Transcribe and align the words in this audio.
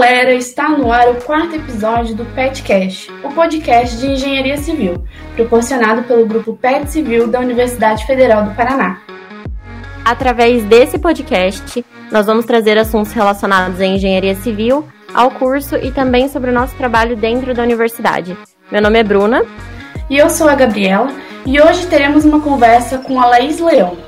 galera, 0.00 0.32
está 0.32 0.66
no 0.70 0.90
ar 0.90 1.10
o 1.10 1.16
quarto 1.16 1.56
episódio 1.56 2.14
do 2.14 2.24
PetCast, 2.34 3.12
o 3.22 3.34
podcast 3.34 3.98
de 3.98 4.06
engenharia 4.06 4.56
civil, 4.56 5.04
proporcionado 5.36 6.04
pelo 6.04 6.24
grupo 6.24 6.56
PET 6.56 6.90
Civil 6.90 7.26
da 7.26 7.38
Universidade 7.38 8.06
Federal 8.06 8.44
do 8.44 8.54
Paraná. 8.54 8.98
Através 10.02 10.64
desse 10.64 10.98
podcast, 10.98 11.84
nós 12.10 12.24
vamos 12.24 12.46
trazer 12.46 12.78
assuntos 12.78 13.12
relacionados 13.12 13.78
à 13.78 13.84
engenharia 13.84 14.34
civil, 14.36 14.88
ao 15.12 15.32
curso 15.32 15.76
e 15.76 15.92
também 15.92 16.30
sobre 16.30 16.50
o 16.50 16.54
nosso 16.54 16.74
trabalho 16.76 17.14
dentro 17.14 17.52
da 17.52 17.62
universidade. 17.62 18.34
Meu 18.72 18.80
nome 18.80 19.00
é 19.00 19.04
Bruna. 19.04 19.44
E 20.08 20.16
eu 20.16 20.30
sou 20.30 20.48
a 20.48 20.54
Gabriela, 20.54 21.12
e 21.44 21.60
hoje 21.60 21.86
teremos 21.88 22.24
uma 22.24 22.40
conversa 22.40 22.96
com 22.96 23.20
a 23.20 23.26
Laís 23.26 23.60
Leão. 23.60 23.98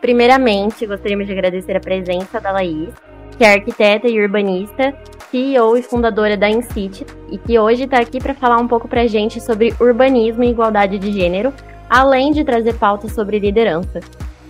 Primeiramente, 0.00 0.86
gostaríamos 0.86 1.26
de 1.26 1.32
agradecer 1.32 1.76
a 1.76 1.80
presença 1.80 2.40
da 2.40 2.50
Laís, 2.50 2.88
que 3.36 3.44
é 3.44 3.52
arquiteta 3.52 4.08
e 4.08 4.18
urbanista, 4.18 4.94
CEO 5.30 5.76
e 5.76 5.82
fundadora 5.82 6.38
da 6.38 6.48
Incite, 6.48 7.04
e 7.30 7.36
que 7.36 7.58
hoje 7.58 7.84
está 7.84 7.98
aqui 8.00 8.18
para 8.18 8.34
falar 8.34 8.56
um 8.56 8.66
pouco 8.66 8.88
para 8.88 9.02
a 9.02 9.06
gente 9.06 9.40
sobre 9.42 9.74
urbanismo 9.78 10.42
e 10.42 10.50
igualdade 10.50 10.98
de 10.98 11.12
gênero, 11.12 11.52
além 11.88 12.32
de 12.32 12.42
trazer 12.44 12.74
pautas 12.74 13.12
sobre 13.12 13.38
liderança. 13.38 14.00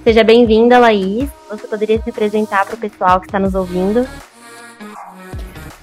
Seja 0.04 0.22
bem-vinda, 0.22 0.78
Laís. 0.78 1.28
Você 1.50 1.66
poderia 1.66 2.00
se 2.00 2.10
apresentar 2.10 2.64
para 2.64 2.76
o 2.76 2.78
pessoal 2.78 3.20
que 3.20 3.26
está 3.26 3.38
nos 3.38 3.54
ouvindo? 3.54 4.06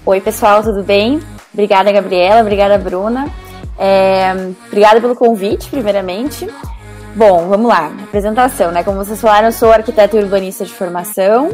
Oi, 0.04 0.20
pessoal, 0.20 0.62
tudo 0.62 0.82
bem? 0.82 1.20
Obrigada, 1.52 1.92
Gabriela. 1.92 2.40
Obrigada, 2.40 2.78
Bruna. 2.78 3.30
É, 3.78 4.32
obrigada 4.66 5.00
pelo 5.00 5.14
convite, 5.14 5.68
primeiramente. 5.68 6.48
Bom, 7.18 7.48
vamos 7.48 7.66
lá. 7.66 7.90
Apresentação, 8.04 8.70
né? 8.70 8.84
Como 8.84 9.04
vocês 9.04 9.20
falaram, 9.20 9.48
eu 9.48 9.52
sou 9.52 9.72
arquiteta 9.72 10.16
e 10.16 10.22
urbanista 10.22 10.64
de 10.64 10.72
formação, 10.72 11.50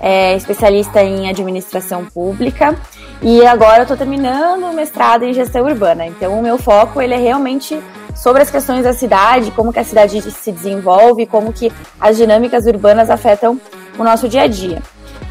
é, 0.00 0.34
especialista 0.34 1.04
em 1.04 1.28
administração 1.28 2.04
pública 2.04 2.76
e 3.22 3.46
agora 3.46 3.78
eu 3.78 3.82
estou 3.82 3.96
terminando 3.96 4.64
o 4.64 4.72
mestrado 4.72 5.22
em 5.22 5.32
gestão 5.32 5.66
urbana. 5.66 6.04
Então, 6.04 6.36
o 6.36 6.42
meu 6.42 6.58
foco 6.58 7.00
ele 7.00 7.14
é 7.14 7.16
realmente 7.16 7.80
sobre 8.16 8.42
as 8.42 8.50
questões 8.50 8.82
da 8.82 8.92
cidade, 8.92 9.52
como 9.52 9.72
que 9.72 9.78
a 9.78 9.84
cidade 9.84 10.20
se 10.20 10.50
desenvolve, 10.50 11.26
como 11.26 11.52
que 11.52 11.72
as 12.00 12.16
dinâmicas 12.16 12.66
urbanas 12.66 13.08
afetam 13.08 13.60
o 13.96 14.02
nosso 14.02 14.28
dia 14.28 14.42
a 14.42 14.46
dia. 14.48 14.82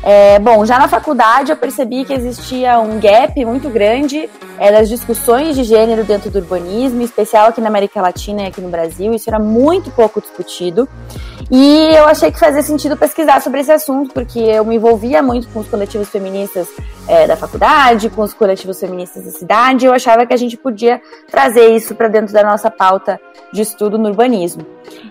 É, 0.04 0.38
bom, 0.40 0.66
já 0.66 0.78
na 0.78 0.88
faculdade 0.88 1.52
eu 1.52 1.56
percebi 1.56 2.04
que 2.04 2.14
existia 2.14 2.78
um 2.80 3.00
gap 3.00 3.46
muito 3.46 3.70
grande 3.70 4.30
é, 4.60 4.72
das 4.72 4.90
discussões 4.90 5.56
de 5.56 5.64
gênero 5.64 6.04
dentro 6.04 6.30
do 6.30 6.40
urbanismo, 6.40 7.02
em 7.02 7.06
especial 7.06 7.48
aqui 7.48 7.62
na 7.62 7.70
América 7.70 8.02
Latina 8.02 8.44
e 8.44 8.48
aqui 8.48 8.60
no 8.60 8.70
Brasil. 8.70 9.14
Isso 9.14 9.30
era 9.30 9.40
muito 9.40 9.92
pouco 9.92 10.20
discutido. 10.20 10.90
E 11.50 11.94
eu 11.96 12.06
achei 12.06 12.32
que 12.32 12.40
fazia 12.40 12.62
sentido 12.62 12.98
pesquisar 12.98 13.42
sobre 13.42 13.60
esse 13.60 13.72
assunto, 13.72 14.14
porque 14.14 14.40
eu 14.40 14.66
me 14.66 14.76
envolvia 14.76 15.22
muito 15.22 15.48
com 15.50 15.60
os 15.60 15.68
coletivos 15.68 16.10
feministas 16.10 16.68
é, 17.08 17.28
da 17.28 17.36
faculdade, 17.36 18.10
com 18.10 18.22
os 18.22 18.34
coletivos 18.34 18.80
feministas 18.80 19.26
da 19.26 19.32
cidade, 19.32 19.86
e 19.86 19.88
eu 19.88 19.94
achava 19.94 20.26
que 20.26 20.34
a 20.34 20.38
gente 20.38 20.56
podia 20.56 21.02
trazer 21.30 21.76
isso 21.76 21.96
para 21.96 22.08
dentro 22.08 22.34
da 22.34 22.44
nossa 22.44 22.72
pauta 22.72 23.20
de 23.52 23.62
estudo 23.62 23.98
no 23.98 24.10
urbanismo. 24.10 24.66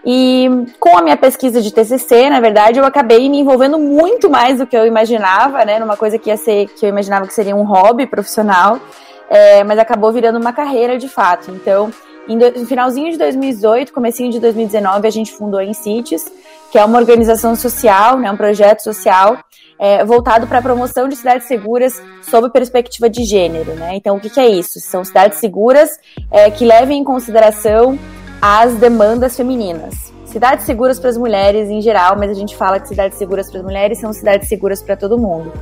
E 0.05 0.49
com 0.81 0.97
a 0.97 1.03
minha 1.03 1.17
pesquisa 1.17 1.61
de 1.61 1.73
TCC, 1.73 2.31
na 2.31 2.41
verdade, 2.41 2.79
eu 2.79 2.85
acabei 2.85 3.29
me 3.29 3.39
envolvendo 3.39 3.79
muito 3.79 4.31
mais 4.31 4.61
do 4.63 4.67
que 4.67 4.77
eu 4.77 4.87
imaginava, 4.87 5.65
né, 5.65 5.79
numa 5.79 5.97
coisa 5.97 6.19
que 6.19 6.31
ia 6.31 6.37
ser 6.37 6.67
que 6.69 6.87
eu 6.87 6.89
imaginava 6.89 7.27
que 7.27 7.35
seria 7.35 7.55
um 7.55 7.65
hobby 7.65 8.07
profissional, 8.07 8.81
é, 9.29 9.65
mas 9.65 9.79
acabou 9.79 10.13
virando 10.13 10.39
uma 10.39 10.53
carreira 10.53 10.97
de 10.97 11.09
fato. 11.09 11.51
Então, 11.51 11.91
no 12.29 12.67
finalzinho 12.67 13.11
de 13.11 13.19
2018, 13.19 13.93
comecinho 13.93 14.31
de 14.31 14.39
2019, 14.39 15.09
a 15.09 15.11
gente 15.11 15.33
fundou 15.33 15.59
a 15.59 15.65
Incites, 15.65 16.25
que 16.71 16.79
é 16.79 16.85
uma 16.85 16.99
organização 16.99 17.57
social, 17.57 18.19
né, 18.19 18.31
um 18.31 18.37
projeto 18.37 18.81
social 18.81 19.39
é, 19.79 20.05
voltado 20.05 20.47
para 20.47 20.59
a 20.59 20.63
promoção 20.63 21.09
de 21.09 21.17
cidades 21.17 21.49
seguras 21.49 22.01
sob 22.23 22.51
perspectiva 22.51 23.11
de 23.11 23.25
gênero. 23.25 23.75
Né? 23.75 23.97
Então, 23.97 24.17
o 24.17 24.21
que, 24.21 24.31
que 24.31 24.39
é 24.39 24.49
isso? 24.49 24.79
São 24.79 25.05
cidades 25.05 25.39
seguras 25.39 25.91
é, 26.31 26.51
que 26.51 26.65
levem 26.65 27.01
em 27.01 27.05
consideração 27.05 27.99
as 28.41 28.75
demandas 28.75 29.37
femininas. 29.37 30.12
Cidades 30.33 30.65
seguras 30.65 30.99
para 30.99 31.11
as 31.11 31.19
mulheres 31.19 31.69
em 31.69 31.83
geral, 31.83 32.17
mas 32.19 32.31
a 32.31 32.35
gente 32.35 32.57
fala 32.57 32.81
que 32.81 32.89
cidades 32.89 33.19
seguras 33.19 33.51
para 33.51 33.61
as 33.61 33.65
mulheres 33.65 34.01
são 34.01 34.13
cidades 34.15 34.49
seguras 34.49 34.81
para 34.81 34.97
todo 34.97 35.19
mundo. 35.19 35.53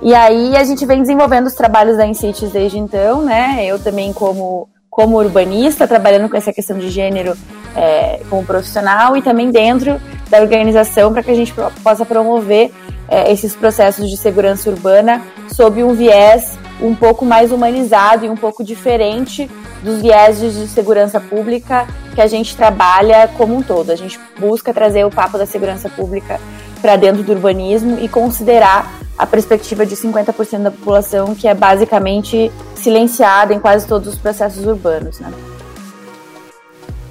E 0.00 0.14
aí 0.14 0.56
a 0.56 0.64
gente 0.64 0.86
vem 0.86 1.02
desenvolvendo 1.02 1.46
os 1.48 1.54
trabalhos 1.54 1.98
da 1.98 2.06
Incites 2.06 2.50
desde 2.50 2.78
então, 2.78 3.20
né? 3.22 3.64
Eu 3.66 3.78
também 3.78 4.14
como 4.14 4.68
como 4.88 5.18
urbanista, 5.18 5.86
trabalhando 5.86 6.26
com 6.30 6.38
essa 6.38 6.50
questão 6.54 6.78
de 6.78 6.88
gênero 6.88 7.36
é, 7.76 8.22
como 8.30 8.42
profissional 8.42 9.14
e 9.14 9.20
também 9.20 9.50
dentro 9.50 10.00
da 10.30 10.40
organização 10.40 11.12
para 11.12 11.22
que 11.22 11.30
a 11.30 11.34
gente 11.34 11.52
possa 11.82 12.06
promover 12.06 12.72
é, 13.06 13.30
esses 13.30 13.54
processos 13.54 14.08
de 14.08 14.16
segurança 14.16 14.70
urbana 14.70 15.20
sob 15.52 15.84
um 15.84 15.92
viés 15.92 16.58
um 16.80 16.94
pouco 16.94 17.26
mais 17.26 17.52
humanizado 17.52 18.24
e 18.24 18.30
um 18.30 18.36
pouco 18.36 18.64
diferente 18.64 19.50
dos 19.82 20.00
vieses 20.00 20.54
de 20.54 20.68
segurança 20.68 21.20
pública 21.20 21.86
que 22.14 22.20
a 22.20 22.26
gente 22.26 22.56
trabalha 22.56 23.28
como 23.36 23.56
um 23.56 23.62
todo. 23.62 23.90
A 23.90 23.96
gente 23.96 24.18
busca 24.38 24.72
trazer 24.72 25.04
o 25.04 25.10
papo 25.10 25.38
da 25.38 25.46
segurança 25.46 25.88
pública 25.88 26.40
para 26.80 26.96
dentro 26.96 27.22
do 27.22 27.32
urbanismo 27.32 27.98
e 28.00 28.08
considerar 28.08 28.92
a 29.18 29.26
perspectiva 29.26 29.86
de 29.86 29.96
50% 29.96 30.62
da 30.62 30.70
população 30.70 31.34
que 31.34 31.48
é 31.48 31.54
basicamente 31.54 32.50
silenciada 32.74 33.54
em 33.54 33.58
quase 33.58 33.86
todos 33.86 34.08
os 34.14 34.18
processos 34.18 34.66
urbanos, 34.66 35.20
né? 35.20 35.32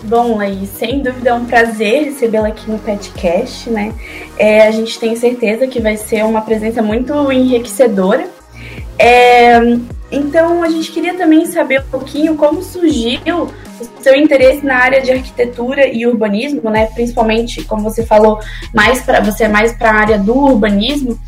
Bom, 0.03 0.39
aí, 0.39 0.67
sem 0.67 1.01
dúvida 1.01 1.31
é 1.31 1.33
um 1.33 1.45
prazer 1.45 2.03
recebê-la 2.03 2.49
aqui 2.49 2.69
no 2.69 2.77
podcast, 2.77 3.67
né? 3.71 3.91
É, 4.37 4.67
a 4.67 4.71
gente 4.71 4.99
tem 4.99 5.15
certeza 5.15 5.65
que 5.65 5.81
vai 5.81 5.97
ser 5.97 6.23
uma 6.23 6.41
presença 6.41 6.79
muito 6.79 7.31
enriquecedora. 7.31 8.29
É, 8.97 9.59
então, 10.11 10.63
a 10.63 10.69
gente 10.69 10.91
queria 10.91 11.15
também 11.15 11.45
saber 11.45 11.81
um 11.81 11.89
pouquinho 11.89 12.35
como 12.35 12.63
surgiu 12.63 13.49
o 13.79 14.01
seu 14.01 14.15
interesse 14.15 14.65
na 14.65 14.77
área 14.77 15.01
de 15.01 15.11
arquitetura 15.11 15.87
e 15.87 16.07
urbanismo, 16.07 16.69
né? 16.69 16.85
Principalmente, 16.87 17.63
como 17.63 17.83
você 17.83 18.05
falou, 18.05 18.39
mais 18.73 19.01
para 19.01 19.19
você 19.19 19.45
é 19.45 19.47
mais 19.47 19.73
para 19.73 19.91
a 19.91 19.95
área 19.95 20.17
do 20.17 20.35
urbanismo. 20.35 21.19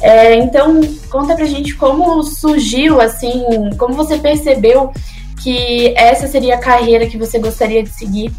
É, 0.00 0.34
então, 0.34 0.80
conta 1.08 1.36
pra 1.36 1.44
gente 1.44 1.76
como 1.76 2.22
surgiu, 2.24 3.00
assim, 3.00 3.44
como 3.78 3.94
você 3.94 4.18
percebeu 4.18 4.92
que 5.42 5.94
essa 5.96 6.26
seria 6.26 6.56
a 6.56 6.58
carreira 6.58 7.06
que 7.06 7.16
você 7.16 7.38
gostaria 7.38 7.82
de 7.82 7.90
seguir. 7.90 8.32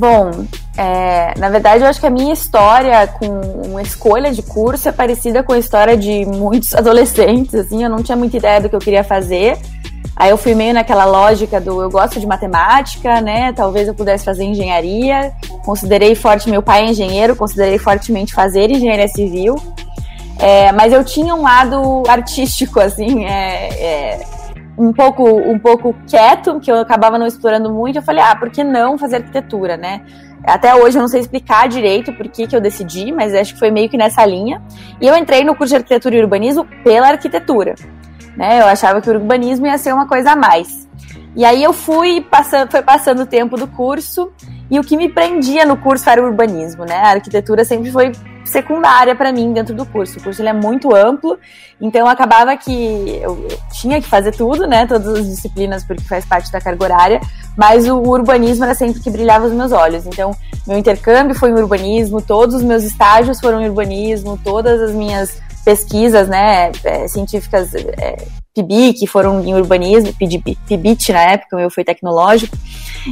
Bom, 0.00 0.46
é, 0.78 1.38
na 1.38 1.50
verdade, 1.50 1.84
eu 1.84 1.86
acho 1.86 2.00
que 2.00 2.06
a 2.06 2.10
minha 2.10 2.32
história 2.32 3.06
com 3.06 3.26
uma 3.66 3.82
escolha 3.82 4.32
de 4.32 4.42
curso 4.42 4.88
é 4.88 4.92
parecida 4.92 5.42
com 5.42 5.52
a 5.52 5.58
história 5.58 5.94
de 5.94 6.24
muitos 6.24 6.72
adolescentes, 6.74 7.54
assim, 7.54 7.84
eu 7.84 7.90
não 7.90 8.02
tinha 8.02 8.16
muita 8.16 8.38
ideia 8.38 8.62
do 8.62 8.70
que 8.70 8.74
eu 8.74 8.80
queria 8.80 9.04
fazer. 9.04 9.58
Aí 10.16 10.30
eu 10.30 10.38
fui 10.38 10.54
meio 10.54 10.72
naquela 10.72 11.04
lógica 11.04 11.60
do 11.60 11.82
eu 11.82 11.90
gosto 11.90 12.18
de 12.18 12.26
matemática, 12.26 13.20
né? 13.20 13.52
Talvez 13.52 13.88
eu 13.88 13.94
pudesse 13.94 14.24
fazer 14.24 14.44
engenharia. 14.44 15.34
Considerei 15.66 16.14
forte, 16.14 16.48
meu 16.48 16.62
pai 16.62 16.86
é 16.86 16.90
engenheiro, 16.90 17.36
considerei 17.36 17.76
fortemente 17.76 18.32
fazer 18.32 18.70
engenharia 18.70 19.08
civil. 19.08 19.56
É, 20.38 20.72
mas 20.72 20.94
eu 20.94 21.04
tinha 21.04 21.34
um 21.34 21.42
lado 21.42 22.04
artístico, 22.08 22.80
assim, 22.80 23.26
é, 23.26 23.68
é, 23.68 24.26
um 24.80 24.94
pouco 24.94 25.24
um 25.24 25.58
pouco 25.58 25.94
quieto, 26.06 26.58
que 26.58 26.72
eu 26.72 26.78
acabava 26.78 27.18
não 27.18 27.26
explorando 27.26 27.70
muito. 27.70 27.96
Eu 27.96 28.02
falei, 28.02 28.24
ah, 28.24 28.34
por 28.34 28.48
que 28.50 28.64
não 28.64 28.96
fazer 28.96 29.16
arquitetura, 29.16 29.76
né? 29.76 30.00
Até 30.42 30.74
hoje 30.74 30.96
eu 30.96 31.02
não 31.02 31.08
sei 31.08 31.20
explicar 31.20 31.68
direito 31.68 32.14
por 32.14 32.26
que, 32.26 32.46
que 32.46 32.56
eu 32.56 32.60
decidi, 32.62 33.12
mas 33.12 33.34
acho 33.34 33.52
que 33.52 33.58
foi 33.58 33.70
meio 33.70 33.90
que 33.90 33.98
nessa 33.98 34.24
linha. 34.24 34.62
E 34.98 35.06
eu 35.06 35.14
entrei 35.14 35.44
no 35.44 35.54
curso 35.54 35.72
de 35.72 35.76
arquitetura 35.76 36.16
e 36.16 36.20
urbanismo 36.22 36.66
pela 36.82 37.08
arquitetura. 37.08 37.74
Né? 38.34 38.60
Eu 38.60 38.66
achava 38.66 39.02
que 39.02 39.10
o 39.10 39.12
urbanismo 39.12 39.66
ia 39.66 39.76
ser 39.76 39.92
uma 39.92 40.08
coisa 40.08 40.32
a 40.32 40.36
mais. 40.36 40.88
E 41.36 41.44
aí 41.44 41.62
eu 41.62 41.74
fui 41.74 42.22
passando, 42.22 42.70
foi 42.70 42.80
passando 42.80 43.22
o 43.22 43.26
tempo 43.26 43.56
do 43.56 43.66
curso 43.66 44.32
e 44.70 44.78
o 44.78 44.82
que 44.82 44.96
me 44.96 45.10
prendia 45.10 45.66
no 45.66 45.76
curso 45.76 46.08
era 46.08 46.22
o 46.22 46.26
urbanismo, 46.26 46.84
né? 46.84 46.96
A 46.96 47.10
arquitetura 47.10 47.64
sempre 47.64 47.90
foi 47.92 48.12
secundária 48.44 49.14
para 49.14 49.32
mim 49.32 49.52
dentro 49.52 49.74
do 49.74 49.86
curso. 49.86 50.18
O 50.18 50.22
curso 50.22 50.40
ele 50.42 50.48
é 50.48 50.52
muito 50.52 50.94
amplo, 50.94 51.38
então 51.80 52.06
acabava 52.06 52.56
que 52.56 53.20
eu, 53.22 53.48
tinha 53.80 54.00
que 54.00 54.08
fazer 54.08 54.32
tudo, 54.32 54.66
né? 54.66 54.86
Todas 54.86 55.08
as 55.08 55.26
disciplinas, 55.26 55.84
porque 55.84 56.02
faz 56.02 56.24
parte 56.24 56.50
da 56.50 56.60
carga 56.60 56.84
horária, 56.84 57.20
mas 57.56 57.88
o 57.88 57.96
urbanismo 57.98 58.64
era 58.64 58.74
sempre 58.74 59.00
que 59.00 59.10
brilhava 59.10 59.46
os 59.46 59.52
meus 59.52 59.72
olhos. 59.72 60.06
Então, 60.06 60.32
meu 60.66 60.78
intercâmbio 60.78 61.34
foi 61.34 61.50
em 61.50 61.54
urbanismo, 61.54 62.20
todos 62.20 62.54
os 62.56 62.62
meus 62.62 62.82
estágios 62.82 63.40
foram 63.40 63.60
em 63.60 63.68
urbanismo, 63.68 64.38
todas 64.42 64.80
as 64.80 64.92
minhas 64.92 65.40
pesquisas, 65.64 66.28
né, 66.28 66.72
é, 66.84 67.08
científicas 67.08 67.74
é, 67.74 68.26
PIBI, 68.54 68.94
que 68.94 69.06
foram 69.06 69.44
em 69.44 69.54
urbanismo, 69.54 70.12
PIBIT 70.12 71.12
na 71.12 71.22
época, 71.22 71.56
o 71.56 71.58
meu 71.58 71.70
foi 71.70 71.84
tecnológico. 71.84 72.56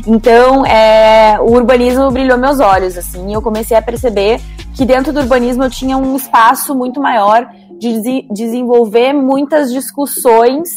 Então, 0.06 0.66
é, 0.66 1.38
o 1.40 1.52
urbanismo 1.52 2.10
brilhou 2.10 2.36
meus 2.36 2.60
olhos, 2.60 2.96
assim, 2.96 3.30
e 3.30 3.32
eu 3.32 3.42
comecei 3.42 3.76
a 3.76 3.82
perceber 3.82 4.40
que 4.74 4.84
dentro 4.84 5.12
do 5.12 5.20
urbanismo 5.20 5.64
eu 5.64 5.70
tinha 5.70 5.96
um 5.96 6.16
espaço 6.16 6.74
muito 6.74 7.00
maior 7.00 7.48
de 7.78 8.26
desenvolver 8.30 9.12
muitas 9.12 9.72
discussões 9.72 10.68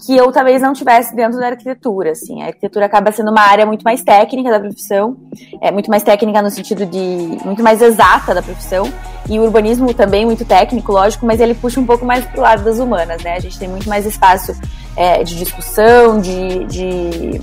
que 0.00 0.16
eu 0.16 0.30
talvez 0.32 0.62
não 0.62 0.72
tivesse 0.72 1.14
dentro 1.14 1.38
da 1.38 1.48
arquitetura, 1.48 2.12
assim. 2.12 2.42
A 2.42 2.46
arquitetura 2.46 2.86
acaba 2.86 3.12
sendo 3.12 3.30
uma 3.30 3.42
área 3.42 3.66
muito 3.66 3.82
mais 3.82 4.02
técnica 4.02 4.50
da 4.50 4.58
profissão, 4.58 5.16
é 5.60 5.70
muito 5.70 5.90
mais 5.90 6.02
técnica 6.02 6.40
no 6.40 6.50
sentido 6.50 6.86
de 6.86 7.38
muito 7.44 7.62
mais 7.62 7.82
exata 7.82 8.34
da 8.34 8.42
profissão, 8.42 8.90
e 9.28 9.38
o 9.38 9.42
urbanismo 9.42 9.92
também 9.92 10.24
muito 10.24 10.44
técnico, 10.44 10.92
lógico, 10.92 11.26
mas 11.26 11.40
ele 11.40 11.54
puxa 11.54 11.78
um 11.78 11.86
pouco 11.86 12.04
mais 12.04 12.24
pro 12.24 12.40
lado 12.40 12.64
das 12.64 12.78
humanas, 12.78 13.22
né? 13.22 13.34
A 13.34 13.40
gente 13.40 13.58
tem 13.58 13.68
muito 13.68 13.88
mais 13.88 14.06
espaço 14.06 14.54
é, 14.96 15.22
de 15.22 15.36
discussão, 15.36 16.20
de, 16.20 16.64
de 16.64 17.40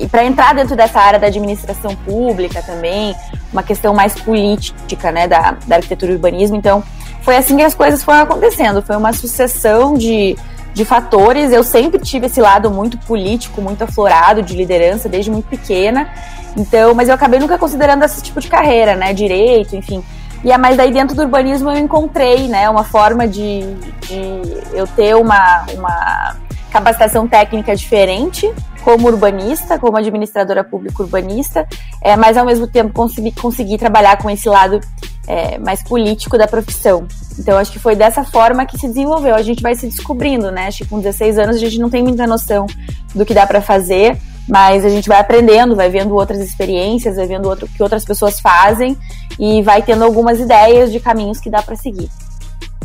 e 0.00 0.08
para 0.08 0.24
entrar 0.24 0.54
dentro 0.54 0.74
dessa 0.74 0.98
área 0.98 1.18
da 1.18 1.26
administração 1.26 1.94
pública 1.94 2.62
também, 2.62 3.14
uma 3.52 3.62
questão 3.62 3.92
mais 3.92 4.14
política, 4.14 5.12
né, 5.12 5.28
da, 5.28 5.58
da 5.66 5.76
arquitetura 5.76 6.12
e 6.12 6.14
urbanismo. 6.14 6.56
Então, 6.56 6.82
foi 7.20 7.36
assim 7.36 7.54
que 7.58 7.62
as 7.62 7.74
coisas 7.74 8.02
foram 8.02 8.20
acontecendo. 8.20 8.80
Foi 8.80 8.96
uma 8.96 9.12
sucessão 9.12 9.92
de, 9.92 10.38
de 10.72 10.84
fatores. 10.84 11.52
Eu 11.52 11.62
sempre 11.62 12.00
tive 12.00 12.26
esse 12.26 12.40
lado 12.40 12.70
muito 12.70 12.98
político, 12.98 13.60
muito 13.60 13.82
aflorado 13.82 14.42
de 14.42 14.56
liderança 14.56 15.08
desde 15.08 15.30
muito 15.30 15.48
pequena. 15.48 16.08
Então, 16.56 16.94
mas 16.94 17.08
eu 17.08 17.14
acabei 17.14 17.38
nunca 17.38 17.58
considerando 17.58 18.04
esse 18.04 18.22
tipo 18.22 18.40
de 18.40 18.48
carreira, 18.48 18.96
né, 18.96 19.12
direito, 19.12 19.76
enfim. 19.76 20.02
E 20.42 20.50
é 20.50 20.58
mais 20.58 20.76
daí 20.76 20.90
dentro 20.90 21.14
do 21.14 21.22
urbanismo 21.22 21.70
eu 21.70 21.78
encontrei, 21.78 22.48
né, 22.48 22.68
uma 22.68 22.82
forma 22.82 23.28
de, 23.28 23.60
de 24.00 24.42
eu 24.72 24.86
ter 24.86 25.14
uma, 25.14 25.66
uma 25.74 26.36
capacitação 26.70 27.28
técnica 27.28 27.74
diferente 27.74 28.50
como 28.82 29.08
urbanista, 29.08 29.78
como 29.78 29.96
administradora 29.96 30.64
pública 30.64 31.02
urbanista, 31.02 31.66
é, 32.02 32.16
mas 32.16 32.36
ao 32.36 32.46
mesmo 32.46 32.66
tempo 32.66 32.92
conseguir, 32.92 33.32
conseguir 33.32 33.78
trabalhar 33.78 34.16
com 34.16 34.30
esse 34.30 34.48
lado 34.48 34.80
é, 35.26 35.58
mais 35.58 35.82
político 35.82 36.38
da 36.38 36.46
profissão. 36.46 37.06
Então 37.38 37.58
acho 37.58 37.70
que 37.70 37.78
foi 37.78 37.94
dessa 37.94 38.24
forma 38.24 38.64
que 38.64 38.78
se 38.78 38.88
desenvolveu. 38.88 39.34
A 39.34 39.42
gente 39.42 39.62
vai 39.62 39.74
se 39.74 39.86
descobrindo, 39.86 40.50
né? 40.50 40.66
Acho 40.66 40.78
que 40.78 40.88
com 40.88 40.98
16 40.98 41.38
anos 41.38 41.56
a 41.56 41.58
gente 41.58 41.78
não 41.78 41.90
tem 41.90 42.02
muita 42.02 42.26
noção 42.26 42.66
do 43.14 43.24
que 43.24 43.34
dá 43.34 43.46
para 43.46 43.60
fazer, 43.60 44.16
mas 44.48 44.84
a 44.84 44.88
gente 44.88 45.08
vai 45.08 45.20
aprendendo, 45.20 45.76
vai 45.76 45.88
vendo 45.90 46.14
outras 46.14 46.40
experiências, 46.40 47.16
vai 47.16 47.26
vendo 47.26 47.50
o 47.50 47.56
que 47.56 47.82
outras 47.82 48.04
pessoas 48.04 48.40
fazem 48.40 48.96
e 49.38 49.62
vai 49.62 49.82
tendo 49.82 50.04
algumas 50.04 50.40
ideias 50.40 50.90
de 50.90 51.00
caminhos 51.00 51.38
que 51.38 51.50
dá 51.50 51.62
para 51.62 51.76
seguir. 51.76 52.10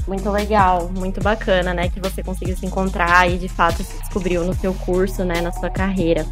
Muito 0.07 0.29
legal, 0.29 0.89
muito 0.95 1.21
bacana, 1.21 1.73
né? 1.73 1.89
Que 1.89 1.99
você 1.99 2.21
conseguiu 2.21 2.55
se 2.55 2.65
encontrar 2.65 3.29
e 3.29 3.37
de 3.37 3.49
fato 3.49 3.83
se 3.83 3.97
descobriu 3.99 4.43
no 4.43 4.53
seu 4.53 4.73
curso, 4.73 5.23
né? 5.23 5.41
Na 5.41 5.51
sua 5.51 5.69
carreira. 5.69 6.25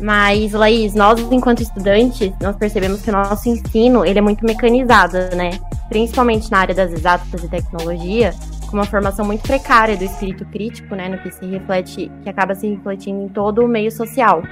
Mas, 0.00 0.52
Laís, 0.52 0.94
nós, 0.94 1.20
enquanto 1.30 1.62
estudantes, 1.62 2.32
nós 2.40 2.56
percebemos 2.56 3.02
que 3.02 3.10
o 3.10 3.12
nosso 3.12 3.48
ensino, 3.48 4.04
ele 4.04 4.18
é 4.18 4.22
muito 4.22 4.44
mecanizado, 4.44 5.16
né? 5.34 5.58
Principalmente 5.88 6.50
na 6.50 6.58
área 6.58 6.74
das 6.74 6.92
exatas 6.92 7.42
e 7.42 7.48
tecnologia, 7.48 8.34
com 8.66 8.76
uma 8.76 8.84
formação 8.84 9.24
muito 9.24 9.42
precária 9.42 9.96
do 9.96 10.04
espírito 10.04 10.44
crítico, 10.46 10.94
né? 10.94 11.08
No 11.08 11.18
que 11.18 11.30
se 11.30 11.46
reflete, 11.46 12.10
que 12.22 12.28
acaba 12.28 12.54
se 12.54 12.68
refletindo 12.68 13.22
em 13.22 13.28
todo 13.28 13.64
o 13.64 13.68
meio 13.68 13.90
social. 13.90 14.42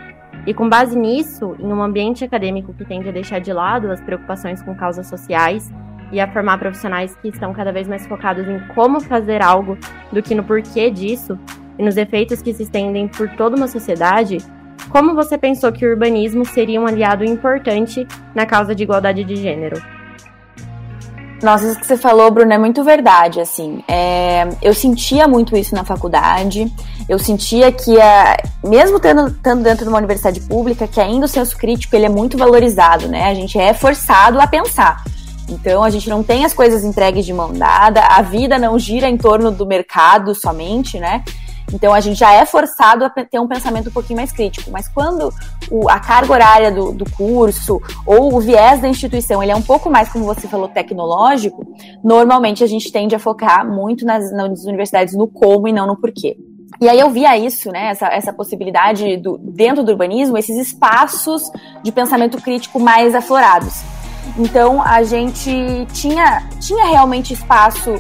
E 0.47 0.53
com 0.53 0.69
base 0.69 0.97
nisso, 0.99 1.57
em 1.59 1.67
um 1.67 1.83
ambiente 1.83 2.25
acadêmico 2.25 2.75
que 2.75 2.85
tende 2.85 3.09
a 3.09 3.13
deixar 3.13 3.39
de 3.39 3.53
lado 3.53 3.91
as 3.91 4.01
preocupações 4.01 4.63
com 4.63 4.75
causas 4.75 5.07
sociais 5.07 5.71
e 6.15 6.21
a 6.21 6.33
formar 6.33 6.59
profissionais 6.59 7.17
que 7.21 7.29
estão 7.29 7.53
cada 7.53 7.73
vez 7.73 7.89
mais 7.89 8.07
focados 8.07 8.47
em 8.47 8.61
como 8.69 9.01
fazer 9.01 9.43
algo 9.43 9.77
do 10.13 10.23
que 10.23 10.33
no 10.33 10.45
porquê 10.45 10.89
disso 10.89 11.37
e 11.77 11.85
nos 11.85 11.97
efeitos 11.97 12.41
que 12.41 12.55
se 12.55 12.63
estendem 12.63 13.09
por 13.09 13.29
toda 13.31 13.57
uma 13.57 13.67
sociedade, 13.67 14.39
como 14.91 15.13
você 15.13 15.37
pensou 15.37 15.73
que 15.73 15.85
o 15.85 15.91
urbanismo 15.91 16.47
seria 16.47 16.81
um 16.81 16.87
aliado 16.87 17.25
importante 17.25 18.07
na 18.33 18.47
causa 18.47 18.77
de 18.77 18.85
igualdade 18.85 19.25
de 19.25 19.35
gênero? 19.35 19.83
Nossa, 21.43 21.67
isso 21.67 21.81
que 21.81 21.87
você 21.87 21.97
falou, 21.97 22.31
Bruno, 22.31 22.53
é 22.53 22.59
muito 22.59 22.85
verdade, 22.85 23.41
assim. 23.41 23.83
É, 23.89 24.49
eu 24.63 24.73
sentia 24.73 25.27
muito 25.27 25.57
isso 25.57 25.75
na 25.75 25.85
faculdade. 25.85 26.73
Eu 27.09 27.19
sentia 27.19 27.73
que, 27.73 28.01
a, 28.01 28.37
mesmo 28.63 29.01
tendo, 29.01 29.27
estando 29.27 29.65
dentro 29.65 29.85
de 29.85 29.89
uma 29.89 29.99
universidade 29.99 30.41
pública, 30.41 30.87
que 30.87 31.01
ainda 31.01 31.27
o 31.27 31.29
senso 31.29 31.57
crítico 31.59 31.97
ele 31.97 32.07
é 32.07 32.09
muito 32.09 32.39
valorizado, 32.39 33.09
né? 33.09 33.25
A 33.25 33.35
gente 33.35 33.59
é 33.59 33.75
forçado 33.75 34.41
a 34.41 34.47
pensar. 34.47 35.03
Então 35.49 35.83
a 35.83 35.91
gente 35.91 36.09
não 36.09 36.23
tem 36.23 36.45
as 36.45 36.55
coisas 36.55 36.85
entregues 36.85 37.27
de 37.27 37.33
mão 37.33 37.53
dada, 37.53 38.01
a 38.01 38.23
vida 38.23 38.59
não 38.59 38.79
gira 38.79 39.09
em 39.09 39.17
torno 39.17 39.51
do 39.51 39.67
mercado 39.67 40.35
somente, 40.35 40.99
né? 40.99 41.23
Então 41.73 41.93
a 41.93 42.01
gente 42.01 42.19
já 42.19 42.33
é 42.33 42.45
forçado 42.45 43.05
a 43.05 43.11
ter 43.11 43.39
um 43.41 43.49
pensamento 43.49 43.89
um 43.89 43.93
pouquinho 43.93 44.19
mais 44.19 44.31
crítico. 44.31 44.71
Mas 44.71 44.89
quando 44.89 45.33
o, 45.71 45.89
a 45.89 45.99
carga 45.99 46.33
horária 46.33 46.71
do, 46.71 46.93
do, 46.93 47.11
curso 47.11 47.81
ou 48.07 48.35
o 48.35 48.41
viés 48.41 48.81
da 48.81 48.89
instituição 48.89 49.43
ele 49.43 49.53
é 49.53 49.57
um 49.57 49.63
pouco 49.63 49.91
mais, 49.91 50.09
como 50.09 50.25
você 50.25 50.47
falou, 50.47 50.69
tecnológico, 50.69 51.67
normalmente 52.03 52.63
a 52.63 52.67
gente 52.67 52.93
tende 52.93 53.15
a 53.15 53.19
focar 53.19 53.67
muito 53.67 54.05
nas, 54.05 54.33
nas 54.33 54.65
universidades 54.65 55.15
no 55.15 55.27
como 55.27 55.67
e 55.67 55.73
não 55.73 55.87
no 55.87 55.97
porquê. 55.97 56.37
E 56.81 56.89
aí 56.89 56.99
eu 56.99 57.11
via 57.11 57.37
isso, 57.39 57.71
né, 57.71 57.91
essa, 57.91 58.09
essa 58.09 58.33
possibilidade 58.33 59.17
do, 59.17 59.39
dentro 59.39 59.85
do 59.85 59.93
urbanismo, 59.93 60.37
esses 60.37 60.57
espaços 60.57 61.43
de 61.83 61.93
pensamento 61.93 62.41
crítico 62.43 62.81
mais 62.81 63.15
aflorados. 63.15 63.83
Então 64.37 64.83
a 64.83 65.03
gente 65.03 65.87
tinha, 65.93 66.43
tinha 66.61 66.87
realmente 66.87 67.33
espaço 67.33 67.95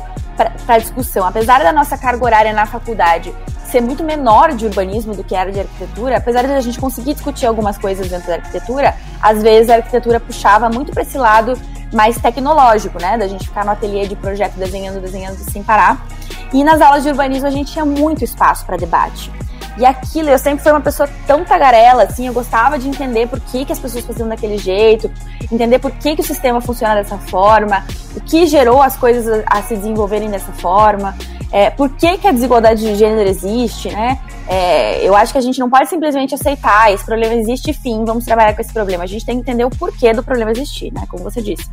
para 0.66 0.78
discussão. 0.78 1.26
Apesar 1.26 1.62
da 1.62 1.72
nossa 1.72 1.96
carga 1.96 2.24
horária 2.24 2.52
na 2.52 2.66
faculdade 2.66 3.34
ser 3.70 3.80
muito 3.80 4.04
menor 4.04 4.52
de 4.52 4.66
urbanismo 4.66 5.14
do 5.14 5.24
que 5.24 5.34
era 5.34 5.50
de 5.50 5.60
arquitetura, 5.60 6.16
apesar 6.16 6.42
de 6.42 6.52
a 6.52 6.60
gente 6.60 6.78
conseguir 6.78 7.14
discutir 7.14 7.46
algumas 7.46 7.76
coisas 7.76 8.08
dentro 8.08 8.28
da 8.28 8.34
arquitetura, 8.34 8.94
às 9.20 9.42
vezes 9.42 9.68
a 9.68 9.76
arquitetura 9.76 10.20
puxava 10.20 10.68
muito 10.68 10.92
para 10.92 11.02
esse 11.02 11.18
lado 11.18 11.58
mais 11.92 12.16
tecnológico, 12.16 13.00
né? 13.00 13.16
Da 13.18 13.26
gente 13.26 13.48
ficar 13.48 13.64
no 13.64 13.72
ateliê 13.72 14.06
de 14.06 14.14
projeto 14.16 14.54
desenhando, 14.54 15.00
desenhando 15.00 15.38
sem 15.38 15.62
parar. 15.62 16.06
E 16.54 16.62
nas 16.62 16.80
aulas 16.80 17.02
de 17.02 17.08
urbanismo 17.08 17.48
a 17.48 17.50
gente 17.50 17.72
tinha 17.72 17.84
muito 17.84 18.22
espaço 18.22 18.64
para 18.64 18.76
debate. 18.76 19.28
E 19.76 19.84
aquilo, 19.84 20.30
eu 20.30 20.38
sempre 20.38 20.62
fui 20.62 20.70
uma 20.70 20.80
pessoa 20.80 21.08
tão 21.26 21.44
tagarela, 21.44 22.04
assim, 22.04 22.28
eu 22.28 22.32
gostava 22.32 22.78
de 22.78 22.88
entender 22.88 23.26
por 23.26 23.40
que, 23.40 23.64
que 23.64 23.72
as 23.72 23.78
pessoas 23.80 24.04
faziam 24.04 24.28
daquele 24.28 24.56
jeito, 24.56 25.10
entender 25.50 25.80
por 25.80 25.90
que, 25.90 26.14
que 26.14 26.20
o 26.20 26.24
sistema 26.24 26.60
funciona 26.60 26.94
dessa 26.94 27.18
forma, 27.18 27.84
o 28.14 28.20
que 28.20 28.46
gerou 28.46 28.80
as 28.80 28.96
coisas 28.96 29.44
a, 29.50 29.58
a 29.58 29.62
se 29.62 29.74
desenvolverem 29.74 30.30
dessa 30.30 30.52
forma, 30.52 31.16
é, 31.54 31.70
por 31.70 31.88
que, 31.90 32.18
que 32.18 32.26
a 32.26 32.32
desigualdade 32.32 32.80
de 32.80 32.96
gênero 32.96 33.28
existe, 33.28 33.88
né? 33.88 34.18
É, 34.48 35.06
eu 35.06 35.14
acho 35.14 35.30
que 35.30 35.38
a 35.38 35.40
gente 35.40 35.60
não 35.60 35.70
pode 35.70 35.88
simplesmente 35.88 36.34
aceitar, 36.34 36.92
esse 36.92 37.04
problema 37.06 37.32
existe, 37.34 37.72
fim, 37.72 38.04
vamos 38.04 38.24
trabalhar 38.24 38.54
com 38.54 38.60
esse 38.60 38.72
problema. 38.72 39.04
A 39.04 39.06
gente 39.06 39.24
tem 39.24 39.36
que 39.36 39.42
entender 39.42 39.64
o 39.64 39.70
porquê 39.70 40.12
do 40.12 40.20
problema 40.20 40.50
existir, 40.50 40.92
né? 40.92 41.04
Como 41.08 41.22
você 41.22 41.40
disse. 41.40 41.64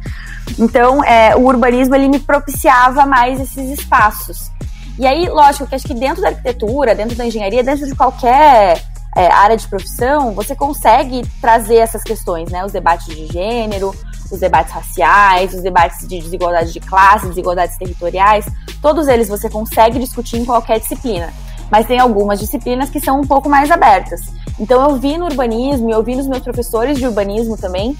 Então, 0.60 1.04
é, 1.04 1.36
o 1.36 1.40
urbanismo, 1.48 1.96
ele 1.96 2.10
me 2.10 2.20
propiciava 2.20 3.08
mais 3.08 3.42
esses 3.42 3.80
espaços. 3.80 4.52
E 5.00 5.08
aí, 5.08 5.28
lógico 5.28 5.66
que 5.66 5.74
acho 5.74 5.88
que 5.88 5.96
dentro 5.96 6.22
da 6.22 6.28
arquitetura, 6.28 6.94
dentro 6.94 7.16
da 7.16 7.26
engenharia, 7.26 7.64
dentro 7.64 7.88
de 7.88 7.96
qualquer 7.96 8.84
é, 9.16 9.32
área 9.32 9.58
de 9.58 9.68
profissão, 9.68 10.32
você 10.36 10.56
consegue 10.56 11.24
trazer 11.42 11.78
essas 11.78 12.04
questões, 12.04 12.52
né? 12.52 12.64
Os 12.64 12.72
debates 12.72 13.08
de 13.08 13.26
gênero, 13.26 13.96
os 14.36 14.40
debates 14.40 14.72
raciais, 14.74 15.54
os 15.54 15.62
debates 15.62 16.08
de 16.08 16.20
desigualdade 16.20 16.72
de 16.72 16.80
classe, 16.80 17.28
desigualdades 17.28 17.78
territoriais, 17.78 18.46
todos 18.82 19.08
eles 19.08 19.28
você 19.28 19.50
consegue 19.50 20.00
discutir 20.00 20.38
em 20.38 20.46
qualquer 20.46 20.80
disciplina. 20.80 21.34
Mas 21.70 21.86
tem 21.86 22.00
algumas 22.00 22.40
disciplinas 22.40 22.90
que 22.90 23.00
são 23.00 23.22
um 23.22 23.28
pouco 23.28 23.48
mais 23.48 23.72
abertas. 23.72 24.22
Então 24.60 24.82
eu 24.90 24.98
vi 24.98 25.18
no 25.18 25.26
urbanismo 25.26 25.90
e 25.90 25.94
eu 25.94 26.04
vi 26.04 26.16
nos 26.16 26.28
meus 26.28 26.42
professores 26.42 26.98
de 26.98 27.06
urbanismo 27.06 27.58
também 27.58 27.98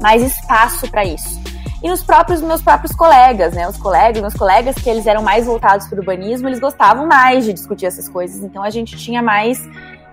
mais 0.00 0.22
espaço 0.22 0.90
para 0.90 1.04
isso 1.04 1.40
e 1.82 1.88
nos 1.88 2.02
próprios 2.02 2.42
meus 2.42 2.62
próprios 2.62 2.94
colegas, 2.94 3.54
né? 3.54 3.66
Os 3.66 3.76
colegas, 3.76 4.20
meus 4.20 4.34
colegas 4.34 4.74
que 4.76 4.88
eles 4.88 5.06
eram 5.06 5.22
mais 5.22 5.46
voltados 5.46 5.86
para 5.86 5.96
o 5.96 6.00
urbanismo, 6.00 6.48
eles 6.48 6.60
gostavam 6.60 7.06
mais 7.06 7.44
de 7.44 7.52
discutir 7.52 7.86
essas 7.86 8.08
coisas. 8.08 8.42
Então 8.42 8.62
a 8.62 8.70
gente 8.70 8.96
tinha 8.96 9.22
mais 9.22 9.58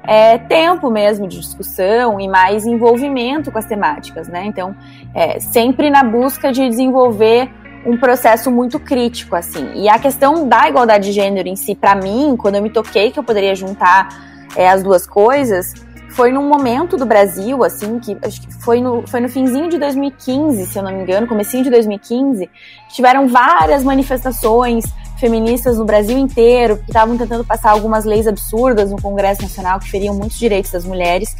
é, 0.07 0.37
tempo 0.37 0.89
mesmo 0.89 1.27
de 1.27 1.39
discussão 1.39 2.19
e 2.19 2.27
mais 2.29 2.65
envolvimento 2.65 3.51
com 3.51 3.59
as 3.59 3.65
temáticas, 3.65 4.29
né? 4.29 4.45
Então 4.45 4.73
é, 5.13 5.39
sempre 5.39 5.89
na 5.89 6.03
busca 6.03 6.51
de 6.51 6.67
desenvolver 6.67 7.49
um 7.85 7.97
processo 7.97 8.49
muito 8.49 8.79
crítico, 8.79 9.35
assim. 9.35 9.71
E 9.75 9.87
a 9.87 9.99
questão 9.99 10.47
da 10.47 10.67
igualdade 10.67 11.07
de 11.07 11.11
gênero 11.11 11.47
em 11.47 11.55
si, 11.55 11.75
para 11.75 11.93
mim, 11.93 12.35
quando 12.37 12.55
eu 12.55 12.61
me 12.61 12.69
toquei 12.69 13.11
que 13.11 13.19
eu 13.19 13.23
poderia 13.23 13.53
juntar 13.53 14.09
é, 14.55 14.69
as 14.69 14.81
duas 14.81 15.05
coisas, 15.05 15.73
foi 16.09 16.31
num 16.31 16.47
momento 16.47 16.97
do 16.97 17.05
Brasil, 17.05 17.63
assim, 17.63 17.99
que 17.99 18.17
acho 18.23 18.41
que 18.41 18.53
foi 18.63 18.81
no, 18.81 19.05
foi 19.07 19.19
no 19.19 19.29
finzinho 19.29 19.69
de 19.69 19.77
2015, 19.77 20.65
se 20.65 20.77
eu 20.77 20.83
não 20.83 20.91
me 20.91 21.03
engano, 21.03 21.27
comecinho 21.27 21.63
de 21.63 21.69
2015, 21.69 22.49
tiveram 22.89 23.27
várias 23.27 23.83
manifestações 23.83 24.85
feministas 25.19 25.77
no 25.77 25.85
Brasil 25.85 26.17
inteiro, 26.17 26.77
que 26.77 26.89
estavam 26.89 27.17
tentando 27.17 27.43
passar 27.43 27.71
algumas 27.71 28.05
leis 28.05 28.27
absurdas 28.27 28.91
no 28.91 29.01
Congresso 29.01 29.41
Nacional 29.41 29.79
que 29.79 29.89
feriam 29.89 30.15
muitos 30.15 30.37
direitos 30.37 30.71
das 30.71 30.85
mulheres. 30.85 31.35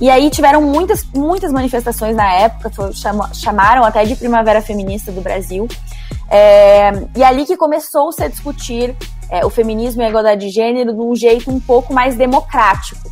E 0.00 0.08
aí 0.08 0.30
tiveram 0.30 0.62
muitas, 0.62 1.04
muitas 1.14 1.52
manifestações 1.52 2.16
na 2.16 2.32
época, 2.32 2.70
chamaram 3.34 3.84
até 3.84 4.04
de 4.04 4.16
Primavera 4.16 4.62
Feminista 4.62 5.12
do 5.12 5.20
Brasil. 5.20 5.68
É, 6.30 6.92
e 7.16 7.22
ali 7.22 7.44
que 7.44 7.56
começou-se 7.56 8.22
a 8.22 8.28
discutir 8.28 8.94
é, 9.28 9.44
o 9.44 9.50
feminismo 9.50 10.00
e 10.00 10.04
a 10.04 10.08
igualdade 10.08 10.46
de 10.46 10.52
gênero 10.52 10.92
de 10.94 11.00
um 11.00 11.14
jeito 11.14 11.50
um 11.50 11.60
pouco 11.60 11.92
mais 11.92 12.16
democrático 12.16 13.10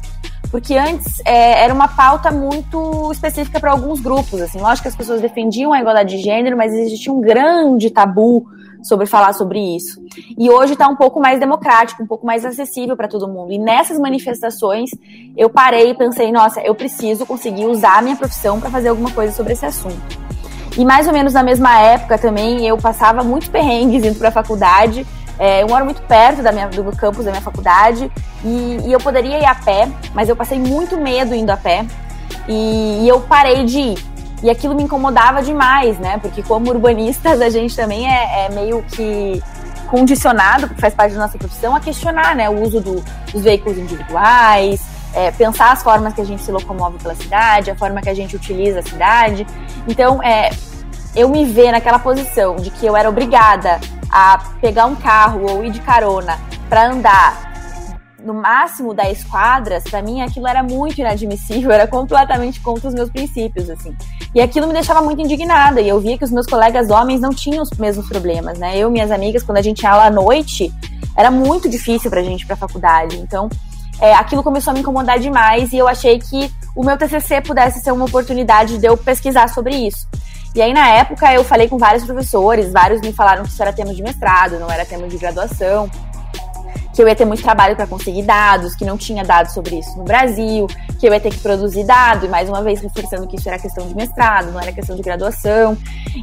porque 0.50 0.76
antes 0.76 1.20
é, 1.24 1.62
era 1.62 1.72
uma 1.72 1.88
pauta 1.88 2.30
muito 2.30 3.10
específica 3.12 3.60
para 3.60 3.70
alguns 3.70 4.00
grupos. 4.00 4.40
Assim, 4.40 4.58
lógico 4.58 4.82
que 4.82 4.88
as 4.88 4.96
pessoas 4.96 5.20
defendiam 5.20 5.72
a 5.72 5.80
igualdade 5.80 6.16
de 6.16 6.22
gênero, 6.22 6.56
mas 6.56 6.72
existia 6.72 7.12
um 7.12 7.20
grande 7.20 7.90
tabu 7.90 8.46
sobre 8.82 9.06
falar 9.06 9.32
sobre 9.32 9.58
isso. 9.76 10.00
E 10.38 10.48
hoje 10.50 10.72
está 10.72 10.88
um 10.88 10.96
pouco 10.96 11.20
mais 11.20 11.40
democrático, 11.40 12.02
um 12.02 12.06
pouco 12.06 12.26
mais 12.26 12.44
acessível 12.44 12.96
para 12.96 13.08
todo 13.08 13.28
mundo. 13.28 13.52
E 13.52 13.58
nessas 13.58 13.98
manifestações, 13.98 14.90
eu 15.36 15.50
parei 15.50 15.90
e 15.90 15.94
pensei, 15.94 16.32
nossa, 16.32 16.60
eu 16.60 16.74
preciso 16.74 17.26
conseguir 17.26 17.66
usar 17.66 17.98
a 17.98 18.02
minha 18.02 18.16
profissão 18.16 18.60
para 18.60 18.70
fazer 18.70 18.88
alguma 18.88 19.10
coisa 19.10 19.32
sobre 19.32 19.52
esse 19.52 19.66
assunto. 19.66 20.28
E 20.76 20.84
mais 20.84 21.06
ou 21.06 21.12
menos 21.12 21.32
na 21.32 21.42
mesma 21.42 21.80
época 21.80 22.16
também, 22.18 22.66
eu 22.66 22.76
passava 22.76 23.24
muitos 23.24 23.48
perrengues 23.48 24.04
indo 24.04 24.16
para 24.16 24.28
a 24.28 24.32
faculdade. 24.32 25.04
É, 25.38 25.62
eu 25.62 25.68
moro 25.68 25.84
muito 25.84 26.02
perto 26.02 26.42
da 26.42 26.50
minha, 26.50 26.68
do 26.68 26.96
campus 26.96 27.24
da 27.24 27.30
minha 27.30 27.42
faculdade 27.42 28.10
e, 28.44 28.78
e, 28.84 28.92
eu 28.92 28.98
poderia 28.98 29.38
ir 29.38 29.44
a 29.44 29.54
pé, 29.54 29.88
mas 30.12 30.28
eu 30.28 30.34
passei 30.34 30.58
muito 30.58 30.96
medo 30.96 31.34
indo 31.34 31.50
a 31.50 31.56
pé 31.56 31.86
e, 32.48 33.04
e 33.04 33.08
eu 33.08 33.20
parei 33.20 33.64
de 33.64 33.78
ir. 33.78 34.04
E 34.42 34.50
aquilo 34.50 34.74
me 34.74 34.82
incomodava 34.82 35.42
demais, 35.42 35.98
né? 35.98 36.18
Porque 36.18 36.42
como 36.42 36.70
urbanistas 36.70 37.40
a 37.40 37.50
gente 37.50 37.74
também 37.74 38.08
é, 38.08 38.46
é 38.46 38.48
meio 38.50 38.82
que 38.82 39.42
condicionado, 39.88 40.68
porque 40.68 40.80
faz 40.80 40.94
parte 40.94 41.14
da 41.14 41.20
nossa 41.20 41.38
profissão, 41.38 41.74
a 41.74 41.80
questionar 41.80 42.36
né, 42.36 42.48
o 42.48 42.62
uso 42.62 42.80
do, 42.80 43.02
dos 43.32 43.42
veículos 43.42 43.78
individuais, 43.78 44.80
é, 45.14 45.30
pensar 45.30 45.72
as 45.72 45.82
formas 45.82 46.14
que 46.14 46.20
a 46.20 46.24
gente 46.24 46.42
se 46.42 46.52
locomove 46.52 46.98
pela 46.98 47.14
cidade, 47.14 47.70
a 47.70 47.74
forma 47.74 48.00
que 48.00 48.08
a 48.08 48.14
gente 48.14 48.36
utiliza 48.36 48.80
a 48.80 48.82
cidade. 48.82 49.46
Então, 49.88 50.22
é, 50.22 50.50
eu 51.16 51.28
me 51.28 51.44
ver 51.44 51.72
naquela 51.72 51.98
posição 51.98 52.56
de 52.56 52.70
que 52.70 52.86
eu 52.86 52.96
era 52.96 53.08
obrigada 53.08 53.80
a 54.10 54.38
pegar 54.60 54.86
um 54.86 54.96
carro 54.96 55.50
ou 55.50 55.64
ir 55.64 55.70
de 55.70 55.80
carona 55.80 56.38
para 56.68 56.90
andar 56.90 57.48
no 58.22 58.34
máximo 58.34 58.92
10 58.92 59.24
quadras, 59.24 59.84
para 59.84 60.02
mim 60.02 60.20
aquilo 60.20 60.46
era 60.46 60.62
muito 60.62 61.00
inadmissível, 61.00 61.70
era 61.72 61.86
completamente 61.86 62.60
contra 62.60 62.88
os 62.88 62.94
meus 62.94 63.10
princípios, 63.10 63.70
assim. 63.70 63.96
E 64.34 64.40
aquilo 64.40 64.66
me 64.66 64.72
deixava 64.72 65.00
muito 65.00 65.22
indignada, 65.22 65.80
e 65.80 65.88
eu 65.88 66.00
via 66.00 66.18
que 66.18 66.24
os 66.24 66.30
meus 66.30 66.46
colegas 66.46 66.90
homens 66.90 67.20
não 67.20 67.30
tinham 67.30 67.62
os 67.62 67.70
mesmos 67.78 68.08
problemas, 68.08 68.58
né? 68.58 68.76
Eu 68.76 68.88
e 68.88 68.92
minhas 68.92 69.10
amigas, 69.10 69.42
quando 69.42 69.58
a 69.58 69.62
gente 69.62 69.82
ia 69.82 69.94
lá 69.94 70.06
à 70.06 70.10
noite, 70.10 70.72
era 71.16 71.30
muito 71.30 71.68
difícil 71.68 72.10
pra 72.10 72.22
gente 72.22 72.42
ir 72.42 72.46
pra 72.46 72.56
faculdade. 72.56 73.16
Então, 73.16 73.48
é, 74.00 74.14
aquilo 74.14 74.42
começou 74.42 74.70
a 74.70 74.74
me 74.74 74.80
incomodar 74.80 75.18
demais 75.18 75.72
e 75.72 75.78
eu 75.78 75.88
achei 75.88 76.18
que 76.18 76.50
o 76.74 76.84
meu 76.84 76.96
TCC 76.96 77.40
pudesse 77.40 77.80
ser 77.80 77.92
uma 77.92 78.04
oportunidade 78.04 78.78
de 78.78 78.86
eu 78.86 78.96
pesquisar 78.96 79.48
sobre 79.48 79.74
isso. 79.74 80.06
E 80.58 80.60
aí, 80.60 80.74
na 80.74 80.88
época, 80.88 81.32
eu 81.32 81.44
falei 81.44 81.68
com 81.68 81.78
vários 81.78 82.04
professores, 82.04 82.72
vários 82.72 83.00
me 83.00 83.12
falaram 83.12 83.44
que 83.44 83.48
isso 83.48 83.62
era 83.62 83.72
tema 83.72 83.94
de 83.94 84.02
mestrado, 84.02 84.58
não 84.58 84.68
era 84.68 84.84
tema 84.84 85.06
de 85.06 85.16
graduação 85.16 85.88
que 86.92 87.00
eu 87.00 87.06
ia 87.06 87.14
ter 87.14 87.24
muito 87.24 87.44
trabalho 87.44 87.76
para 87.76 87.86
conseguir 87.86 88.22
dados, 88.22 88.74
que 88.74 88.84
não 88.84 88.98
tinha 88.98 89.22
dados 89.22 89.54
sobre 89.54 89.78
isso 89.78 89.96
no 89.96 90.02
Brasil, 90.02 90.66
que 90.98 91.06
eu 91.06 91.12
ia 91.12 91.20
ter 91.20 91.30
que 91.30 91.38
produzir 91.38 91.84
dado, 91.84 92.26
e 92.26 92.28
mais 92.28 92.48
uma 92.48 92.62
vez 92.62 92.80
reforçando 92.80 93.26
que 93.26 93.36
isso 93.36 93.48
era 93.48 93.58
questão 93.58 93.86
de 93.86 93.94
mestrado, 93.94 94.50
não 94.50 94.60
era 94.60 94.72
questão 94.72 94.96
de 94.96 95.02
graduação. 95.02 95.76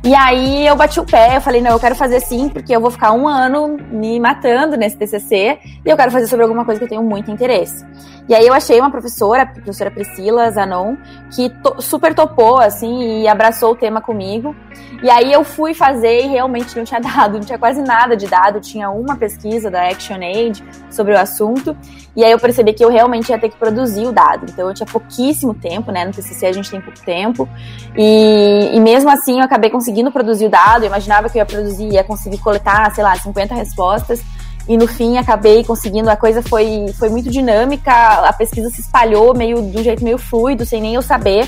E 0.03 0.13
aí 0.13 0.67
eu 0.67 0.75
bati 0.75 1.00
o 1.00 1.05
pé, 1.05 1.38
eu 1.38 1.41
falei, 1.41 1.62
não, 1.62 1.72
eu 1.72 1.79
quero 1.79 1.96
fazer 1.96 2.20
sim, 2.20 2.50
porque 2.50 2.75
eu 2.75 2.82
vou 2.82 2.91
ficar 2.91 3.13
um 3.13 3.27
ano 3.27 3.77
me 3.89 4.20
matando 4.20 4.75
nesse 4.75 4.98
TCC, 4.98 5.60
e 5.86 5.89
eu 5.89 5.96
quero 5.96 6.12
fazer 6.12 6.27
sobre 6.27 6.44
alguma 6.44 6.65
coisa 6.65 6.79
que 6.79 6.86
eu 6.86 6.89
tenho 6.89 7.03
muito 7.03 7.32
interesse. 7.32 7.86
E 8.27 8.34
aí 8.34 8.46
eu 8.46 8.53
achei 8.53 8.79
uma 8.79 8.89
professora, 8.89 9.44
a 9.44 9.46
professora 9.46 9.91
Priscila 9.91 10.50
Zanon, 10.51 10.96
que 11.34 11.50
to 11.50 11.79
super 11.79 12.13
topou, 12.13 12.60
assim, 12.60 13.22
e 13.22 13.27
abraçou 13.27 13.72
o 13.72 13.75
tema 13.75 14.01
comigo. 14.01 14.55
E 15.03 15.10
aí 15.10 15.32
eu 15.32 15.44
fui 15.44 15.74
fazer 15.74 16.24
e 16.24 16.27
realmente 16.27 16.75
não 16.75 16.84
tinha 16.84 17.00
dado, 17.01 17.38
não 17.38 17.46
tinha 17.46 17.58
quase 17.58 17.82
nada 17.82 18.15
de 18.15 18.27
dado, 18.27 18.60
tinha 18.60 18.89
uma 18.89 19.15
pesquisa 19.15 19.70
da 19.70 19.89
ActionAid 19.89 20.63
sobre 20.89 21.13
o 21.13 21.20
assunto. 21.20 21.75
E 22.15 22.24
aí 22.24 22.32
eu 22.32 22.39
percebi 22.39 22.74
que 22.74 22.84
eu 22.84 22.89
realmente 22.89 23.29
ia 23.29 23.38
ter 23.38 23.50
que 23.50 23.58
produzir 23.58 24.05
o 24.05 24.12
dado. 24.12 24.46
Então 24.50 24.67
eu 24.67 24.74
tinha 24.74 24.88
pouquíssimo 24.88 25.53
tempo, 25.53 25.91
né? 25.91 26.05
No 26.05 26.12
TCC 26.12 26.46
a 26.46 26.53
gente 26.53 26.72
tem 26.72 26.79
pouco 26.79 27.00
tempo. 27.03 27.48
E, 27.96 28.72
e 28.74 28.79
mesmo 28.79 29.10
assim 29.10 29.39
eu 29.39 29.46
acabei 29.46 29.70
conseguindo 29.70 30.12
produzir 30.12 30.46
o 30.46 30.50
dado. 30.50 30.84
Eu 30.84 30.88
imaginava 30.88 31.29
que 31.29 31.38
eu 31.38 31.41
ia 31.41 31.46
produzir, 31.46 31.91
ia 31.91 32.03
conseguir 32.03 32.38
coletar, 32.38 32.94
sei 32.96 33.03
lá, 33.03 33.15
50 33.15 33.53
respostas. 33.53 34.24
E 34.67 34.77
no 34.77 34.88
fim 34.88 35.17
acabei 35.17 35.63
conseguindo, 35.63 36.10
a 36.10 36.17
coisa 36.17 36.41
foi, 36.41 36.88
foi 36.98 37.08
muito 37.10 37.29
dinâmica, 37.29 37.91
a 37.91 38.34
pesquisa 38.34 38.70
se 38.70 38.82
espalhou 38.82 39.36
meio 39.36 39.62
de 39.62 39.77
um 39.77 39.84
jeito 39.84 40.03
meio 40.03 40.17
fluido, 40.17 40.65
sem 40.65 40.82
nem 40.82 40.96
eu 40.96 41.03
saber. 41.03 41.48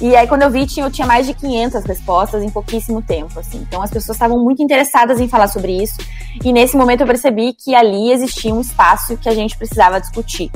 E 0.00 0.16
aí, 0.16 0.26
quando 0.26 0.42
eu 0.42 0.50
vi, 0.50 0.66
tinha, 0.66 0.86
eu 0.86 0.90
tinha 0.90 1.06
mais 1.06 1.26
de 1.26 1.34
500 1.34 1.84
respostas 1.84 2.42
em 2.42 2.48
pouquíssimo 2.48 3.02
tempo, 3.02 3.38
assim. 3.38 3.58
Então, 3.68 3.82
as 3.82 3.90
pessoas 3.90 4.16
estavam 4.16 4.42
muito 4.42 4.62
interessadas 4.62 5.20
em 5.20 5.28
falar 5.28 5.48
sobre 5.48 5.82
isso. 5.82 5.96
E 6.42 6.52
nesse 6.52 6.76
momento 6.76 7.02
eu 7.02 7.06
percebi 7.06 7.52
que 7.52 7.74
ali 7.74 8.10
existia 8.10 8.54
um 8.54 8.60
espaço 8.60 9.16
que 9.18 9.28
a 9.28 9.34
gente 9.34 9.58
precisava 9.58 10.00
discutir. 10.00 10.50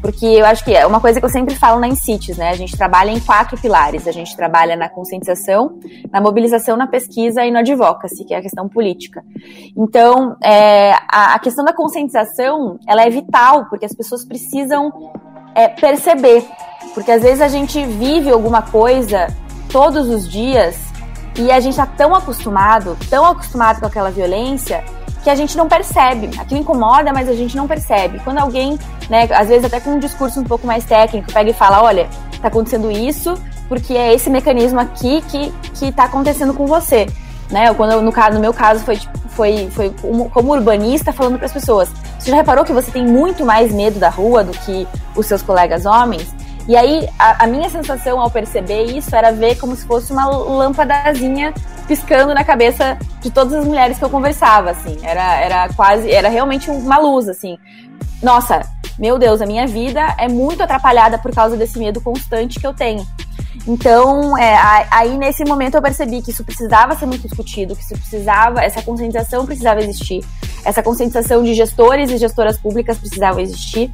Porque 0.00 0.24
eu 0.24 0.46
acho 0.46 0.64
que 0.64 0.74
é 0.74 0.86
uma 0.86 1.00
coisa 1.00 1.18
que 1.18 1.26
eu 1.26 1.30
sempre 1.30 1.54
falo 1.54 1.80
na 1.80 1.88
Incites, 1.88 2.36
né? 2.36 2.50
A 2.50 2.54
gente 2.54 2.76
trabalha 2.76 3.10
em 3.10 3.18
quatro 3.20 3.60
pilares. 3.60 4.06
A 4.06 4.12
gente 4.12 4.36
trabalha 4.36 4.76
na 4.76 4.88
conscientização, 4.88 5.78
na 6.10 6.20
mobilização, 6.20 6.76
na 6.76 6.86
pesquisa 6.86 7.44
e 7.44 7.50
no 7.50 7.58
advocacy, 7.58 8.24
que 8.24 8.32
é 8.32 8.38
a 8.38 8.42
questão 8.42 8.68
política. 8.68 9.24
Então, 9.76 10.36
é, 10.42 10.92
a, 11.10 11.34
a, 11.34 11.38
questão 11.40 11.64
da 11.64 11.72
conscientização, 11.72 12.78
ela 12.86 13.02
é 13.02 13.10
vital, 13.10 13.66
porque 13.68 13.84
as 13.84 13.94
pessoas 13.94 14.24
precisam 14.24 14.92
é, 15.54 15.68
perceber. 15.68 16.44
Porque 16.94 17.10
às 17.10 17.22
vezes 17.22 17.40
a 17.40 17.48
gente 17.48 17.84
vive 17.84 18.30
alguma 18.30 18.62
coisa 18.62 19.28
todos 19.70 20.08
os 20.08 20.28
dias 20.28 20.76
e 21.36 21.52
a 21.52 21.60
gente 21.60 21.72
está 21.72 21.86
tão 21.86 22.14
acostumado, 22.14 22.96
tão 23.08 23.24
acostumado 23.24 23.80
com 23.80 23.86
aquela 23.86 24.10
violência, 24.10 24.84
que 25.22 25.30
a 25.30 25.34
gente 25.34 25.56
não 25.56 25.68
percebe. 25.68 26.30
Aquilo 26.38 26.60
incomoda, 26.60 27.12
mas 27.12 27.28
a 27.28 27.34
gente 27.34 27.56
não 27.56 27.66
percebe. 27.68 28.20
Quando 28.20 28.38
alguém, 28.38 28.78
né, 29.08 29.28
às 29.30 29.48
vezes 29.48 29.64
até 29.64 29.80
com 29.80 29.90
um 29.90 29.98
discurso 29.98 30.40
um 30.40 30.44
pouco 30.44 30.66
mais 30.66 30.84
técnico, 30.84 31.32
pega 31.32 31.50
e 31.50 31.54
fala, 31.54 31.82
olha, 31.82 32.08
tá 32.40 32.48
acontecendo 32.48 32.90
isso 32.90 33.36
porque 33.68 33.94
é 33.94 34.14
esse 34.14 34.30
mecanismo 34.30 34.80
aqui 34.80 35.20
que, 35.28 35.52
que 35.74 35.92
tá 35.92 36.04
acontecendo 36.04 36.54
com 36.54 36.66
você. 36.66 37.06
Né? 37.50 37.72
Quando 37.74 38.00
no, 38.00 38.12
caso, 38.12 38.34
no 38.34 38.40
meu 38.40 38.52
caso 38.52 38.84
foi, 38.84 38.96
tipo, 38.96 39.18
foi, 39.28 39.68
foi 39.70 39.94
como 40.32 40.52
urbanista 40.52 41.12
falando 41.12 41.36
para 41.36 41.46
as 41.46 41.52
pessoas. 41.52 41.90
Você 42.18 42.30
já 42.30 42.36
reparou 42.36 42.64
que 42.64 42.72
você 42.72 42.90
tem 42.90 43.06
muito 43.06 43.44
mais 43.44 43.72
medo 43.72 43.98
da 43.98 44.08
rua 44.08 44.42
do 44.42 44.52
que 44.52 44.88
os 45.14 45.26
seus 45.26 45.42
colegas 45.42 45.86
homens? 45.86 46.34
E 46.68 46.76
aí, 46.76 47.08
a, 47.18 47.44
a, 47.44 47.46
minha 47.46 47.70
sensação 47.70 48.20
ao 48.20 48.30
perceber 48.30 48.84
isso 48.84 49.16
era 49.16 49.32
ver 49.32 49.56
como 49.58 49.74
se 49.74 49.86
fosse 49.86 50.12
uma 50.12 50.26
lâmpadazinha 50.26 51.54
piscando 51.86 52.34
na 52.34 52.44
cabeça 52.44 52.98
de 53.22 53.30
todas 53.30 53.54
as 53.54 53.64
mulheres 53.64 53.98
que 53.98 54.04
eu 54.04 54.10
conversava, 54.10 54.72
assim. 54.72 54.98
Era, 55.02 55.40
era 55.40 55.68
quase, 55.72 56.10
era 56.10 56.28
realmente 56.28 56.70
uma 56.70 56.98
luz, 56.98 57.26
assim. 57.26 57.58
Nossa, 58.22 58.60
meu 58.98 59.18
Deus, 59.18 59.40
a 59.40 59.46
minha 59.46 59.66
vida 59.66 60.14
é 60.18 60.28
muito 60.28 60.62
atrapalhada 60.62 61.16
por 61.16 61.34
causa 61.34 61.56
desse 61.56 61.78
medo 61.78 62.02
constante 62.02 62.60
que 62.60 62.66
eu 62.66 62.74
tenho. 62.74 63.06
Então, 63.66 64.36
é, 64.38 64.86
aí 64.90 65.16
nesse 65.18 65.44
momento 65.44 65.74
eu 65.74 65.82
percebi 65.82 66.22
que 66.22 66.30
isso 66.30 66.44
precisava 66.44 66.94
ser 66.96 67.06
muito 67.06 67.26
discutido, 67.28 67.76
que 67.76 67.82
isso 67.82 67.94
precisava, 67.94 68.62
essa 68.62 68.80
conscientização 68.82 69.44
precisava 69.44 69.80
existir, 69.80 70.24
essa 70.64 70.82
conscientização 70.82 71.42
de 71.42 71.54
gestores 71.54 72.10
e 72.10 72.16
gestoras 72.16 72.58
públicas 72.58 72.96
precisava 72.98 73.42
existir, 73.42 73.90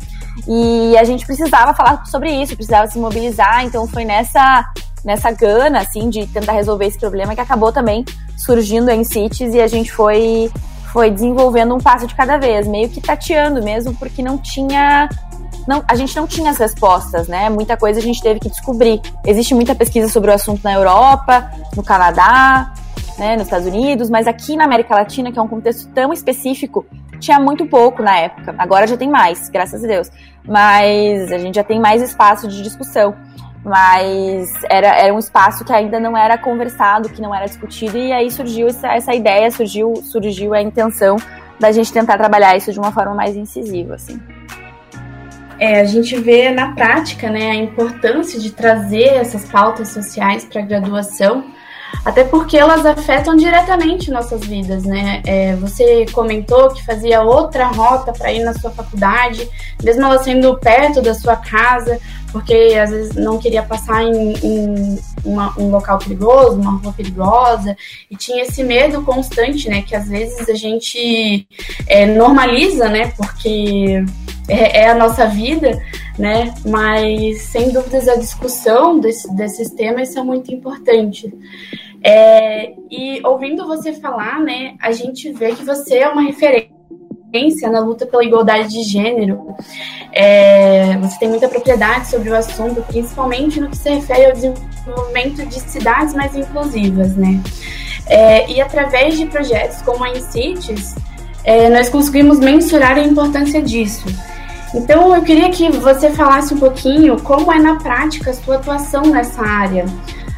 e 0.47 0.97
a 0.97 1.05
gente 1.05 1.27
precisava 1.27 1.75
falar 1.75 2.05
sobre 2.07 2.31
isso, 2.31 2.55
precisava 2.55 2.87
se 2.87 2.99
mobilizar, 2.99 3.65
então 3.65 3.87
foi 3.87 4.05
nessa 4.05 4.65
nessa 5.05 5.31
gana, 5.31 5.81
assim, 5.81 6.09
de 6.09 6.27
tentar 6.27 6.53
resolver 6.53 6.87
esse 6.87 6.99
problema 6.99 7.35
que 7.35 7.41
acabou 7.41 7.71
também 7.71 8.07
surgindo 8.39 8.91
em 8.91 9.05
CITES 9.05 9.55
e 9.55 9.61
a 9.61 9.67
gente 9.67 9.93
foi 9.93 10.51
foi 10.95 11.11
desenvolvendo 11.11 11.75
um 11.75 11.79
passo 11.79 12.07
de 12.07 12.15
cada 12.15 12.37
vez, 12.39 12.69
meio 12.69 12.89
que 12.89 13.01
tateando 13.01 13.61
mesmo, 13.61 13.93
porque 13.97 14.23
não 14.23 14.39
tinha 14.39 15.09
não, 15.67 15.83
a 15.89 15.95
gente 15.95 16.15
não 16.17 16.27
tinha 16.27 16.51
as 16.51 16.59
respostas, 16.59 17.29
né? 17.29 17.49
Muita 17.49 17.77
coisa 17.77 17.99
a 17.99 18.03
gente 18.03 18.23
teve 18.23 18.41
que 18.41 18.49
descobrir. 18.49 19.01
Existe 19.27 19.55
muita 19.55 19.75
pesquisa 19.75 20.09
sobre 20.09 20.31
o 20.31 20.35
assunto 20.35 20.63
na 20.63 20.73
Europa, 20.73 21.51
no 21.77 21.83
Canadá, 21.83 22.73
né, 23.19 23.37
nos 23.37 23.45
Estados 23.45 23.67
Unidos, 23.67 24.11
mas 24.11 24.27
aqui 24.27 24.57
na 24.57 24.65
América 24.65 24.95
Latina, 24.95 25.31
que 25.31 25.39
é 25.39 25.43
um 25.43 25.49
contexto 25.49 25.89
tão 25.89 26.13
específico, 26.13 26.85
tinha 27.19 27.39
muito 27.39 27.65
pouco 27.67 28.03
na 28.03 28.17
época. 28.19 28.55
Agora 28.59 28.87
já 28.87 28.97
tem 28.97 29.09
mais, 29.09 29.49
graças 29.49 29.83
a 29.83 29.87
Deus. 29.87 30.11
Mas 30.47 31.33
a 31.33 31.39
gente 31.39 31.55
já 31.55 31.65
tem 31.65 31.81
mais 31.81 32.03
espaço 32.03 32.49
de 32.49 32.63
discussão. 32.63 33.15
Mas 33.65 34.53
era, 34.69 34.89
era 34.89 35.15
um 35.15 35.19
espaço 35.19 35.65
que 35.65 35.73
ainda 35.73 35.99
não 35.99 36.15
era 36.15 36.37
conversado, 36.37 37.09
que 37.09 37.23
não 37.23 37.35
era 37.35 37.47
discutido, 37.47 37.97
e 37.97 38.13
aí 38.13 38.31
surgiu 38.31 38.69
essa, 38.69 38.89
essa 38.89 39.15
ideia, 39.15 39.51
surgiu, 39.51 39.95
surgiu 40.03 40.53
a 40.53 40.61
intenção 40.61 41.17
da 41.59 41.73
gente 41.73 41.91
tentar 41.91 42.19
trabalhar 42.19 42.55
isso 42.57 42.73
de 42.73 42.79
uma 42.79 42.93
forma 42.93 43.15
mais 43.15 43.35
incisiva, 43.35 43.95
assim. 43.95 44.21
É, 45.59 45.81
a 45.81 45.85
gente 45.85 46.17
vê 46.17 46.51
na 46.51 46.73
prática 46.73 47.31
né, 47.31 47.51
a 47.51 47.57
importância 47.57 48.39
de 48.39 48.51
trazer 48.51 49.15
essas 49.15 49.45
pautas 49.45 49.89
sociais 49.89 50.45
para 50.45 50.63
a 50.63 50.65
graduação, 50.65 51.45
até 52.05 52.25
porque 52.25 52.57
elas 52.57 52.85
afetam 52.85 53.37
diretamente 53.37 54.11
nossas 54.11 54.45
vidas, 54.45 54.85
né? 54.85 55.23
É, 55.25 55.55
você 55.57 56.07
comentou 56.13 56.71
que 56.71 56.85
fazia 56.85 57.23
outra 57.23 57.67
rota 57.67 58.13
para 58.13 58.33
ir 58.33 58.43
na 58.43 58.53
sua 58.55 58.71
faculdade, 58.71 59.49
mesmo 59.83 60.05
ela 60.05 60.23
sendo 60.23 60.59
perto 60.59 61.01
da 61.01 61.15
sua 61.15 61.37
casa, 61.37 62.01
porque 62.33 62.55
às 62.83 62.91
vezes 62.91 63.15
não 63.15 63.39
queria 63.39 63.63
passar 63.63 64.03
em, 64.03 64.33
em 64.43 64.99
uma, 65.25 65.55
um 65.59 65.71
local 65.71 65.99
perigoso, 65.99 66.61
uma 66.61 66.73
rua 66.73 66.93
perigosa, 66.93 67.77
e 68.11 68.17
tinha 68.17 68.43
esse 68.43 68.65
medo 68.65 69.03
constante, 69.03 69.69
né? 69.69 69.83
Que 69.83 69.95
às 69.95 70.09
vezes 70.09 70.49
a 70.49 70.55
gente 70.55 71.47
é, 71.87 72.07
normaliza, 72.07 72.89
né? 72.89 73.13
Porque 73.17 74.05
é, 74.49 74.83
é, 74.83 74.89
a 74.89 74.95
nossa 74.95 75.27
vida, 75.27 75.83
né? 76.19 76.55
Mas 76.65 77.43
sem 77.43 77.71
dúvidas 77.71 78.09
a 78.09 78.17
discussão 78.17 78.99
desse, 78.99 79.33
desses 79.35 79.71
temas 79.71 80.11
são 80.11 80.25
muito 80.25 80.53
importantes. 80.53 81.33
É, 82.03 82.75
e 82.91 83.21
ouvindo 83.25 83.67
você 83.67 83.95
falar, 83.95 84.39
né, 84.41 84.75
a 84.79 84.93
gente 84.93 85.33
vê 85.33 85.55
que 85.55 85.65
você 85.65 85.99
é 85.99 86.09
uma 86.09 86.21
referência 86.21 87.71
na 87.71 87.81
luta 87.81 88.07
pela 88.07 88.23
igualdade 88.23 88.69
de 88.69 88.83
gênero. 88.83 89.57
É, 90.13 90.97
você 90.99 91.19
tem 91.19 91.29
muita 91.29 91.49
propriedade 91.49 92.09
sobre 92.09 92.29
o 92.29 92.37
assunto, 92.37 92.83
principalmente 92.83 93.59
no 93.59 93.71
que 93.71 93.79
se 93.79 93.91
refere 93.91 94.27
ao 94.27 94.33
desenvolvimento 94.33 95.47
de 95.47 95.61
cidades 95.61 96.15
mais 96.15 96.37
inclusivas, 96.37 97.17
né? 97.17 97.41
É, 98.07 98.51
e 98.51 98.61
através 98.61 99.17
de 99.17 99.25
projetos 99.25 99.81
como 99.81 100.05
a 100.05 100.11
INCITES, 100.11 100.95
é, 101.43 101.71
nós 101.71 101.89
conseguimos 101.89 102.39
mensurar 102.39 102.99
a 102.99 103.03
importância 103.03 103.63
disso. 103.63 104.05
Então, 104.75 105.15
eu 105.15 105.23
queria 105.23 105.51
que 105.51 105.71
você 105.71 106.11
falasse 106.11 106.53
um 106.53 106.59
pouquinho 106.59 107.21
como 107.23 107.53
é 107.53 107.61
na 107.61 107.77
prática 107.77 108.33
a 108.33 108.35
sua 108.35 108.57
atuação 108.57 109.03
nessa 109.03 109.41
área. 109.41 109.87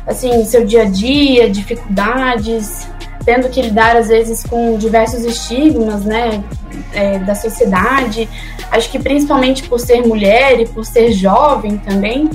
Assim, 0.06 0.44
seu 0.44 0.64
dia 0.64 0.82
a 0.82 0.84
dia, 0.84 1.48
dificuldades, 1.48 2.86
tendo 3.24 3.48
que 3.48 3.62
lidar 3.62 3.96
às 3.96 4.08
vezes 4.08 4.44
com 4.44 4.76
diversos 4.76 5.24
estigmas, 5.24 6.04
né, 6.04 6.44
é, 6.92 7.18
da 7.18 7.34
sociedade. 7.34 8.28
Acho 8.70 8.90
que 8.90 8.98
principalmente 8.98 9.66
por 9.66 9.80
ser 9.80 10.06
mulher 10.06 10.60
e 10.60 10.66
por 10.66 10.84
ser 10.84 11.12
jovem 11.12 11.78
também. 11.78 12.28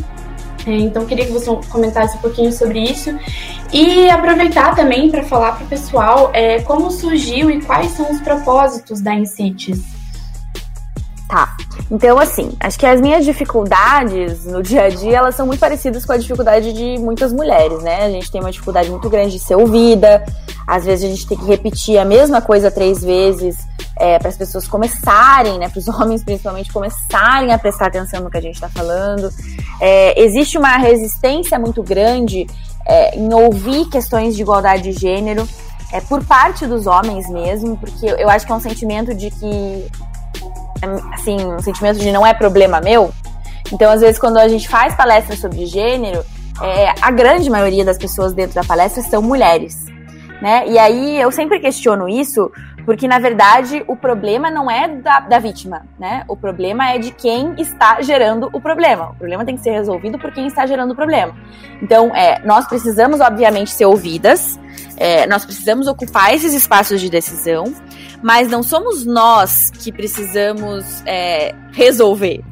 É, 0.65 0.71
então, 0.71 1.05
queria 1.05 1.25
que 1.25 1.31
você 1.31 1.55
comentasse 1.69 2.17
um 2.17 2.19
pouquinho 2.19 2.51
sobre 2.51 2.79
isso 2.79 3.15
e 3.71 4.09
aproveitar 4.09 4.75
também 4.75 5.09
para 5.09 5.23
falar 5.23 5.53
para 5.53 5.65
o 5.65 5.67
pessoal 5.67 6.31
é, 6.33 6.59
como 6.61 6.89
surgiu 6.89 7.51
e 7.51 7.61
quais 7.61 7.91
são 7.91 8.11
os 8.11 8.19
propósitos 8.19 9.01
da 9.01 9.13
Incites. 9.13 10.00
Tá. 11.31 11.55
Então, 11.89 12.19
assim, 12.19 12.51
acho 12.59 12.77
que 12.77 12.85
as 12.85 12.99
minhas 12.99 13.23
dificuldades 13.23 14.45
no 14.45 14.61
dia 14.61 14.83
a 14.83 14.89
dia, 14.89 15.19
elas 15.19 15.33
são 15.33 15.47
muito 15.47 15.61
parecidas 15.61 16.05
com 16.05 16.11
a 16.11 16.17
dificuldade 16.17 16.73
de 16.73 16.97
muitas 16.99 17.31
mulheres, 17.31 17.81
né? 17.81 18.03
A 18.03 18.09
gente 18.09 18.29
tem 18.29 18.41
uma 18.41 18.51
dificuldade 18.51 18.89
muito 18.89 19.09
grande 19.09 19.31
de 19.31 19.39
ser 19.39 19.55
ouvida, 19.55 20.25
às 20.67 20.83
vezes 20.83 21.05
a 21.05 21.07
gente 21.07 21.25
tem 21.25 21.37
que 21.37 21.45
repetir 21.45 21.97
a 21.97 22.03
mesma 22.03 22.41
coisa 22.41 22.69
três 22.69 23.01
vezes 23.01 23.55
é, 23.97 24.19
para 24.19 24.27
as 24.27 24.35
pessoas 24.35 24.67
começarem, 24.67 25.57
né? 25.57 25.69
Para 25.69 25.79
os 25.79 25.87
homens 26.01 26.21
principalmente 26.21 26.69
começarem 26.69 27.53
a 27.53 27.57
prestar 27.57 27.85
atenção 27.85 28.19
no 28.19 28.29
que 28.29 28.37
a 28.37 28.41
gente 28.41 28.55
está 28.55 28.67
falando. 28.67 29.29
É, 29.79 30.21
existe 30.21 30.57
uma 30.57 30.75
resistência 30.75 31.57
muito 31.57 31.81
grande 31.81 32.45
é, 32.85 33.17
em 33.17 33.33
ouvir 33.33 33.85
questões 33.85 34.35
de 34.35 34.41
igualdade 34.41 34.83
de 34.83 34.91
gênero. 34.91 35.47
É, 35.93 36.01
por 36.01 36.23
parte 36.25 36.65
dos 36.65 36.87
homens 36.87 37.29
mesmo, 37.29 37.77
porque 37.77 38.05
eu 38.05 38.29
acho 38.29 38.45
que 38.45 38.51
é 38.51 38.55
um 38.55 38.61
sentimento 38.61 39.13
de 39.13 39.29
que 39.29 39.89
assim, 41.13 41.37
um 41.45 41.59
sentimento 41.59 41.99
de 41.99 42.11
não 42.11 42.25
é 42.25 42.33
problema 42.33 42.79
meu. 42.81 43.11
Então, 43.71 43.91
às 43.91 44.01
vezes, 44.01 44.19
quando 44.19 44.37
a 44.37 44.47
gente 44.47 44.67
faz 44.67 44.95
palestras 44.95 45.39
sobre 45.39 45.65
gênero, 45.65 46.23
é, 46.61 46.93
a 47.01 47.11
grande 47.11 47.49
maioria 47.49 47.85
das 47.85 47.97
pessoas 47.97 48.33
dentro 48.33 48.55
da 48.55 48.63
palestra 48.63 49.01
são 49.03 49.21
mulheres. 49.21 49.85
Né? 50.41 50.67
E 50.67 50.79
aí 50.79 51.21
eu 51.21 51.31
sempre 51.31 51.59
questiono 51.59 52.09
isso, 52.09 52.51
porque 52.85 53.07
na 53.07 53.19
verdade 53.19 53.83
o 53.87 53.95
problema 53.95 54.49
não 54.49 54.69
é 54.69 54.87
da, 54.87 55.19
da 55.21 55.39
vítima, 55.39 55.85
né? 55.99 56.23
O 56.27 56.35
problema 56.35 56.89
é 56.91 56.97
de 56.97 57.11
quem 57.11 57.53
está 57.57 58.01
gerando 58.01 58.49
o 58.53 58.61
problema. 58.61 59.11
O 59.11 59.15
problema 59.15 59.45
tem 59.45 59.55
que 59.55 59.63
ser 59.63 59.71
resolvido 59.71 60.17
por 60.17 60.31
quem 60.31 60.47
está 60.47 60.65
gerando 60.65 60.91
o 60.91 60.95
problema. 60.95 61.35
Então, 61.81 62.15
é, 62.15 62.41
nós 62.45 62.67
precisamos, 62.67 63.19
obviamente, 63.19 63.71
ser 63.71 63.85
ouvidas, 63.85 64.59
é, 64.97 65.25
nós 65.27 65.45
precisamos 65.45 65.87
ocupar 65.87 66.33
esses 66.33 66.53
espaços 66.53 67.01
de 67.01 67.09
decisão, 67.09 67.73
mas 68.21 68.49
não 68.49 68.61
somos 68.61 69.05
nós 69.05 69.71
que 69.71 69.91
precisamos 69.91 71.01
é, 71.05 71.55
resolver. 71.71 72.43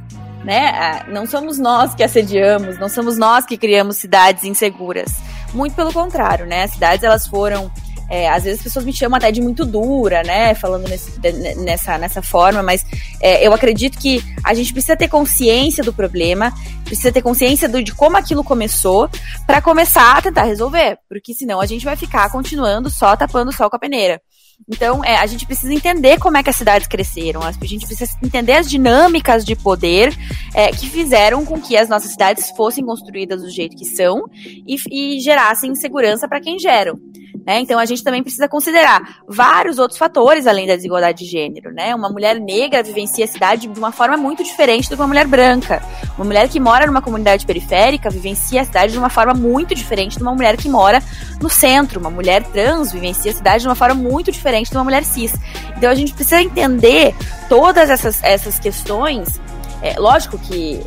Né? 0.44 0.70
Ah, 0.70 1.06
não 1.10 1.26
somos 1.28 1.60
nós 1.60 1.94
que 1.94 2.02
assediamos, 2.02 2.80
não 2.80 2.88
somos 2.88 3.18
nós 3.18 3.46
que 3.46 3.58
criamos 3.58 3.98
cidades 3.98 4.46
inseguras. 4.46 5.12
Muito 5.54 5.76
pelo 5.76 5.92
contrário, 5.92 6.46
né? 6.46 6.64
As 6.64 6.72
cidades 6.72 7.04
elas 7.04 7.28
foram 7.28 7.70
é, 8.10 8.28
às 8.30 8.44
vezes 8.44 8.60
as 8.60 8.64
pessoas 8.64 8.86
me 8.86 8.94
chamam 8.94 9.18
até 9.18 9.32
de 9.32 9.42
muito 9.42 9.66
dura, 9.66 10.24
né? 10.24 10.56
Falando 10.56 10.88
nesse, 10.88 11.20
nessa, 11.58 11.98
nessa 11.98 12.22
forma, 12.22 12.64
mas 12.64 12.86
é, 13.22 13.46
eu 13.46 13.54
acredito 13.54 14.00
que 14.00 14.24
a 14.44 14.54
gente 14.54 14.74
precisa 14.74 14.98
ter 14.98 15.08
consciência 15.08 15.84
do 15.84 15.94
problema, 15.94 16.54
precisa 16.84 17.12
ter 17.12 17.22
consciência 17.22 17.70
do, 17.70 17.84
de 17.84 17.94
como 17.94 18.18
aquilo 18.18 18.44
começou, 18.44 19.10
para 19.46 19.62
começar 19.62 20.18
a 20.18 20.22
tentar 20.22 20.44
resolver. 20.44 20.98
Porque 21.08 21.34
senão 21.34 21.62
a 21.62 21.66
gente 21.66 21.86
vai 21.86 21.96
ficar 21.96 22.32
continuando 22.32 22.90
só 22.90 23.16
tapando 23.16 23.50
o 23.50 23.54
sol 23.54 23.70
com 23.70 23.76
a 23.76 23.80
peneira. 23.80 24.22
Então, 24.68 25.04
é, 25.04 25.16
a 25.16 25.26
gente 25.26 25.46
precisa 25.46 25.74
entender 25.74 26.20
como 26.20 26.38
é 26.38 26.44
que 26.44 26.50
as 26.50 26.56
cidades 26.56 26.88
cresceram, 26.88 27.42
a 27.42 27.52
gente 27.52 27.88
precisa 27.88 28.12
entender 28.24 28.54
as 28.54 28.70
dinâmicas 28.70 29.44
de 29.44 29.56
poder 29.56 30.16
é, 30.54 30.72
que 30.72 30.90
fizeram 30.90 31.44
com 31.46 31.60
que 31.60 31.76
as 31.76 31.90
nossas 31.90 32.12
cidades 32.12 32.50
fossem 32.52 32.86
construídas 32.86 33.42
do 33.42 33.50
jeito 33.50 33.76
que 33.76 33.86
são 33.86 34.26
e, 34.36 34.76
e 34.92 35.20
gerassem 35.22 35.74
segurança 35.76 36.28
para 36.28 36.40
quem 36.40 36.60
geram. 36.60 37.00
Né? 37.46 37.62
Então 37.62 37.80
a 37.80 37.86
gente 37.86 38.04
também 38.04 38.22
precisa 38.22 38.48
considerar 38.48 39.22
vários 39.28 39.80
outros 39.80 39.98
fatores 39.98 40.46
além 40.46 40.68
da 40.68 40.76
desigualdade 40.76 41.24
de 41.24 41.32
gênero. 41.32 41.72
Né? 41.74 41.96
Uma 41.96 42.10
mulher 42.10 42.40
negra 42.40 42.84
vivencia 42.84 43.26
a 43.26 43.28
cidade 43.28 43.68
de 43.68 43.80
uma 43.80 43.92
forma 43.92 44.18
muito 44.18 44.44
diferente 44.44 44.88
do 44.88 44.96
que 44.96 45.02
uma 45.02 45.08
mulher 45.08 45.26
branca. 45.28 45.82
Uma 46.16 46.26
mulher 46.26 46.48
que 46.48 46.60
mora 46.60 46.86
numa 46.86 47.02
comunidade 47.02 47.46
periférica 47.46 48.10
vivencia 48.10 48.62
a 48.62 48.66
cidade 48.66 48.94
de 48.94 49.00
uma 49.00 49.10
forma 49.10 49.34
muito 49.34 49.74
diferente 49.74 50.18
de 50.18 50.22
uma 50.22 50.34
mulher 50.34 50.58
que 50.58 50.70
mora 50.70 51.02
no 51.42 51.50
centro. 51.50 52.00
Uma 52.00 52.10
mulher 52.10 52.44
trans 52.44 52.92
vivencia 52.92 53.32
a 53.32 53.34
cidade 53.34 53.64
de 53.64 53.68
uma 53.68 53.76
forma 53.76 53.96
muito 53.96 54.32
diferente 54.32 54.49
de 54.52 54.78
uma 54.78 54.84
mulher 54.84 55.04
cis. 55.04 55.34
Então 55.78 55.90
a 55.90 55.96
gente 55.96 56.14
precisa 56.14 56.42
entender 56.42 57.16
todas 57.48 57.90
essas, 57.90 58.24
essas 58.24 58.60
questões. 58.60 59.40
É, 59.82 59.98
lógico 59.98 60.38
que 60.38 60.84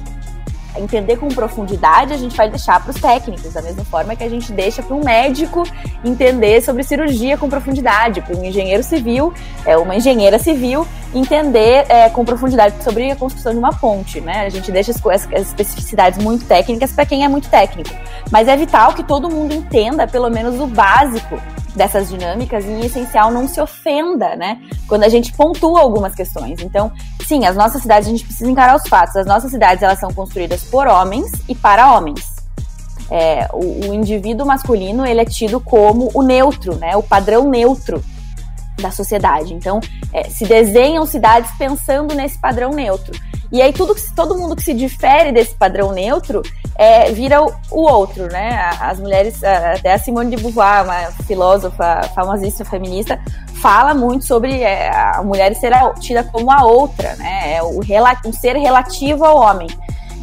entender 0.77 1.17
com 1.17 1.29
profundidade, 1.29 2.13
a 2.13 2.17
gente 2.17 2.37
vai 2.37 2.49
deixar 2.49 2.81
para 2.83 2.91
os 2.91 3.01
técnicos, 3.01 3.53
da 3.53 3.63
mesma 3.63 3.85
forma 3.85 4.17
que 4.17 4.25
a 4.25 4.29
gente 4.29 4.53
deixa 4.53 4.83
para 4.83 4.97
um 4.97 5.05
médico 5.05 5.65
entender 6.05 6.63
sobre 6.63 6.83
cirurgia 6.83 7.37
com 7.37 7.49
profundidade, 7.49 8.21
para 8.23 8.37
um 8.37 8.45
engenheiro 8.45 8.83
civil, 8.83 9.33
é, 9.67 9.77
uma 9.77 9.97
engenheira 9.97 10.39
civil 10.39 10.87
entender 11.15 11.85
é, 11.89 12.09
com 12.09 12.25
profundidade 12.25 12.83
sobre 12.83 13.11
a 13.11 13.17
construção 13.17 13.53
de 13.53 13.59
uma 13.59 13.73
ponte, 13.73 14.21
né? 14.21 14.47
A 14.47 14.49
gente 14.49 14.73
deixa 14.73 14.93
as, 14.93 15.07
as, 15.07 15.29
as 15.33 15.49
especificidades 15.49 16.23
muito 16.23 16.47
técnicas 16.47 16.93
para 16.93 17.05
quem 17.05 17.25
é 17.25 17.29
muito 17.29 17.49
técnico, 17.49 17.91
mas 18.31 18.49
é 18.49 18.57
vital 18.57 18.95
que 18.95 19.03
todo 19.03 19.29
mundo 19.29 19.53
entenda 19.53 20.07
pelo 20.07 20.31
menos 20.31 20.59
o 20.59 20.67
básico 20.67 21.39
dessas 21.75 22.09
dinâmicas 22.09 22.65
e, 22.65 22.69
em 22.69 22.85
essencial, 22.85 23.31
não 23.31 23.49
se 23.49 23.61
ofenda, 23.61 24.37
né? 24.37 24.61
Quando 24.87 25.05
a 25.05 25.09
gente 25.09 25.33
pontua 25.33 25.81
algumas 25.81 26.15
questões. 26.15 26.61
Então, 26.61 26.93
sim, 27.27 27.47
as 27.47 27.57
nossas 27.57 27.83
cidades, 27.83 28.09
a 28.09 28.11
gente 28.11 28.25
precisa 28.25 28.51
encarar 28.51 28.77
os 28.77 28.89
fatos. 28.89 29.17
As 29.17 29.27
nossas 29.27 29.51
cidades, 29.51 29.83
elas 29.83 29.99
são 29.99 30.13
construídas 30.13 30.63
por 30.65 30.87
homens 30.87 31.31
e 31.49 31.55
para 31.55 31.95
homens. 31.97 32.27
É, 33.11 33.49
o, 33.53 33.91
o 33.91 33.95
indivíduo 33.95 34.47
masculino, 34.47 35.07
ele 35.07 35.21
é 35.21 35.25
tido 35.25 35.61
como 35.61 36.11
o 36.15 36.23
neutro, 36.23 36.77
né? 36.77 36.97
O 36.97 37.03
padrão 37.03 37.49
neutro 37.49 38.03
da 38.81 38.91
sociedade. 38.91 39.55
Então, 39.55 39.81
é, 40.13 40.25
se 40.25 40.45
desenham 40.45 41.05
cidades 41.07 41.51
pensando 41.59 42.15
nesse 42.15 42.39
padrão 42.39 42.71
neutro. 42.71 43.13
E 43.53 43.61
aí 43.61 43.73
tudo 43.73 43.95
todo 44.17 44.37
mundo 44.37 44.57
que 44.57 44.63
se 44.63 44.73
difere 44.73 45.31
desse 45.31 45.55
padrão 45.55 45.93
neutro 45.93 46.41
é, 46.75 47.13
vira 47.13 47.43
o, 47.43 47.53
o, 47.71 47.83
outro, 47.83 48.27
né? 48.33 48.71
As 48.81 48.99
mulheres, 48.99 49.45
até 49.45 49.93
a 49.93 49.99
Simone 49.99 50.35
de 50.35 50.43
Beauvoir, 50.43 50.85
uma 50.85 51.13
filósofa 51.27 52.01
famosíssima 52.15 52.65
feminista, 52.65 53.21
fala 53.61 53.93
muito 53.93 54.25
sobre 54.25 54.63
é, 54.63 54.91
a 54.91 55.23
mulher 55.23 55.55
ser 55.55 55.73
tida 56.01 56.25
como 56.25 56.51
a 56.51 56.65
outra, 56.65 57.15
né? 57.17 57.57
É 57.57 57.63
o 57.63 57.81
um 58.27 58.33
ser 58.33 58.57
relativo 58.57 59.25
ao 59.25 59.37
homem. 59.37 59.69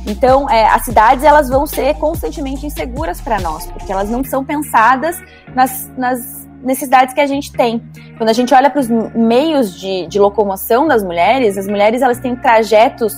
Então, 0.08 0.50
é, 0.50 0.66
as 0.68 0.84
cidades 0.86 1.24
elas 1.24 1.50
vão 1.50 1.68
ser 1.68 1.94
constantemente 1.96 2.66
inseguras 2.66 3.22
para 3.22 3.40
nós, 3.40 3.68
porque 3.68 3.92
elas 3.92 4.10
não 4.10 4.24
são 4.24 4.44
pensadas 4.44 5.18
nas, 5.54 5.88
nas 5.96 6.49
necessidades 6.62 7.14
que 7.14 7.22
a 7.22 7.28
gente 7.28 7.52
tem. 7.52 7.82
Quando 8.18 8.30
a 8.30 8.34
gente 8.34 8.54
olha 8.54 8.70
para 8.70 8.80
os 8.80 8.90
meios 8.90 9.80
de, 9.80 10.08
de 10.08 10.20
locomoção 10.20 10.88
das 10.88 11.04
mulheres, 11.04 11.58
as 11.58 11.68
mulheres 11.68 12.02
elas 12.02 12.20
têm 12.20 12.36
trajetos 12.36 13.14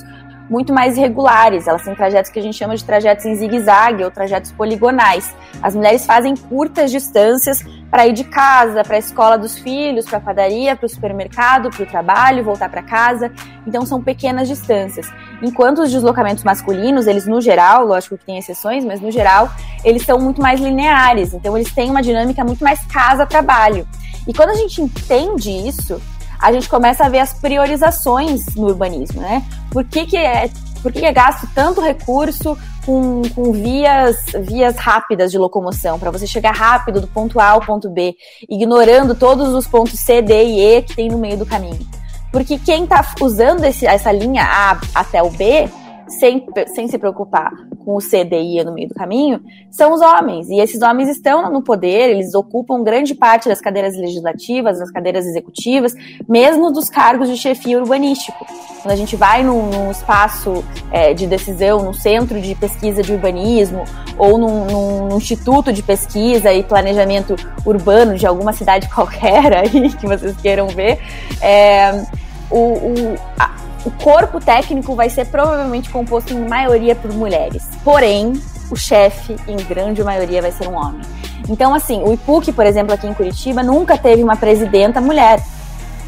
muito 0.52 0.74
mais 0.74 0.98
irregulares. 0.98 1.66
Elas 1.66 1.82
têm 1.82 1.96
trajetos 1.96 2.30
que 2.30 2.38
a 2.38 2.42
gente 2.42 2.58
chama 2.58 2.76
de 2.76 2.84
trajetos 2.84 3.26
em 3.26 3.34
zigue-zague 3.36 4.04
ou 4.04 4.12
trajetos 4.12 4.52
poligonais. 4.52 5.34
As 5.64 5.74
mulheres 5.74 6.06
fazem 6.06 6.36
curtas 6.36 6.92
distâncias 6.92 7.64
para 7.90 8.06
ir 8.06 8.12
de 8.12 8.26
casa, 8.26 8.84
para 8.84 8.98
a 8.98 9.00
escola 9.00 9.38
dos 9.38 9.58
filhos, 9.58 10.06
para 10.06 10.18
a 10.18 10.22
padaria, 10.22 10.76
para 10.76 10.86
o 10.86 10.90
supermercado, 10.90 11.70
para 11.70 11.84
o 11.84 11.86
trabalho, 11.86 12.44
voltar 12.44 12.68
para 12.68 12.84
casa. 12.84 13.32
Então 13.66 13.86
são 13.86 14.04
pequenas 14.04 14.50
distâncias. 14.50 15.10
Enquanto 15.42 15.84
os 15.84 15.92
deslocamentos 15.92 16.44
masculinos, 16.44 17.08
eles 17.08 17.26
no 17.26 17.40
geral, 17.40 17.86
lógico 17.86 18.18
que 18.18 18.26
tem 18.26 18.38
exceções, 18.38 18.84
mas 18.84 19.00
no 19.00 19.10
geral, 19.10 19.50
eles 19.86 20.04
são 20.04 20.20
muito 20.20 20.42
mais 20.42 20.60
lineares. 20.60 21.34
Então 21.34 21.58
eles 21.58 21.74
têm 21.74 21.90
uma 21.90 22.02
dinâmica 22.02 22.44
muito 22.44 22.62
mais 22.62 22.86
casa-trabalho. 22.88 23.88
E 24.28 24.34
quando 24.34 24.50
a 24.50 24.56
gente 24.56 24.82
entende 24.82 25.50
isso, 25.50 26.02
a 26.42 26.52
gente 26.52 26.68
começa 26.68 27.06
a 27.06 27.10
ver 27.10 27.20
as 27.20 27.34
priorizações 27.34 28.46
no 28.56 28.68
urbanismo, 28.68 29.22
né? 29.22 29.44
Por 29.70 29.86
que, 29.86 30.06
que 30.06 30.18
é 30.18 30.50
por 30.82 30.92
que 30.92 31.06
é 31.06 31.14
gasto 31.14 31.48
tanto 31.54 31.80
recurso 31.80 32.58
com, 32.84 33.22
com 33.36 33.52
vias, 33.52 34.18
vias 34.40 34.76
rápidas 34.78 35.32
de 35.32 35.38
locomoção, 35.38 36.00
para 36.00 36.10
você 36.10 36.26
chegar 36.26 36.56
rápido 36.56 37.00
do 37.00 37.08
ponto 37.08 37.40
A 37.40 37.50
ao 37.50 37.62
ponto 37.62 37.88
B, 37.88 38.16
ignorando 38.50 39.14
todos 39.14 39.54
os 39.54 39.68
pontos 39.68 40.00
C, 40.00 40.24
D 40.24 40.44
e 40.44 40.60
E 40.60 40.82
que 40.82 40.96
tem 40.96 41.08
no 41.08 41.20
meio 41.20 41.38
do 41.38 41.46
caminho? 41.46 41.88
Porque 42.32 42.58
quem 42.58 42.86
está 42.86 43.06
usando 43.22 43.64
esse, 43.64 43.86
essa 43.86 44.12
linha 44.12 44.44
A 44.44 44.82
até 44.96 45.22
o 45.22 45.30
B 45.30 45.70
sem, 46.12 46.46
sem 46.68 46.88
se 46.88 46.98
preocupar 46.98 47.52
com 47.84 47.96
o 47.96 48.00
CDI 48.00 48.64
no 48.64 48.74
meio 48.74 48.90
do 48.90 48.96
caminho, 48.96 49.42
são 49.70 49.94
os 49.94 50.02
homens. 50.02 50.50
E 50.50 50.60
esses 50.60 50.82
homens 50.82 51.10
estão 51.10 51.52
no 51.52 51.64
poder, 51.64 52.10
eles 52.12 52.34
ocupam 52.34 52.84
grande 52.84 53.16
parte 53.16 53.50
das 53.50 53.60
cadeiras 53.60 53.98
legislativas, 53.98 54.80
das 54.80 54.92
cadeiras 54.92 55.26
executivas, 55.26 55.94
mesmo 56.28 56.72
dos 56.72 56.90
cargos 56.90 57.30
de 57.30 57.38
chefia 57.38 57.80
urbanístico. 57.80 58.46
Quando 58.82 58.92
a 58.92 58.96
gente 58.96 59.16
vai 59.16 59.44
num, 59.44 59.70
num 59.70 59.92
espaço 59.92 60.64
é, 60.92 61.14
de 61.14 61.28
decisão, 61.28 61.84
num 61.84 61.94
centro 61.94 62.42
de 62.42 62.56
pesquisa 62.56 63.02
de 63.02 63.12
urbanismo, 63.14 63.84
ou 64.18 64.38
num, 64.38 64.66
num, 64.66 65.08
num, 65.08 65.18
instituto 65.18 65.72
de 65.72 65.84
pesquisa 65.84 66.52
e 66.54 66.64
planejamento 66.64 67.36
urbano 67.66 68.16
de 68.16 68.26
alguma 68.26 68.54
cidade 68.54 68.90
qualquer 68.94 69.56
aí 69.56 69.90
que 69.94 70.08
vocês 70.08 70.36
queiram 70.38 70.68
ver, 70.68 71.00
é, 71.42 72.04
o, 72.50 72.58
o, 72.58 73.16
a, 73.40 73.56
o 73.86 73.92
corpo 73.92 74.40
técnico 74.40 74.96
vai 74.96 75.10
ser 75.10 75.26
provavelmente 75.28 75.90
composto 75.90 76.34
em 76.34 76.48
maioria 76.48 76.96
por 76.96 77.12
mulheres. 77.14 77.68
Porém, 77.84 78.34
o 78.70 78.76
chefe, 78.76 79.36
em 79.48 79.58
grande 79.58 80.04
maioria, 80.04 80.42
vai 80.42 80.52
ser 80.52 80.68
um 80.68 80.76
homem. 80.76 81.02
Então, 81.50 81.74
assim, 81.74 82.04
o 82.04 82.14
IPUC, 82.14 82.52
por 82.52 82.66
exemplo, 82.66 82.94
aqui 82.94 83.08
em 83.08 83.14
Curitiba, 83.14 83.64
nunca 83.64 83.98
teve 83.98 84.24
uma 84.24 84.36
presidenta 84.36 85.02
mulher. 85.02 85.44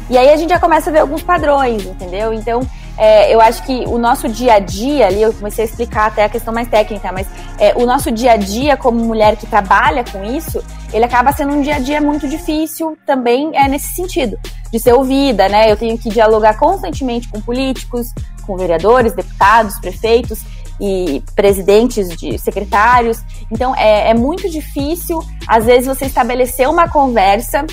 E 0.08 0.16
aí 0.16 0.30
a 0.30 0.36
gente 0.36 0.50
já 0.50 0.60
começa 0.60 0.90
a 0.90 0.92
ver 0.92 1.00
alguns 1.00 1.22
padrões, 1.22 1.84
entendeu? 1.84 2.32
Então, 2.32 2.60
é, 2.96 3.34
eu 3.34 3.40
acho 3.40 3.62
que 3.64 3.84
o 3.86 3.98
nosso 3.98 4.28
dia 4.28 4.54
a 4.54 4.58
dia 4.58 5.06
ali, 5.06 5.22
eu 5.22 5.32
comecei 5.32 5.64
a 5.64 5.68
explicar 5.68 6.06
até 6.06 6.24
a 6.24 6.28
questão 6.28 6.54
mais 6.54 6.68
técnica, 6.68 7.10
mas 7.12 7.26
é, 7.58 7.74
o 7.76 7.84
nosso 7.84 8.10
dia 8.10 8.32
a 8.32 8.36
dia 8.36 8.76
como 8.76 9.04
mulher 9.04 9.36
que 9.36 9.46
trabalha 9.46 10.04
com 10.04 10.22
isso, 10.24 10.62
ele 10.92 11.04
acaba 11.04 11.32
sendo 11.32 11.54
um 11.54 11.60
dia 11.60 11.76
a 11.76 11.78
dia 11.80 12.00
muito 12.00 12.28
difícil 12.28 12.96
também 13.04 13.50
é 13.54 13.66
nesse 13.68 13.94
sentido, 13.94 14.38
de 14.70 14.78
ser 14.78 14.92
ouvida, 14.92 15.48
né? 15.48 15.70
Eu 15.70 15.76
tenho 15.76 15.98
que 15.98 16.08
dialogar 16.08 16.56
constantemente 16.56 17.28
com 17.28 17.40
políticos, 17.40 18.12
com 18.46 18.56
vereadores, 18.56 19.12
deputados, 19.12 19.78
prefeitos 19.80 20.40
e 20.80 21.22
presidentes 21.34 22.08
de 22.16 22.38
secretários. 22.38 23.20
Então 23.50 23.74
é, 23.74 24.10
é 24.10 24.14
muito 24.14 24.48
difícil, 24.48 25.20
às 25.48 25.64
vezes, 25.64 25.86
você 25.86 26.06
estabelecer 26.06 26.68
uma 26.68 26.88
conversa, 26.88 27.64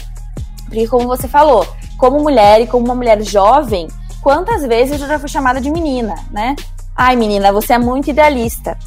porque 0.66 0.88
como 0.88 1.08
você 1.08 1.28
falou, 1.28 1.68
como 1.98 2.20
mulher 2.20 2.62
e 2.62 2.68
como 2.68 2.86
uma 2.86 2.96
mulher 2.96 3.22
jovem, 3.22 3.88
quantas 4.22 4.64
vezes 4.64 5.02
eu 5.02 5.08
já 5.08 5.20
fui 5.20 5.30
chamada 5.30 5.60
de 5.60 5.70
menina, 5.70 6.16
né? 6.32 6.56
Ai, 6.96 7.16
menina, 7.16 7.52
você 7.52 7.74
é 7.74 7.78
muito 7.78 8.10
idealista. 8.10 8.78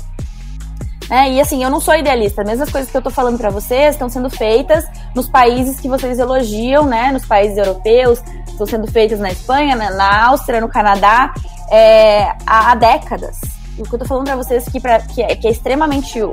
É, 1.11 1.31
e 1.31 1.41
assim, 1.41 1.63
eu 1.63 1.71
não 1.71 1.81
sou 1.81 1.95
idealista. 1.95 2.43
As 2.43 2.49
mesmas 2.49 2.71
coisas 2.71 2.91
que 2.91 2.97
eu 2.97 3.03
tô 3.03 3.11
falando 3.11 3.37
para 3.37 3.51
vocês 3.51 3.95
estão 3.95 4.09
sendo 4.09 4.31
feitas 4.31 4.87
nos 5.15 5.29
países 5.29 5.79
que 5.79 5.89
vocês 5.89 6.19
elogiam, 6.19 6.87
né? 6.87 7.13
Nos 7.13 7.27
países 7.27 7.59
europeus, 7.59 8.23
estão 8.49 8.67
sendo 8.67 8.91
feitas 8.91 9.19
na 9.19 9.31
Espanha, 9.31 9.77
na, 9.77 9.91
na 9.91 10.27
Áustria, 10.29 10.61
no 10.61 10.69
Canadá, 10.69 11.35
é, 11.71 12.25
há, 12.47 12.73
há, 12.73 12.75
décadas. 12.75 13.39
O 13.79 13.83
que 13.83 13.95
eu 13.95 13.99
tô 13.99 14.05
falando 14.05 14.27
para 14.27 14.37
vocês 14.37 14.65
que, 14.69 14.81
pra, 14.81 15.01
que, 15.01 15.23
é, 15.23 15.35
que 15.35 15.47
é 15.47 15.51
extremamente. 15.51 16.19
Eu 16.19 16.33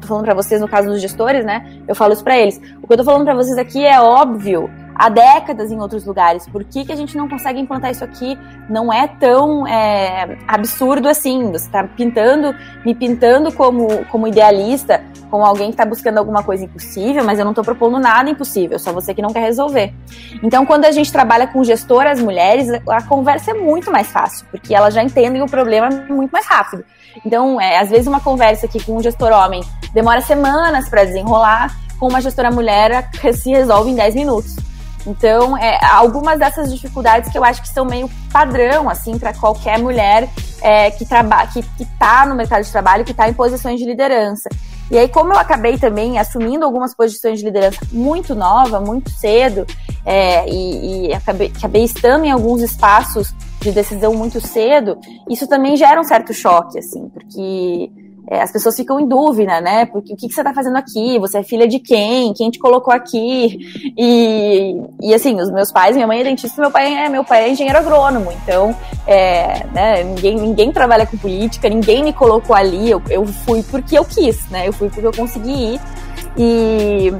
tô 0.00 0.06
falando 0.06 0.24
para 0.24 0.34
vocês 0.34 0.60
no 0.60 0.68
caso 0.68 0.88
dos 0.88 1.00
gestores, 1.00 1.44
né? 1.44 1.64
Eu 1.86 1.94
falo 1.94 2.12
isso 2.12 2.24
para 2.24 2.36
eles. 2.36 2.60
O 2.82 2.86
que 2.86 2.92
eu 2.92 2.98
tô 2.98 3.04
falando 3.04 3.24
para 3.24 3.34
vocês 3.34 3.56
aqui 3.56 3.84
é 3.84 4.00
óbvio 4.00 4.68
há 5.02 5.08
décadas 5.08 5.72
em 5.72 5.80
outros 5.80 6.06
lugares. 6.06 6.46
Por 6.46 6.62
que, 6.62 6.84
que 6.84 6.92
a 6.92 6.96
gente 6.96 7.16
não 7.16 7.28
consegue 7.28 7.58
implantar 7.58 7.90
isso 7.90 8.04
aqui? 8.04 8.38
Não 8.70 8.92
é 8.92 9.08
tão 9.08 9.66
é, 9.66 10.38
absurdo 10.46 11.08
assim. 11.08 11.50
Você 11.50 11.66
está 11.66 11.82
pintando, 11.82 12.54
me 12.86 12.94
pintando 12.94 13.50
como, 13.50 14.04
como 14.04 14.28
idealista, 14.28 15.02
como 15.28 15.44
alguém 15.44 15.68
que 15.68 15.72
está 15.72 15.84
buscando 15.84 16.18
alguma 16.18 16.44
coisa 16.44 16.64
impossível, 16.64 17.24
mas 17.24 17.40
eu 17.40 17.44
não 17.44 17.50
estou 17.50 17.64
propondo 17.64 17.98
nada 17.98 18.30
impossível, 18.30 18.78
só 18.78 18.92
você 18.92 19.12
que 19.12 19.20
não 19.20 19.32
quer 19.32 19.40
resolver. 19.40 19.92
Então, 20.40 20.64
quando 20.64 20.84
a 20.84 20.92
gente 20.92 21.10
trabalha 21.10 21.48
com 21.48 21.64
gestoras 21.64 22.20
mulheres, 22.20 22.68
a 22.88 23.02
conversa 23.02 23.50
é 23.50 23.54
muito 23.54 23.90
mais 23.90 24.06
fácil, 24.06 24.46
porque 24.52 24.72
elas 24.72 24.94
já 24.94 25.02
entendem 25.02 25.42
o 25.42 25.46
problema 25.46 25.88
muito 26.08 26.30
mais 26.30 26.46
rápido. 26.46 26.84
Então, 27.26 27.60
é, 27.60 27.78
às 27.78 27.90
vezes, 27.90 28.06
uma 28.06 28.20
conversa 28.20 28.66
aqui 28.66 28.80
com 28.84 28.96
um 28.96 29.02
gestor 29.02 29.32
homem 29.32 29.64
demora 29.92 30.20
semanas 30.20 30.88
para 30.88 31.04
desenrolar, 31.04 31.76
com 31.98 32.06
uma 32.06 32.20
gestora 32.20 32.52
mulher 32.52 33.10
se 33.34 33.50
resolve 33.50 33.90
em 33.90 33.96
10 33.96 34.14
minutos. 34.14 34.71
Então, 35.06 35.56
é, 35.56 35.78
algumas 35.84 36.38
dessas 36.38 36.72
dificuldades 36.72 37.30
que 37.30 37.36
eu 37.36 37.44
acho 37.44 37.60
que 37.62 37.68
são 37.68 37.84
meio 37.84 38.08
padrão, 38.32 38.88
assim, 38.88 39.18
para 39.18 39.32
qualquer 39.34 39.78
mulher 39.78 40.28
é, 40.60 40.90
que 40.90 41.04
trabalha, 41.04 41.48
que, 41.48 41.64
está 41.82 42.24
no 42.24 42.34
mercado 42.34 42.62
de 42.62 42.70
trabalho, 42.70 43.04
que 43.04 43.10
está 43.10 43.28
em 43.28 43.34
posições 43.34 43.80
de 43.80 43.86
liderança. 43.86 44.48
E 44.90 44.98
aí, 44.98 45.08
como 45.08 45.32
eu 45.32 45.38
acabei 45.38 45.78
também 45.78 46.18
assumindo 46.18 46.64
algumas 46.64 46.94
posições 46.94 47.38
de 47.38 47.44
liderança 47.44 47.80
muito 47.90 48.34
nova, 48.34 48.78
muito 48.78 49.10
cedo, 49.10 49.66
é, 50.04 50.48
e, 50.48 51.08
e 51.08 51.14
acabei, 51.14 51.52
acabei 51.56 51.84
estando 51.84 52.24
em 52.24 52.30
alguns 52.30 52.60
espaços 52.60 53.34
de 53.60 53.72
decisão 53.72 54.14
muito 54.14 54.40
cedo, 54.40 54.98
isso 55.28 55.46
também 55.46 55.76
gera 55.76 56.00
um 56.00 56.04
certo 56.04 56.34
choque, 56.34 56.78
assim, 56.78 57.08
porque 57.08 57.90
é, 58.28 58.40
as 58.40 58.52
pessoas 58.52 58.76
ficam 58.76 59.00
em 59.00 59.06
dúvida, 59.06 59.60
né? 59.60 59.84
Porque 59.86 60.12
o 60.12 60.16
que, 60.16 60.28
que 60.28 60.34
você 60.34 60.40
está 60.40 60.54
fazendo 60.54 60.76
aqui? 60.76 61.18
Você 61.18 61.38
é 61.38 61.42
filha 61.42 61.66
de 61.66 61.78
quem? 61.78 62.32
Quem 62.32 62.50
te 62.50 62.58
colocou 62.58 62.94
aqui? 62.94 63.58
E, 63.96 64.76
e 65.00 65.14
assim, 65.14 65.40
os 65.40 65.50
meus 65.50 65.72
pais, 65.72 65.96
minha 65.96 66.06
mãe 66.06 66.20
é 66.20 66.24
dentista, 66.24 66.60
meu 66.60 66.70
pai 66.70 66.94
é 66.94 67.08
meu 67.08 67.24
pai 67.24 67.44
é 67.44 67.50
engenheiro 67.50 67.78
agrônomo. 67.78 68.30
Então, 68.32 68.74
é, 69.06 69.66
né, 69.74 70.04
ninguém, 70.04 70.36
ninguém 70.36 70.72
trabalha 70.72 71.06
com 71.06 71.16
política, 71.16 71.68
ninguém 71.68 72.04
me 72.04 72.12
colocou 72.12 72.54
ali. 72.54 72.90
Eu, 72.90 73.02
eu 73.10 73.26
fui 73.26 73.62
porque 73.64 73.98
eu 73.98 74.04
quis, 74.04 74.48
né? 74.50 74.68
Eu 74.68 74.72
fui 74.72 74.88
porque 74.88 75.06
eu 75.06 75.12
consegui 75.12 75.74
ir. 75.74 75.80
E, 76.36 77.12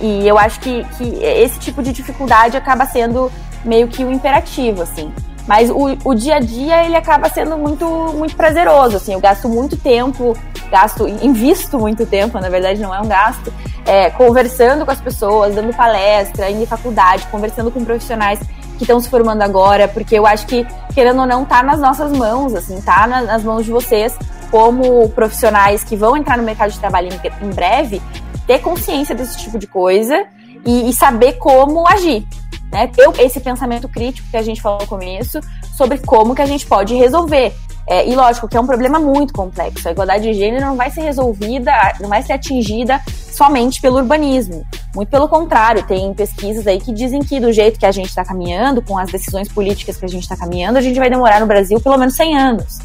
e 0.00 0.26
eu 0.26 0.38
acho 0.38 0.58
que, 0.60 0.84
que 0.96 1.04
esse 1.22 1.60
tipo 1.60 1.82
de 1.82 1.92
dificuldade 1.92 2.56
acaba 2.56 2.86
sendo 2.86 3.30
meio 3.64 3.88
que 3.88 4.02
o 4.02 4.08
um 4.08 4.12
imperativo, 4.12 4.82
assim. 4.82 5.12
Mas 5.50 5.68
o, 5.68 5.98
o 6.04 6.14
dia 6.14 6.36
a 6.36 6.38
dia 6.38 6.84
ele 6.84 6.94
acaba 6.94 7.28
sendo 7.28 7.58
muito, 7.58 7.84
muito 8.14 8.36
prazeroso. 8.36 8.98
Assim, 8.98 9.14
eu 9.14 9.20
gasto 9.20 9.48
muito 9.48 9.76
tempo, 9.76 10.38
gasto, 10.70 11.08
invisto 11.08 11.76
muito 11.76 12.06
tempo, 12.06 12.38
na 12.38 12.48
verdade 12.48 12.80
não 12.80 12.94
é 12.94 13.00
um 13.00 13.08
gasto, 13.08 13.52
é, 13.84 14.10
conversando 14.10 14.84
com 14.84 14.92
as 14.92 15.00
pessoas, 15.00 15.56
dando 15.56 15.74
palestra, 15.74 16.48
indo 16.48 16.62
em 16.62 16.66
faculdade, 16.66 17.26
conversando 17.32 17.68
com 17.68 17.84
profissionais 17.84 18.38
que 18.78 18.84
estão 18.84 19.00
se 19.00 19.08
formando 19.08 19.42
agora, 19.42 19.88
porque 19.88 20.16
eu 20.16 20.24
acho 20.24 20.46
que, 20.46 20.64
querendo 20.94 21.22
ou 21.22 21.26
não, 21.26 21.44
tá 21.44 21.64
nas 21.64 21.80
nossas 21.80 22.12
mãos, 22.12 22.54
assim, 22.54 22.80
tá 22.80 23.08
nas 23.08 23.42
mãos 23.42 23.64
de 23.64 23.72
vocês, 23.72 24.16
como 24.52 25.08
profissionais 25.08 25.82
que 25.82 25.96
vão 25.96 26.16
entrar 26.16 26.38
no 26.38 26.44
mercado 26.44 26.70
de 26.70 26.78
trabalho 26.78 27.08
em, 27.08 27.44
em 27.44 27.50
breve, 27.50 28.00
ter 28.46 28.60
consciência 28.60 29.16
desse 29.16 29.36
tipo 29.36 29.58
de 29.58 29.66
coisa 29.66 30.26
e, 30.64 30.88
e 30.88 30.92
saber 30.92 31.38
como 31.38 31.88
agir 31.88 32.24
né? 32.70 32.86
Ter 32.86 33.08
esse 33.20 33.40
pensamento 33.40 33.88
crítico 33.88 34.28
que 34.30 34.36
a 34.36 34.42
gente 34.42 34.60
falou 34.60 34.80
no 34.80 34.86
começo 34.86 35.40
sobre 35.76 35.98
como 35.98 36.34
que 36.34 36.42
a 36.42 36.46
gente 36.46 36.66
pode 36.66 36.94
resolver. 36.94 37.52
É, 37.86 38.08
e 38.08 38.14
lógico 38.14 38.46
que 38.46 38.56
é 38.56 38.60
um 38.60 38.66
problema 38.66 39.00
muito 39.00 39.32
complexo. 39.32 39.88
A 39.88 39.90
igualdade 39.90 40.22
de 40.22 40.34
gênero 40.34 40.64
não 40.64 40.76
vai 40.76 40.90
ser 40.90 41.00
resolvida, 41.00 41.72
não 42.00 42.08
vai 42.08 42.22
ser 42.22 42.34
atingida 42.34 43.00
somente 43.32 43.80
pelo 43.80 43.96
urbanismo. 43.96 44.64
Muito 44.94 45.08
pelo 45.08 45.28
contrário, 45.28 45.82
tem 45.82 46.14
pesquisas 46.14 46.66
aí 46.66 46.80
que 46.80 46.92
dizem 46.92 47.20
que 47.20 47.40
do 47.40 47.52
jeito 47.52 47.80
que 47.80 47.86
a 47.86 47.90
gente 47.90 48.08
está 48.08 48.24
caminhando, 48.24 48.80
com 48.82 48.96
as 48.96 49.10
decisões 49.10 49.48
políticas 49.48 49.96
que 49.96 50.04
a 50.04 50.08
gente 50.08 50.22
está 50.22 50.36
caminhando, 50.36 50.78
a 50.78 50.80
gente 50.80 50.98
vai 50.98 51.10
demorar 51.10 51.40
no 51.40 51.46
Brasil 51.46 51.80
pelo 51.80 51.98
menos 51.98 52.14
100 52.14 52.38
anos. 52.38 52.78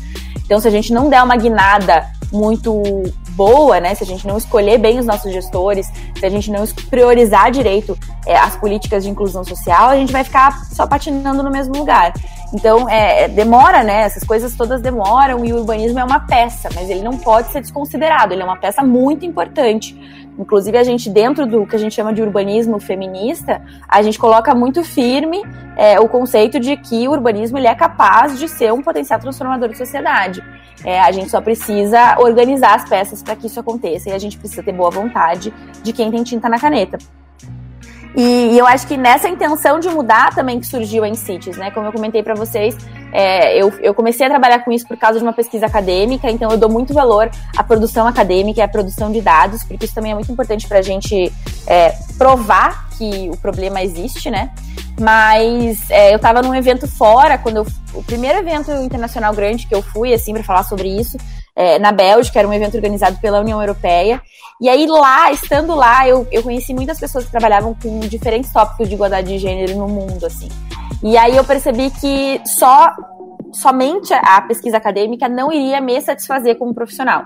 Então, 0.43 0.59
se 0.59 0.67
a 0.67 0.71
gente 0.71 0.91
não 0.93 1.09
der 1.09 1.21
uma 1.21 1.35
guinada 1.35 2.07
muito 2.31 2.81
boa, 3.35 3.79
né? 3.79 3.93
Se 3.93 4.03
a 4.03 4.07
gente 4.07 4.25
não 4.25 4.37
escolher 4.37 4.77
bem 4.77 4.99
os 4.99 5.05
nossos 5.05 5.31
gestores, 5.31 5.91
se 6.17 6.25
a 6.25 6.29
gente 6.29 6.49
não 6.49 6.65
priorizar 6.89 7.51
direito 7.51 7.97
é, 8.25 8.35
as 8.37 8.55
políticas 8.55 9.03
de 9.03 9.09
inclusão 9.09 9.43
social, 9.43 9.89
a 9.89 9.95
gente 9.95 10.11
vai 10.11 10.23
ficar 10.23 10.65
só 10.65 10.87
patinando 10.87 11.43
no 11.43 11.51
mesmo 11.51 11.77
lugar. 11.77 12.13
Então, 12.53 12.89
é, 12.89 13.27
demora, 13.27 13.83
né? 13.83 14.03
Essas 14.03 14.23
coisas 14.23 14.55
todas 14.55 14.81
demoram 14.81 15.43
e 15.43 15.51
o 15.51 15.57
urbanismo 15.57 15.99
é 15.99 16.03
uma 16.03 16.21
peça, 16.21 16.69
mas 16.73 16.89
ele 16.89 17.01
não 17.01 17.17
pode 17.17 17.51
ser 17.51 17.61
desconsiderado. 17.61 18.33
Ele 18.33 18.41
é 18.41 18.45
uma 18.45 18.57
peça 18.57 18.83
muito 18.83 19.25
importante. 19.25 19.93
Inclusive, 20.37 20.77
a 20.77 20.83
gente, 20.83 21.09
dentro 21.09 21.45
do 21.45 21.65
que 21.65 21.75
a 21.75 21.79
gente 21.79 21.95
chama 21.95 22.13
de 22.13 22.21
urbanismo 22.21 22.79
feminista, 22.79 23.61
a 23.87 24.01
gente 24.01 24.19
coloca 24.19 24.53
muito 24.53 24.83
firme 24.83 25.41
é, 25.77 25.99
o 25.99 26.09
conceito 26.09 26.59
de 26.59 26.75
que 26.75 27.07
o 27.07 27.11
urbanismo 27.11 27.57
ele 27.57 27.67
é 27.67 27.75
capaz 27.75 28.37
de 28.37 28.47
ser 28.47 28.73
um 28.73 28.81
potencial 28.81 29.19
transformador 29.19 29.69
de 29.69 29.77
sociedade. 29.77 30.43
É, 30.83 30.99
a 30.99 31.11
gente 31.11 31.29
só 31.29 31.39
precisa 31.39 32.17
organizar 32.19 32.75
as 32.75 32.87
peças 32.87 33.23
para 33.23 33.35
que 33.35 33.47
isso 33.47 33.59
aconteça 33.59 34.09
e 34.09 34.13
a 34.13 34.19
gente 34.19 34.37
precisa 34.37 34.61
ter 34.61 34.73
boa 34.73 34.91
vontade 34.91 35.53
de 35.81 35.93
quem 35.93 36.11
tem 36.11 36.23
tinta 36.23 36.49
na 36.49 36.59
caneta. 36.59 36.97
E, 38.15 38.53
e, 38.53 38.57
eu 38.57 38.65
acho 38.65 38.87
que 38.87 38.95
nessa 38.95 39.27
intenção 39.27 39.79
de 39.79 39.89
mudar 39.89 40.33
também 40.33 40.59
que 40.59 40.65
surgiu 40.65 41.03
a 41.03 41.13
Cities, 41.13 41.57
né? 41.57 41.69
Como 41.71 41.85
eu 41.85 41.91
comentei 41.91 42.23
para 42.23 42.33
vocês, 42.33 42.77
é, 43.11 43.61
eu, 43.61 43.71
eu 43.81 43.93
comecei 43.93 44.25
a 44.25 44.29
trabalhar 44.29 44.59
com 44.59 44.71
isso 44.71 44.87
por 44.87 44.97
causa 44.97 45.19
de 45.19 45.25
uma 45.25 45.33
pesquisa 45.33 45.65
acadêmica, 45.65 46.29
então 46.29 46.51
eu 46.51 46.57
dou 46.57 46.69
muito 46.69 46.93
valor 46.93 47.29
à 47.55 47.63
produção 47.63 48.07
acadêmica 48.07 48.59
e 48.59 48.63
à 48.63 48.67
produção 48.67 49.11
de 49.11 49.21
dados, 49.21 49.63
porque 49.63 49.85
isso 49.85 49.95
também 49.95 50.11
é 50.11 50.15
muito 50.15 50.31
importante 50.31 50.67
para 50.67 50.79
a 50.79 50.81
gente 50.81 51.31
é, 51.67 51.93
provar 52.17 52.89
que 52.97 53.29
o 53.29 53.37
problema 53.37 53.81
existe, 53.81 54.29
né? 54.29 54.51
Mas 54.99 55.89
é, 55.89 56.13
eu 56.13 56.17
estava 56.17 56.41
num 56.41 56.55
evento 56.55 56.87
fora, 56.87 57.37
quando 57.37 57.57
eu, 57.57 57.67
o 57.93 58.03
primeiro 58.03 58.39
evento 58.39 58.71
internacional 58.71 59.33
grande 59.33 59.67
que 59.67 59.75
eu 59.75 59.81
fui, 59.81 60.13
assim, 60.13 60.33
para 60.33 60.43
falar 60.43 60.63
sobre 60.63 60.87
isso, 60.87 61.17
é, 61.55 61.79
na 61.79 61.91
Bélgica, 61.91 62.39
era 62.39 62.47
um 62.47 62.53
evento 62.53 62.75
organizado 62.75 63.17
pela 63.19 63.39
União 63.39 63.61
Europeia. 63.61 64.21
E 64.61 64.69
aí 64.69 64.85
lá, 64.87 65.31
estando 65.31 65.75
lá, 65.75 66.07
eu, 66.07 66.27
eu 66.31 66.41
conheci 66.43 66.73
muitas 66.73 66.99
pessoas 66.99 67.25
que 67.25 67.31
trabalhavam 67.31 67.75
com 67.81 67.99
diferentes 68.01 68.51
tópicos 68.51 68.87
de 68.87 68.95
igualdade 68.95 69.27
de 69.27 69.37
gênero 69.37 69.77
no 69.77 69.87
mundo, 69.87 70.25
assim. 70.25 70.49
E 71.05 71.15
aí 71.19 71.37
eu 71.37 71.43
percebi 71.43 71.91
que 71.91 72.41
só 72.47 72.91
somente 73.53 74.11
a 74.11 74.41
pesquisa 74.41 74.77
acadêmica 74.77 75.29
não 75.29 75.51
iria 75.51 75.79
me 75.79 76.01
satisfazer 76.01 76.57
como 76.57 76.73
profissional. 76.73 77.25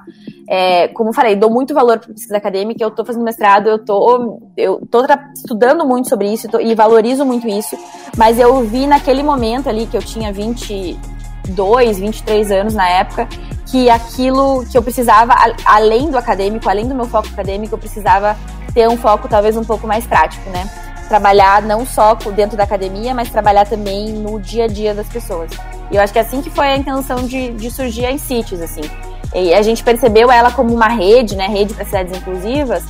É, 0.50 0.90
como 0.90 1.14
falei, 1.14 1.34
dou 1.34 1.50
muito 1.50 1.74
valor 1.74 1.98
para 1.98 2.10
pesquisa 2.10 2.36
acadêmica, 2.36 2.84
eu 2.84 2.90
estou 2.90 3.06
fazendo 3.06 3.24
mestrado, 3.24 3.68
eu 3.68 3.80
tô, 3.80 4.42
eu 4.58 4.86
tô 4.92 5.06
estudando 5.34 5.86
muito 5.86 6.10
sobre 6.10 6.28
isso 6.28 6.50
tô, 6.50 6.60
e 6.60 6.76
valorizo 6.76 7.26
muito 7.26 7.48
isso, 7.48 7.78
mas 8.18 8.38
eu 8.38 8.60
vi 8.66 8.86
naquele 8.86 9.24
momento 9.24 9.70
ali 9.70 9.88
que 9.88 9.96
eu 9.96 10.02
tinha 10.02 10.34
22, 10.34 12.00
23 12.00 12.52
anos 12.52 12.74
na 12.74 12.88
época, 12.90 13.30
que 13.66 13.90
aquilo 13.90 14.66
que 14.70 14.78
eu 14.78 14.84
precisava, 14.84 15.34
além 15.64 16.12
do 16.12 16.18
acadêmico, 16.18 16.70
além 16.70 16.86
do 16.86 16.94
meu 16.94 17.06
foco 17.06 17.30
acadêmico, 17.30 17.76
eu 17.76 17.80
precisava 17.80 18.36
ter 18.74 18.90
um 18.90 18.98
foco 18.98 19.30
talvez 19.30 19.56
um 19.56 19.64
pouco 19.64 19.88
mais 19.88 20.06
prático, 20.06 20.50
né? 20.50 20.89
Trabalhar 21.10 21.62
não 21.62 21.86
só 21.86 22.14
dentro 22.14 22.56
da 22.56 22.64
academia, 22.64 23.14
mas 23.14 23.30
trabalhar 23.30 23.68
também 23.68 24.14
no 24.14 24.40
dia 24.40 24.64
a 24.66 24.68
dia 24.68 24.94
das 24.94 25.08
pessoas. 25.08 25.52
E 25.92 25.96
eu 25.96 26.02
acho 26.02 26.14
que 26.14 26.20
é 26.20 26.22
assim 26.22 26.42
que 26.42 26.50
foi 26.50 26.68
a 26.68 26.78
intenção 26.78 27.26
de, 27.26 27.52
de 27.52 27.70
surgir 27.70 28.06
a 28.06 28.18
Cities, 28.18 28.62
assim. 28.62 28.82
E 29.36 29.54
a 29.54 29.62
gente 29.62 29.84
percebeu 29.84 30.32
ela 30.32 30.52
como 30.52 30.74
uma 30.74 30.88
rede, 30.88 31.36
né, 31.36 31.48
rede 31.48 31.74
para 31.74 31.84
cidades 31.84 32.16
inclusivas, 32.16 32.84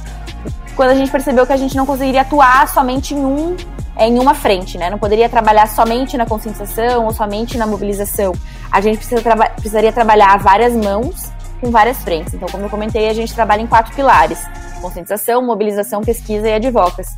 quando 0.75 0.91
a 0.91 0.95
gente 0.95 1.11
percebeu 1.11 1.45
que 1.45 1.51
a 1.51 1.57
gente 1.57 1.75
não 1.75 1.85
conseguiria 1.85 2.21
atuar 2.21 2.67
somente 2.67 3.13
em 3.13 3.25
um 3.25 3.57
em 3.97 4.17
uma 4.17 4.33
frente, 4.33 4.77
né? 4.77 4.89
Não 4.89 4.97
poderia 4.97 5.27
trabalhar 5.27 5.67
somente 5.67 6.17
na 6.17 6.25
conscientização 6.25 7.05
ou 7.05 7.11
somente 7.11 7.57
na 7.57 7.67
mobilização. 7.67 8.31
A 8.71 8.79
gente 8.79 8.97
precisa 8.97 9.21
traba 9.21 9.49
precisaria 9.49 9.91
trabalhar 9.91 10.37
várias 10.39 10.73
mãos 10.73 11.29
com 11.59 11.69
várias 11.69 11.97
frentes. 11.97 12.33
Então, 12.33 12.47
como 12.49 12.63
eu 12.63 12.69
comentei, 12.69 13.09
a 13.09 13.13
gente 13.13 13.33
trabalha 13.33 13.61
em 13.61 13.67
quatro 13.67 13.93
pilares: 13.93 14.39
conscientização, 14.81 15.45
mobilização, 15.45 16.01
pesquisa 16.01 16.47
e 16.47 16.53
advocacy. 16.53 17.13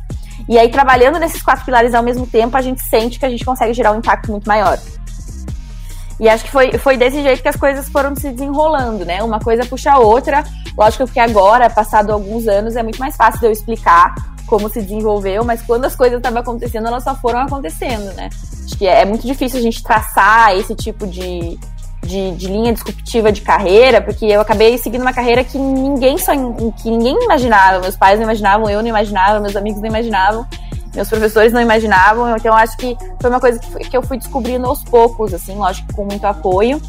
E 0.48 0.58
aí, 0.58 0.68
trabalhando 0.68 1.18
nesses 1.18 1.42
quatro 1.42 1.64
pilares 1.64 1.94
ao 1.94 2.02
mesmo 2.02 2.26
tempo, 2.26 2.56
a 2.56 2.62
gente 2.62 2.82
sente 2.82 3.18
que 3.18 3.26
a 3.26 3.30
gente 3.30 3.44
consegue 3.44 3.72
gerar 3.72 3.92
um 3.92 3.98
impacto 3.98 4.30
muito 4.30 4.46
maior. 4.46 4.78
E 6.20 6.28
acho 6.28 6.44
que 6.44 6.50
foi, 6.50 6.78
foi 6.78 6.96
desse 6.96 7.22
jeito 7.22 7.42
que 7.42 7.48
as 7.48 7.56
coisas 7.56 7.88
foram 7.88 8.14
se 8.14 8.30
desenrolando, 8.30 9.04
né? 9.04 9.22
Uma 9.22 9.40
coisa 9.40 9.64
puxa 9.66 9.92
a 9.92 9.98
outra. 9.98 10.44
Lógico 10.76 11.06
que 11.06 11.18
agora, 11.18 11.68
passado 11.68 12.12
alguns 12.12 12.46
anos, 12.46 12.76
é 12.76 12.82
muito 12.82 12.98
mais 12.98 13.16
fácil 13.16 13.40
de 13.40 13.46
eu 13.46 13.52
explicar 13.52 14.14
como 14.46 14.68
se 14.68 14.82
desenvolveu, 14.82 15.44
mas 15.44 15.62
quando 15.62 15.86
as 15.86 15.96
coisas 15.96 16.18
estavam 16.18 16.40
acontecendo, 16.40 16.86
elas 16.86 17.02
só 17.02 17.14
foram 17.14 17.40
acontecendo, 17.40 18.12
né? 18.14 18.28
Acho 18.64 18.76
que 18.76 18.86
é 18.86 19.04
muito 19.04 19.26
difícil 19.26 19.58
a 19.58 19.62
gente 19.62 19.82
traçar 19.82 20.54
esse 20.56 20.74
tipo 20.74 21.06
de, 21.06 21.58
de, 22.02 22.32
de, 22.32 22.46
linha 22.48 22.72
disruptiva 22.72 23.30
de 23.30 23.40
carreira, 23.40 24.00
porque 24.00 24.26
eu 24.26 24.40
acabei 24.40 24.76
seguindo 24.76 25.02
uma 25.02 25.12
carreira 25.12 25.44
que 25.44 25.56
ninguém 25.56 26.18
só 26.18 26.32
que 26.82 26.90
ninguém 26.90 27.16
imaginava, 27.24 27.80
meus 27.80 27.96
pais 27.96 28.18
não 28.18 28.24
imaginavam, 28.24 28.68
eu 28.68 28.80
não 28.82 28.88
imaginava, 28.88 29.40
meus 29.40 29.56
amigos 29.56 29.80
não 29.80 29.88
imaginavam 29.88 30.46
meus 30.94 31.08
professores 31.08 31.52
não 31.52 31.60
imaginavam, 31.60 32.36
então 32.36 32.54
acho 32.54 32.76
que 32.76 32.96
foi 33.20 33.30
uma 33.30 33.40
coisa 33.40 33.58
que, 33.58 33.90
que 33.90 33.96
eu 33.96 34.02
fui 34.02 34.18
descobrindo 34.18 34.66
aos 34.66 34.84
poucos, 34.84 35.32
assim, 35.32 35.56
lógico, 35.56 35.92
com 35.94 36.04
muito 36.04 36.24
apoio, 36.26 36.80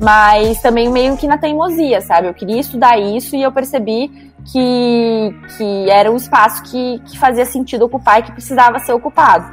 mas 0.00 0.60
também 0.62 0.90
meio 0.90 1.16
que 1.16 1.26
na 1.26 1.36
teimosia, 1.36 2.00
sabe? 2.00 2.28
Eu 2.28 2.34
queria 2.34 2.58
estudar 2.58 2.98
isso 2.98 3.36
e 3.36 3.42
eu 3.42 3.52
percebi 3.52 4.32
que, 4.50 5.34
que 5.56 5.90
era 5.90 6.10
um 6.10 6.16
espaço 6.16 6.62
que, 6.62 7.00
que 7.00 7.18
fazia 7.18 7.44
sentido 7.44 7.84
ocupar 7.84 8.20
e 8.20 8.22
que 8.22 8.32
precisava 8.32 8.78
ser 8.78 8.92
ocupado. 8.92 9.46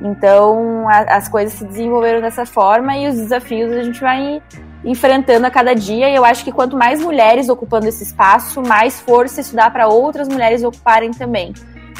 Então, 0.00 0.88
a, 0.88 1.16
as 1.16 1.28
coisas 1.28 1.52
se 1.54 1.64
desenvolveram 1.64 2.20
dessa 2.20 2.46
forma 2.46 2.96
e 2.96 3.08
os 3.08 3.16
desafios 3.16 3.70
a 3.72 3.82
gente 3.82 4.00
vai 4.00 4.42
enfrentando 4.84 5.46
a 5.46 5.50
cada 5.50 5.74
dia. 5.74 6.08
E 6.08 6.14
eu 6.14 6.24
acho 6.24 6.44
que 6.44 6.52
quanto 6.52 6.76
mais 6.76 7.00
mulheres 7.02 7.48
ocupando 7.48 7.86
esse 7.86 8.02
espaço, 8.02 8.62
mais 8.62 9.00
força 9.00 9.40
isso 9.40 9.54
dá 9.54 9.70
para 9.70 9.88
outras 9.88 10.28
mulheres 10.28 10.62
ocuparem 10.62 11.10
também. 11.10 11.52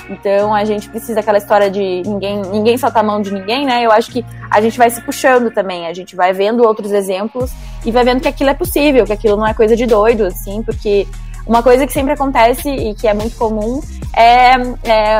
Então 0.08 0.54
a 0.54 0.64
gente 0.64 0.88
precisa 0.88 1.16
daquela 1.16 1.38
história 1.38 1.70
de 1.70 2.02
ninguém, 2.04 2.42
ninguém 2.42 2.78
solta 2.78 3.00
a 3.00 3.02
mão 3.02 3.20
de 3.20 3.32
ninguém, 3.32 3.66
né? 3.66 3.84
Eu 3.84 3.92
acho 3.92 4.10
que 4.10 4.24
a 4.50 4.60
gente 4.60 4.78
vai 4.78 4.90
se 4.90 5.00
puxando 5.02 5.50
também, 5.50 5.86
a 5.86 5.92
gente 5.92 6.16
vai 6.16 6.32
vendo 6.32 6.64
outros 6.64 6.90
exemplos 6.90 7.52
e 7.84 7.92
vai 7.92 8.04
vendo 8.04 8.20
que 8.20 8.28
aquilo 8.28 8.50
é 8.50 8.54
possível, 8.54 9.04
que 9.04 9.12
aquilo 9.12 9.36
não 9.36 9.46
é 9.46 9.54
coisa 9.54 9.76
de 9.76 9.86
doido, 9.86 10.24
assim, 10.24 10.62
porque 10.62 11.06
uma 11.50 11.64
coisa 11.64 11.84
que 11.84 11.92
sempre 11.92 12.12
acontece 12.12 12.70
e 12.70 12.94
que 12.94 13.08
é 13.08 13.12
muito 13.12 13.36
comum 13.36 13.80
é, 14.16 14.52
é 14.88 15.16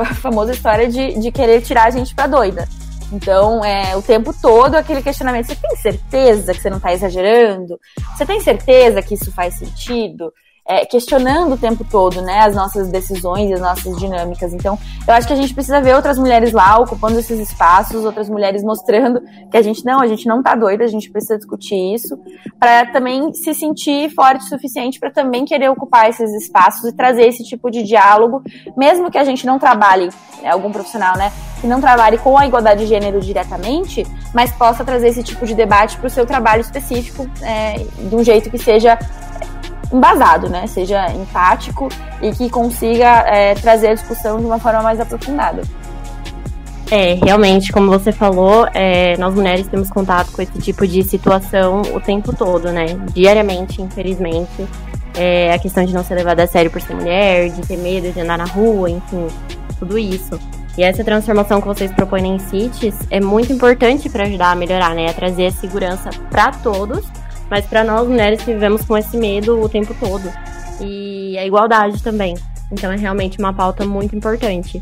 a 0.00 0.14
famosa 0.14 0.52
história 0.52 0.88
de, 0.88 1.20
de 1.20 1.30
querer 1.30 1.60
tirar 1.60 1.88
a 1.88 1.90
gente 1.90 2.14
pra 2.14 2.26
doida. 2.26 2.66
Então, 3.12 3.62
é, 3.62 3.94
o 3.94 4.00
tempo 4.00 4.34
todo 4.40 4.76
aquele 4.76 5.02
questionamento: 5.02 5.48
você 5.48 5.56
tem 5.56 5.76
certeza 5.76 6.54
que 6.54 6.62
você 6.62 6.70
não 6.70 6.78
está 6.78 6.94
exagerando? 6.94 7.78
Você 8.16 8.24
tem 8.24 8.40
certeza 8.40 9.02
que 9.02 9.12
isso 9.12 9.30
faz 9.30 9.58
sentido? 9.58 10.32
É, 10.66 10.86
questionando 10.86 11.54
o 11.54 11.58
tempo 11.58 11.84
todo, 11.84 12.22
né, 12.22 12.40
as 12.40 12.54
nossas 12.54 12.88
decisões 12.88 13.50
e 13.50 13.54
as 13.54 13.60
nossas 13.60 13.96
dinâmicas. 13.98 14.54
Então, 14.54 14.78
eu 15.06 15.14
acho 15.14 15.26
que 15.26 15.32
a 15.32 15.36
gente 15.36 15.52
precisa 15.52 15.80
ver 15.80 15.94
outras 15.94 16.18
mulheres 16.18 16.52
lá 16.52 16.78
ocupando 16.78 17.18
esses 17.18 17.38
espaços, 17.38 18.04
outras 18.04 18.28
mulheres 18.28 18.62
mostrando 18.62 19.20
que 19.50 19.56
a 19.56 19.62
gente 19.62 19.84
não, 19.84 20.00
a 20.00 20.06
gente 20.06 20.26
não 20.26 20.42
tá 20.42 20.54
doida, 20.54 20.84
a 20.84 20.88
gente 20.88 21.10
precisa 21.10 21.36
discutir 21.36 21.94
isso, 21.94 22.18
para 22.58 22.86
também 22.86 23.32
se 23.34 23.52
sentir 23.54 24.10
forte 24.10 24.44
o 24.44 24.48
suficiente 24.48 25.00
para 25.00 25.10
também 25.10 25.44
querer 25.44 25.68
ocupar 25.68 26.08
esses 26.08 26.32
espaços 26.32 26.90
e 26.90 26.92
trazer 26.92 27.26
esse 27.26 27.42
tipo 27.42 27.70
de 27.70 27.82
diálogo, 27.82 28.42
mesmo 28.76 29.10
que 29.10 29.18
a 29.18 29.24
gente 29.24 29.44
não 29.44 29.58
trabalhe, 29.58 30.10
é, 30.42 30.50
algum 30.50 30.70
profissional, 30.70 31.16
né, 31.16 31.32
que 31.60 31.66
não 31.66 31.80
trabalhe 31.80 32.18
com 32.18 32.38
a 32.38 32.46
igualdade 32.46 32.82
de 32.82 32.86
gênero 32.86 33.20
diretamente, 33.20 34.06
mas 34.32 34.52
possa 34.52 34.84
trazer 34.84 35.08
esse 35.08 35.22
tipo 35.22 35.44
de 35.44 35.54
debate 35.54 35.96
para 35.96 36.06
o 36.06 36.10
seu 36.10 36.24
trabalho 36.24 36.60
específico, 36.60 37.28
é, 37.42 37.84
de 38.08 38.14
um 38.14 38.22
jeito 38.22 38.48
que 38.48 38.58
seja 38.58 38.98
embasado, 39.92 40.48
né? 40.48 40.66
Seja 40.66 41.10
empático 41.12 41.88
e 42.20 42.32
que 42.32 42.48
consiga 42.48 43.24
é, 43.26 43.54
trazer 43.54 43.88
a 43.88 43.94
discussão 43.94 44.38
de 44.38 44.46
uma 44.46 44.58
forma 44.58 44.82
mais 44.82 44.98
aprofundada. 44.98 45.62
É, 46.90 47.14
realmente, 47.14 47.72
como 47.72 47.90
você 47.90 48.12
falou, 48.12 48.68
é, 48.74 49.16
nós 49.16 49.34
mulheres 49.34 49.66
temos 49.66 49.88
contato 49.88 50.30
com 50.32 50.42
esse 50.42 50.58
tipo 50.58 50.86
de 50.86 51.02
situação 51.02 51.80
o 51.94 52.00
tempo 52.00 52.36
todo, 52.36 52.70
né? 52.70 52.86
Diariamente, 53.14 53.80
infelizmente. 53.80 54.66
É, 55.14 55.54
a 55.54 55.58
questão 55.58 55.84
de 55.84 55.94
não 55.94 56.04
ser 56.04 56.14
levada 56.14 56.42
a 56.42 56.46
sério 56.46 56.70
por 56.70 56.80
ser 56.80 56.94
mulher, 56.94 57.50
de 57.50 57.62
ter 57.62 57.76
medo 57.76 58.12
de 58.12 58.20
andar 58.20 58.38
na 58.38 58.44
rua, 58.44 58.90
enfim, 58.90 59.26
tudo 59.78 59.98
isso. 59.98 60.38
E 60.76 60.82
essa 60.82 61.04
transformação 61.04 61.60
que 61.60 61.66
vocês 61.66 61.92
propõem 61.92 62.34
em 62.34 62.38
CITES 62.38 62.94
é 63.10 63.20
muito 63.20 63.52
importante 63.52 64.08
para 64.08 64.24
ajudar 64.24 64.52
a 64.52 64.54
melhorar, 64.54 64.94
né? 64.94 65.08
A 65.08 65.12
trazer 65.12 65.46
a 65.46 65.50
segurança 65.50 66.10
para 66.30 66.50
todos 66.50 67.04
mas 67.52 67.66
para 67.66 67.84
nós 67.84 68.08
mulheres 68.08 68.42
que 68.42 68.50
vivemos 68.50 68.82
com 68.82 68.96
esse 68.96 69.14
medo 69.14 69.60
o 69.60 69.68
tempo 69.68 69.94
todo. 70.00 70.26
E 70.80 71.36
a 71.36 71.44
igualdade 71.44 72.02
também. 72.02 72.34
Então 72.72 72.90
é 72.90 72.96
realmente 72.96 73.38
uma 73.38 73.52
pauta 73.52 73.84
muito 73.84 74.16
importante. 74.16 74.80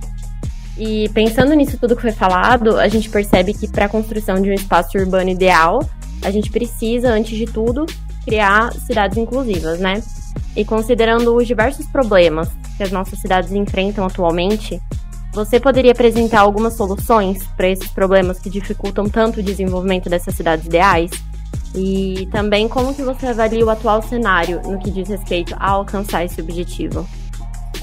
E 0.78 1.08
pensando 1.08 1.52
nisso 1.54 1.76
tudo 1.76 1.96
que 1.96 2.02
foi 2.02 2.12
falado, 2.12 2.78
a 2.78 2.86
gente 2.86 3.10
percebe 3.10 3.54
que 3.54 3.66
para 3.66 3.86
a 3.86 3.88
construção 3.88 4.40
de 4.40 4.50
um 4.50 4.52
espaço 4.52 4.96
urbano 4.96 5.30
ideal, 5.30 5.84
a 6.22 6.30
gente 6.30 6.48
precisa, 6.48 7.10
antes 7.10 7.36
de 7.36 7.44
tudo, 7.44 7.86
criar 8.24 8.72
cidades 8.74 9.18
inclusivas, 9.18 9.80
né? 9.80 10.00
E 10.54 10.64
considerando 10.64 11.34
os 11.34 11.48
diversos 11.48 11.86
problemas 11.86 12.48
que 12.76 12.84
as 12.84 12.92
nossas 12.92 13.18
cidades 13.18 13.50
enfrentam 13.50 14.06
atualmente, 14.06 14.80
você 15.32 15.58
poderia 15.58 15.90
apresentar 15.90 16.42
algumas 16.42 16.74
soluções 16.74 17.44
para 17.56 17.68
esses 17.68 17.88
problemas 17.88 18.38
que 18.38 18.48
dificultam 18.48 19.08
tanto 19.08 19.40
o 19.40 19.42
desenvolvimento 19.42 20.08
dessas 20.08 20.36
cidades 20.36 20.66
ideais? 20.66 21.10
E 21.74 22.28
também 22.32 22.68
como 22.68 22.94
que 22.94 23.02
você 23.02 23.26
avalia 23.26 23.64
o 23.64 23.70
atual 23.70 24.02
cenário 24.02 24.60
no 24.64 24.78
que 24.78 24.90
diz 24.90 25.08
respeito 25.08 25.54
a 25.58 25.70
alcançar 25.70 26.24
esse 26.24 26.40
objetivo? 26.40 27.06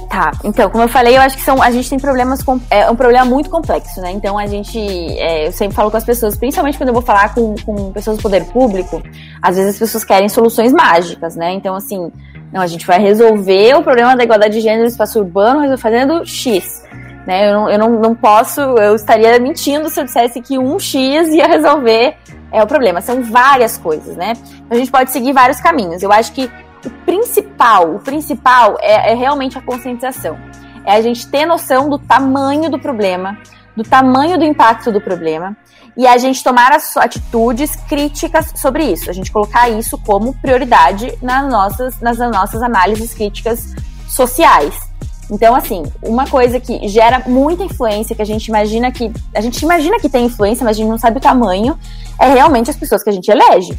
Tá, 0.10 0.32
então, 0.44 0.70
como 0.70 0.84
eu 0.84 0.88
falei, 0.88 1.18
eu 1.18 1.22
acho 1.22 1.36
que 1.36 1.44
são, 1.44 1.62
a 1.62 1.70
gente 1.70 1.90
tem 1.90 2.00
problemas, 2.00 2.42
com, 2.42 2.60
é 2.70 2.90
um 2.90 2.96
problema 2.96 3.26
muito 3.26 3.50
complexo, 3.50 4.00
né? 4.00 4.12
Então, 4.12 4.38
a 4.38 4.48
gente, 4.48 4.80
é, 4.80 5.48
eu 5.48 5.52
sempre 5.52 5.76
falo 5.76 5.92
com 5.92 5.98
as 5.98 6.06
pessoas, 6.06 6.38
principalmente 6.38 6.78
quando 6.78 6.90
eu 6.90 6.94
vou 6.94 7.04
falar 7.04 7.34
com, 7.34 7.56
com 7.66 7.92
pessoas 7.92 8.18
do 8.18 8.24
poder 8.24 8.46
público, 8.46 9.02
às 9.42 9.58
vezes 9.58 9.74
as 9.74 9.80
pessoas 9.80 10.06
querem 10.06 10.30
soluções 10.30 10.72
mágicas, 10.72 11.36
né? 11.36 11.52
Então, 11.54 11.76
assim, 11.76 12.12
não, 12.54 12.62
a 12.62 12.68
gente 12.68 12.88
vai 12.88 13.00
resolver 13.00 13.76
o 13.76 13.84
problema 13.84 14.16
da 14.16 14.24
igualdade 14.24 14.54
de 14.54 14.62
gênero 14.62 14.84
no 14.84 14.88
espaço 14.88 15.20
urbano 15.20 15.78
fazendo 15.78 16.26
X. 16.26 16.84
Né? 17.26 17.50
Eu, 17.50 17.54
não, 17.54 17.70
eu 17.70 17.80
não, 17.80 17.90
não 18.00 18.16
posso, 18.16 18.62
eu 18.62 18.96
estaria 18.96 19.38
mentindo 19.40 19.90
se 19.90 20.00
eu 20.00 20.06
dissesse 20.06 20.40
que 20.42 20.58
um 20.58 20.80
X 20.80 21.28
ia 21.30 21.46
resolver 21.46 22.16
é 22.52 22.64
o 22.64 22.68
problema. 22.68 23.02
São 23.02 23.24
várias 23.24 23.78
coisas, 23.78 24.16
né? 24.16 24.34
A 24.70 24.76
gente 24.76 24.92
pode 24.92 25.12
seguir 25.12 25.34
vários 25.34 25.60
caminhos. 25.60 26.02
Eu 26.02 26.12
acho 26.12 26.32
que 26.32 26.50
o 26.86 26.90
principal, 27.06 27.96
o 27.96 28.00
principal 28.00 28.78
é, 28.80 29.12
é 29.12 29.14
realmente 29.16 29.58
a 29.58 29.62
conscientização. 29.62 30.38
É 30.86 30.94
a 30.94 31.02
gente 31.02 31.28
ter 31.28 31.46
noção 31.46 31.90
do 31.90 32.00
tamanho 32.00 32.70
do 32.70 32.80
problema, 32.80 33.38
do 33.76 33.84
tamanho 33.84 34.38
do 34.38 34.46
impacto 34.46 34.92
do 34.92 35.02
problema 35.02 35.56
e 35.98 36.06
a 36.06 36.18
gente 36.18 36.44
tomar 36.44 36.72
as 36.72 36.96
atitudes 36.96 37.76
críticas 37.76 38.54
sobre 38.56 38.84
isso. 38.86 39.10
A 39.10 39.14
gente 39.14 39.32
colocar 39.32 39.68
isso 39.68 39.98
como 39.98 40.34
prioridade 40.36 41.18
nas 41.22 41.52
nossas, 41.52 42.00
nas 42.00 42.20
nossas 42.20 42.62
análises 42.62 43.14
críticas 43.14 43.76
sociais. 44.08 44.87
Então, 45.30 45.54
assim, 45.54 45.84
uma 46.02 46.28
coisa 46.28 46.60
que 46.60 46.88
gera 46.88 47.24
muita 47.28 47.64
influência, 47.64 48.16
que 48.16 48.22
a 48.22 48.26
gente 48.26 48.48
imagina 48.48 48.92
que. 48.92 49.12
A 49.36 49.42
gente 49.42 49.62
imagina 49.62 50.00
que 50.00 50.10
tem 50.10 50.26
influência, 50.26 50.64
mas 50.64 50.78
a 50.78 50.80
gente 50.80 50.90
não 50.90 50.98
sabe 50.98 51.18
o 51.18 51.22
tamanho, 51.22 51.78
é 52.20 52.30
realmente 52.30 52.70
as 52.70 52.78
pessoas 52.78 53.04
que 53.04 53.10
a 53.10 53.14
gente 53.14 53.30
elege. 53.30 53.78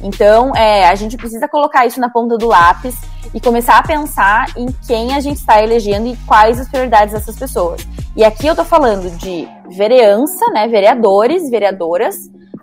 Então, 0.00 0.54
é, 0.54 0.88
a 0.88 0.94
gente 0.94 1.16
precisa 1.16 1.48
colocar 1.48 1.86
isso 1.86 1.98
na 1.98 2.08
ponta 2.08 2.36
do 2.36 2.46
lápis 2.46 2.94
e 3.34 3.40
começar 3.40 3.78
a 3.78 3.82
pensar 3.82 4.46
em 4.56 4.66
quem 4.86 5.14
a 5.14 5.20
gente 5.20 5.38
está 5.38 5.62
elegendo 5.62 6.06
e 6.06 6.16
quais 6.26 6.60
as 6.60 6.68
prioridades 6.68 7.14
dessas 7.14 7.36
pessoas. 7.36 7.86
E 8.14 8.24
aqui 8.24 8.46
eu 8.46 8.54
tô 8.54 8.64
falando 8.64 9.10
de 9.16 9.48
vereança, 9.70 10.46
né, 10.50 10.68
vereadores, 10.68 11.50
vereadoras, 11.50 12.16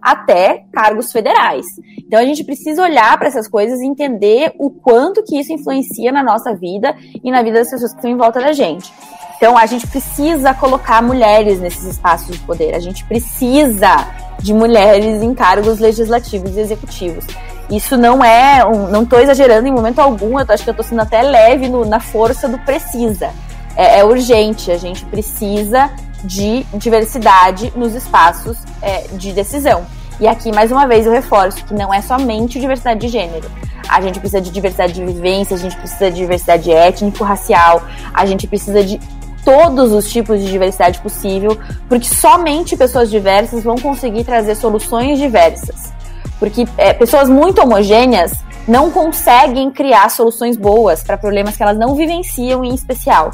até 0.04 0.66
cargos 0.74 1.12
federais. 1.12 1.66
Então 2.06 2.20
a 2.20 2.26
gente 2.26 2.44
precisa 2.44 2.84
olhar 2.84 3.18
para 3.18 3.30
essas 3.30 3.48
coisas 3.48 3.80
e 3.80 3.88
entender 3.88 4.54
o 4.60 4.70
quanto 4.70 5.24
que 5.24 5.40
isso 5.40 5.54
influencia 5.54 6.12
na 6.12 6.22
nossa 6.22 6.54
vida 6.54 6.96
e 7.24 7.32
na 7.32 7.42
vida 7.42 7.60
das 7.60 7.70
pessoas 7.70 7.92
que 7.92 7.98
estão 7.98 8.12
em 8.12 8.18
volta 8.18 8.42
da 8.42 8.52
gente. 8.52 8.94
Então 9.38 9.58
a 9.58 9.66
gente 9.66 9.88
precisa 9.88 10.54
colocar 10.54 11.02
mulheres 11.02 11.60
nesses 11.60 11.86
espaços 11.86 12.38
de 12.38 12.40
poder. 12.46 12.76
A 12.76 12.80
gente 12.80 13.04
precisa 13.06 14.08
de 14.40 14.54
mulheres 14.54 15.22
em 15.22 15.34
cargos 15.34 15.80
legislativos 15.80 16.56
e 16.58 16.60
executivos. 16.60 17.26
Isso 17.70 17.98
não 17.98 18.24
é, 18.24 18.66
um, 18.66 18.90
não 18.90 19.04
estou 19.04 19.20
exagerando 19.20 19.68
em 19.68 19.72
momento 19.72 20.00
algum. 20.00 20.40
Eu 20.40 20.46
acho 20.50 20.64
que 20.64 20.70
eu 20.70 20.74
estou 20.74 20.86
sendo 20.86 21.02
até 21.02 21.22
leve 21.22 21.70
no, 21.70 21.86
na 21.86 22.00
força 22.00 22.48
do 22.48 22.60
precisa. 22.60 23.32
É, 23.76 24.00
é, 24.00 24.04
urgente. 24.04 24.72
A 24.72 24.78
gente 24.78 25.06
precisa 25.06 25.90
de 26.24 26.64
diversidade 26.74 27.72
nos 27.76 27.94
espaços 27.94 28.58
é, 28.82 29.08
de 29.14 29.34
decisão. 29.34 29.86
E 30.20 30.28
aqui, 30.28 30.52
mais 30.52 30.72
uma 30.72 30.88
vez, 30.88 31.06
eu 31.06 31.12
reforço 31.12 31.64
que 31.66 31.74
não 31.74 31.94
é 31.94 32.02
somente 32.02 32.60
diversidade 32.60 33.00
de 33.02 33.08
gênero. 33.08 33.50
A 33.90 34.00
gente 34.00 34.20
precisa 34.20 34.40
de 34.40 34.52
diversidade 34.52 34.94
de 34.94 35.04
vivência, 35.04 35.56
a 35.56 35.60
gente 35.60 35.76
precisa 35.76 36.10
de 36.10 36.18
diversidade 36.18 36.72
étnico-racial, 36.72 37.84
a 38.14 38.26
gente 38.26 38.48
precisa 38.48 38.84
de 38.84 39.00
todos 39.44 39.92
os 39.92 40.10
tipos 40.10 40.40
de 40.40 40.50
diversidade 40.50 41.00
possível, 41.00 41.58
porque 41.90 42.08
somente 42.08 42.78
pessoas 42.78 43.10
diversas 43.10 43.64
vão 43.64 43.76
conseguir 43.76 44.24
trazer 44.24 44.56
soluções 44.56 45.20
diversas. 45.20 45.92
Porque 46.40 46.66
é, 46.78 46.94
pessoas 46.94 47.30
muito 47.30 47.62
homogêneas 47.62 48.34
não 48.68 48.90
conseguem 48.92 49.70
criar 49.70 50.10
soluções 50.10 50.56
boas 50.56 51.04
para 51.04 51.18
problemas 51.18 51.58
que 51.58 51.64
elas 51.64 51.78
não 51.78 51.96
vivenciam 51.96 52.64
em 52.64 52.74
especial. 52.74 53.32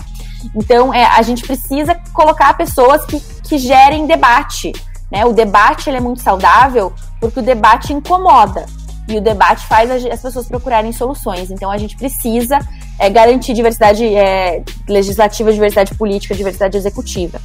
Então, 0.56 0.93
é, 0.93 1.06
a 1.06 1.21
gente 1.21 1.45
precisa 1.45 1.99
colocar 2.13 2.54
pessoas 2.56 3.06
que, 3.06 3.19
que 3.19 3.58
gerem 3.58 4.08
debate. 4.08 4.71
Né? 5.12 5.25
O 5.25 5.34
debate 5.34 5.89
ele 5.89 5.97
é 5.97 6.02
muito 6.02 6.21
saudável 6.21 6.93
porque 7.19 7.39
o 7.39 7.43
debate 7.43 7.93
incomoda. 7.93 8.65
E 9.08 9.17
o 9.17 9.21
debate 9.21 9.65
faz 9.65 9.89
as 9.89 10.21
pessoas 10.21 10.47
procurarem 10.47 10.91
soluções. 10.91 11.49
Então, 11.49 11.71
a 11.71 11.78
gente 11.78 11.95
precisa 11.97 12.60
é, 12.99 13.10
garantir 13.10 13.54
diversidade 13.54 14.06
é, 14.06 14.63
legislativa, 14.88 15.52
diversidade 15.52 15.95
política, 15.95 16.36
diversidade 16.36 16.78
executiva. 16.78 17.41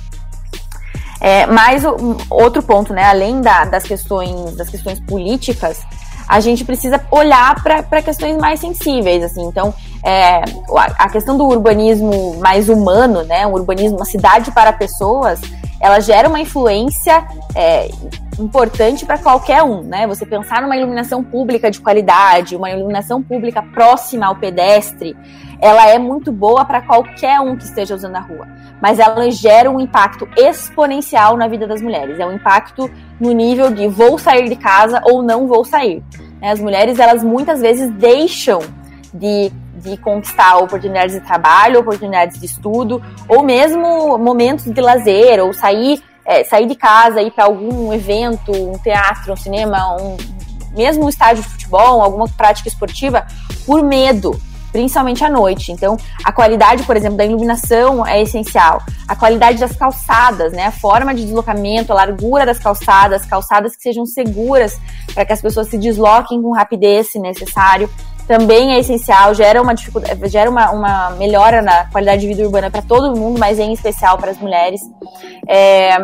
É, 1.20 1.46
mas 1.46 1.82
outro 2.28 2.62
ponto, 2.62 2.92
né, 2.92 3.04
além 3.04 3.40
da, 3.40 3.64
das 3.64 3.84
questões 3.84 4.54
das 4.56 4.68
questões 4.68 5.00
políticas, 5.00 5.80
a 6.28 6.40
gente 6.40 6.64
precisa 6.64 7.00
olhar 7.10 7.62
para 7.62 8.02
questões 8.02 8.36
mais 8.36 8.60
sensíveis, 8.60 9.22
assim. 9.22 9.44
Então, 9.44 9.74
é, 10.04 10.42
a 10.98 11.08
questão 11.08 11.36
do 11.36 11.46
urbanismo 11.46 12.36
mais 12.38 12.68
humano, 12.68 13.22
né, 13.24 13.46
um 13.46 13.52
urbanismo, 13.52 13.96
uma 13.96 14.04
cidade 14.04 14.50
para 14.50 14.72
pessoas, 14.72 15.40
ela 15.80 16.00
gera 16.00 16.28
uma 16.28 16.40
influência 16.40 17.26
é, 17.54 17.90
importante 18.38 19.04
para 19.04 19.18
qualquer 19.18 19.62
um, 19.62 19.82
né? 19.82 20.06
Você 20.06 20.24
pensar 20.24 20.62
numa 20.62 20.76
iluminação 20.76 21.22
pública 21.22 21.70
de 21.70 21.80
qualidade, 21.80 22.56
uma 22.56 22.70
iluminação 22.70 23.22
pública 23.22 23.62
próxima 23.62 24.26
ao 24.26 24.36
pedestre, 24.36 25.16
ela 25.60 25.88
é 25.88 25.98
muito 25.98 26.32
boa 26.32 26.64
para 26.64 26.82
qualquer 26.82 27.40
um 27.40 27.56
que 27.56 27.64
esteja 27.64 27.94
usando 27.94 28.16
a 28.16 28.20
rua, 28.20 28.46
mas 28.80 28.98
ela 28.98 29.30
gera 29.30 29.70
um 29.70 29.80
impacto 29.80 30.28
exponencial 30.36 31.36
na 31.36 31.48
vida 31.48 31.66
das 31.66 31.80
mulheres. 31.80 32.18
É 32.18 32.26
um 32.26 32.32
impacto 32.32 32.90
no 33.20 33.32
nível 33.32 33.70
de 33.70 33.88
vou 33.88 34.18
sair 34.18 34.48
de 34.48 34.56
casa 34.56 35.00
ou 35.04 35.22
não 35.22 35.46
vou 35.46 35.64
sair. 35.64 36.02
Né? 36.40 36.50
As 36.50 36.60
mulheres, 36.60 36.98
elas 36.98 37.22
muitas 37.22 37.60
vezes 37.60 37.90
deixam 37.92 38.60
de 39.12 39.52
de 39.84 39.96
conquistar 39.98 40.56
oportunidades 40.56 41.14
de 41.14 41.20
trabalho, 41.20 41.80
oportunidades 41.80 42.40
de 42.40 42.46
estudo, 42.46 43.02
ou 43.28 43.42
mesmo 43.42 44.16
momentos 44.16 44.64
de 44.64 44.80
lazer, 44.80 45.44
ou 45.44 45.52
sair, 45.52 46.02
é, 46.24 46.42
sair 46.42 46.66
de 46.66 46.74
casa, 46.74 47.20
ir 47.20 47.30
para 47.30 47.44
algum 47.44 47.92
evento, 47.92 48.50
um 48.50 48.78
teatro, 48.78 49.34
um 49.34 49.36
cinema, 49.36 49.96
um, 50.00 50.16
mesmo 50.74 51.04
um 51.04 51.08
estádio 51.08 51.42
de 51.42 51.48
futebol, 51.48 52.00
alguma 52.00 52.26
prática 52.28 52.68
esportiva, 52.68 53.26
por 53.66 53.82
medo, 53.82 54.40
principalmente 54.74 55.22
à 55.22 55.30
noite. 55.30 55.70
Então, 55.70 55.96
a 56.24 56.32
qualidade, 56.32 56.82
por 56.82 56.96
exemplo, 56.96 57.16
da 57.16 57.24
iluminação 57.24 58.04
é 58.04 58.20
essencial. 58.20 58.82
A 59.06 59.14
qualidade 59.14 59.60
das 59.60 59.76
calçadas, 59.76 60.52
né? 60.52 60.66
A 60.66 60.72
forma 60.72 61.14
de 61.14 61.24
deslocamento, 61.24 61.92
a 61.92 61.94
largura 61.94 62.44
das 62.44 62.58
calçadas, 62.58 63.24
calçadas 63.24 63.76
que 63.76 63.82
sejam 63.84 64.04
seguras 64.04 64.76
para 65.14 65.24
que 65.24 65.32
as 65.32 65.40
pessoas 65.40 65.68
se 65.68 65.78
desloquem 65.78 66.42
com 66.42 66.50
rapidez 66.50 67.12
se 67.12 67.20
necessário 67.20 67.88
também 68.26 68.74
é 68.74 68.78
essencial, 68.78 69.34
gera 69.34 69.60
uma 69.60 69.74
dificuldade, 69.74 70.28
gera 70.28 70.50
uma, 70.50 70.70
uma 70.70 71.10
melhora 71.10 71.60
na 71.60 71.86
qualidade 71.90 72.22
de 72.22 72.28
vida 72.28 72.42
urbana 72.42 72.70
para 72.70 72.82
todo 72.82 73.16
mundo, 73.16 73.38
mas 73.38 73.58
em 73.58 73.72
especial 73.72 74.18
para 74.18 74.30
as 74.30 74.38
mulheres. 74.38 74.80
É, 75.48 75.96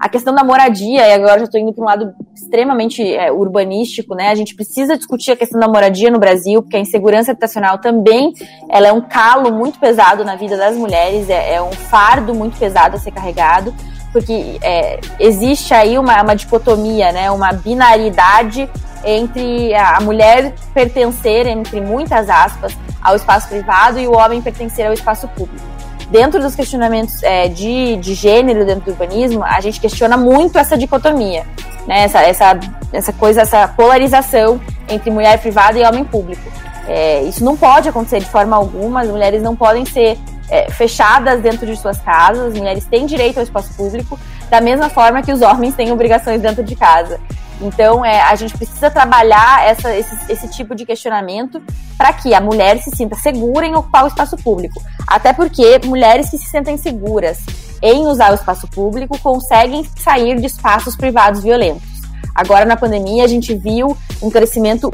a 0.00 0.08
questão 0.08 0.34
da 0.34 0.42
moradia, 0.42 1.06
e 1.06 1.12
agora 1.12 1.40
já 1.40 1.44
estou 1.44 1.60
indo 1.60 1.72
para 1.72 1.82
um 1.82 1.86
lado 1.86 2.14
extremamente 2.34 3.02
é, 3.02 3.30
urbanístico, 3.30 4.14
né? 4.14 4.30
A 4.30 4.34
gente 4.34 4.54
precisa 4.54 4.96
discutir 4.96 5.32
a 5.32 5.36
questão 5.36 5.60
da 5.60 5.68
moradia 5.68 6.10
no 6.10 6.18
Brasil, 6.18 6.62
porque 6.62 6.76
a 6.76 6.80
insegurança 6.80 7.32
habitacional 7.32 7.78
também 7.78 8.32
ela 8.68 8.88
é 8.88 8.92
um 8.92 9.02
calo 9.02 9.52
muito 9.52 9.78
pesado 9.78 10.24
na 10.24 10.36
vida 10.36 10.56
das 10.56 10.74
mulheres, 10.76 11.28
é, 11.28 11.54
é 11.54 11.62
um 11.62 11.72
fardo 11.72 12.34
muito 12.34 12.58
pesado 12.58 12.96
a 12.96 12.98
ser 12.98 13.10
carregado 13.10 13.74
porque 14.12 14.58
é, 14.62 15.00
existe 15.18 15.72
aí 15.72 15.98
uma, 15.98 16.22
uma 16.22 16.34
dicotomia, 16.34 17.12
né, 17.12 17.30
uma 17.30 17.52
binaridade 17.52 18.68
entre 19.04 19.74
a 19.74 20.00
mulher 20.00 20.54
pertencer, 20.74 21.46
entre 21.46 21.80
muitas 21.80 22.28
aspas, 22.28 22.76
ao 23.00 23.16
espaço 23.16 23.48
privado 23.48 23.98
e 23.98 24.06
o 24.06 24.12
homem 24.12 24.42
pertencer 24.42 24.86
ao 24.86 24.92
espaço 24.92 25.26
público. 25.28 25.64
Dentro 26.10 26.40
dos 26.40 26.56
questionamentos 26.56 27.22
é, 27.22 27.46
de, 27.48 27.96
de 27.96 28.14
gênero 28.14 28.66
dentro 28.66 28.86
do 28.86 28.90
urbanismo, 28.90 29.44
a 29.44 29.60
gente 29.60 29.80
questiona 29.80 30.16
muito 30.16 30.58
essa 30.58 30.76
dicotomia, 30.76 31.46
né? 31.86 32.02
essa, 32.02 32.20
essa, 32.22 32.60
essa 32.92 33.12
coisa, 33.12 33.42
essa 33.42 33.68
polarização 33.68 34.60
entre 34.88 35.10
mulher 35.10 35.38
privada 35.38 35.78
e 35.78 35.84
homem 35.84 36.04
público. 36.04 36.42
É, 36.88 37.22
isso 37.22 37.44
não 37.44 37.56
pode 37.56 37.88
acontecer 37.88 38.18
de 38.18 38.26
forma 38.26 38.56
alguma, 38.56 39.02
as 39.02 39.08
mulheres 39.08 39.40
não 39.40 39.54
podem 39.54 39.84
ser 39.84 40.18
é, 40.50 40.70
fechadas 40.70 41.40
dentro 41.40 41.66
de 41.66 41.76
suas 41.76 41.98
casas, 41.98 42.48
as 42.48 42.54
mulheres 42.54 42.84
têm 42.84 43.06
direito 43.06 43.38
ao 43.38 43.44
espaço 43.44 43.72
público, 43.74 44.18
da 44.50 44.60
mesma 44.60 44.88
forma 44.88 45.22
que 45.22 45.32
os 45.32 45.40
homens 45.40 45.74
têm 45.74 45.92
obrigações 45.92 46.42
dentro 46.42 46.62
de 46.64 46.74
casa. 46.74 47.20
Então, 47.60 48.04
é, 48.04 48.22
a 48.22 48.34
gente 48.34 48.56
precisa 48.56 48.90
trabalhar 48.90 49.66
essa, 49.66 49.94
esse, 49.94 50.32
esse 50.32 50.48
tipo 50.48 50.74
de 50.74 50.86
questionamento 50.86 51.62
para 51.96 52.12
que 52.12 52.32
a 52.32 52.40
mulher 52.40 52.78
se 52.78 52.90
sinta 52.96 53.14
segura 53.16 53.66
em 53.66 53.74
ocupar 53.74 54.04
o 54.04 54.08
espaço 54.08 54.36
público. 54.38 54.82
Até 55.06 55.32
porque 55.32 55.78
mulheres 55.84 56.30
que 56.30 56.38
se 56.38 56.48
sentem 56.48 56.78
seguras 56.78 57.38
em 57.82 58.06
usar 58.06 58.32
o 58.32 58.34
espaço 58.34 58.66
público 58.68 59.18
conseguem 59.18 59.86
sair 59.98 60.40
de 60.40 60.46
espaços 60.46 60.96
privados 60.96 61.42
violentos. 61.42 61.88
Agora, 62.34 62.64
na 62.64 62.76
pandemia, 62.76 63.24
a 63.24 63.28
gente 63.28 63.54
viu 63.54 63.96
um 64.22 64.30
crescimento 64.30 64.90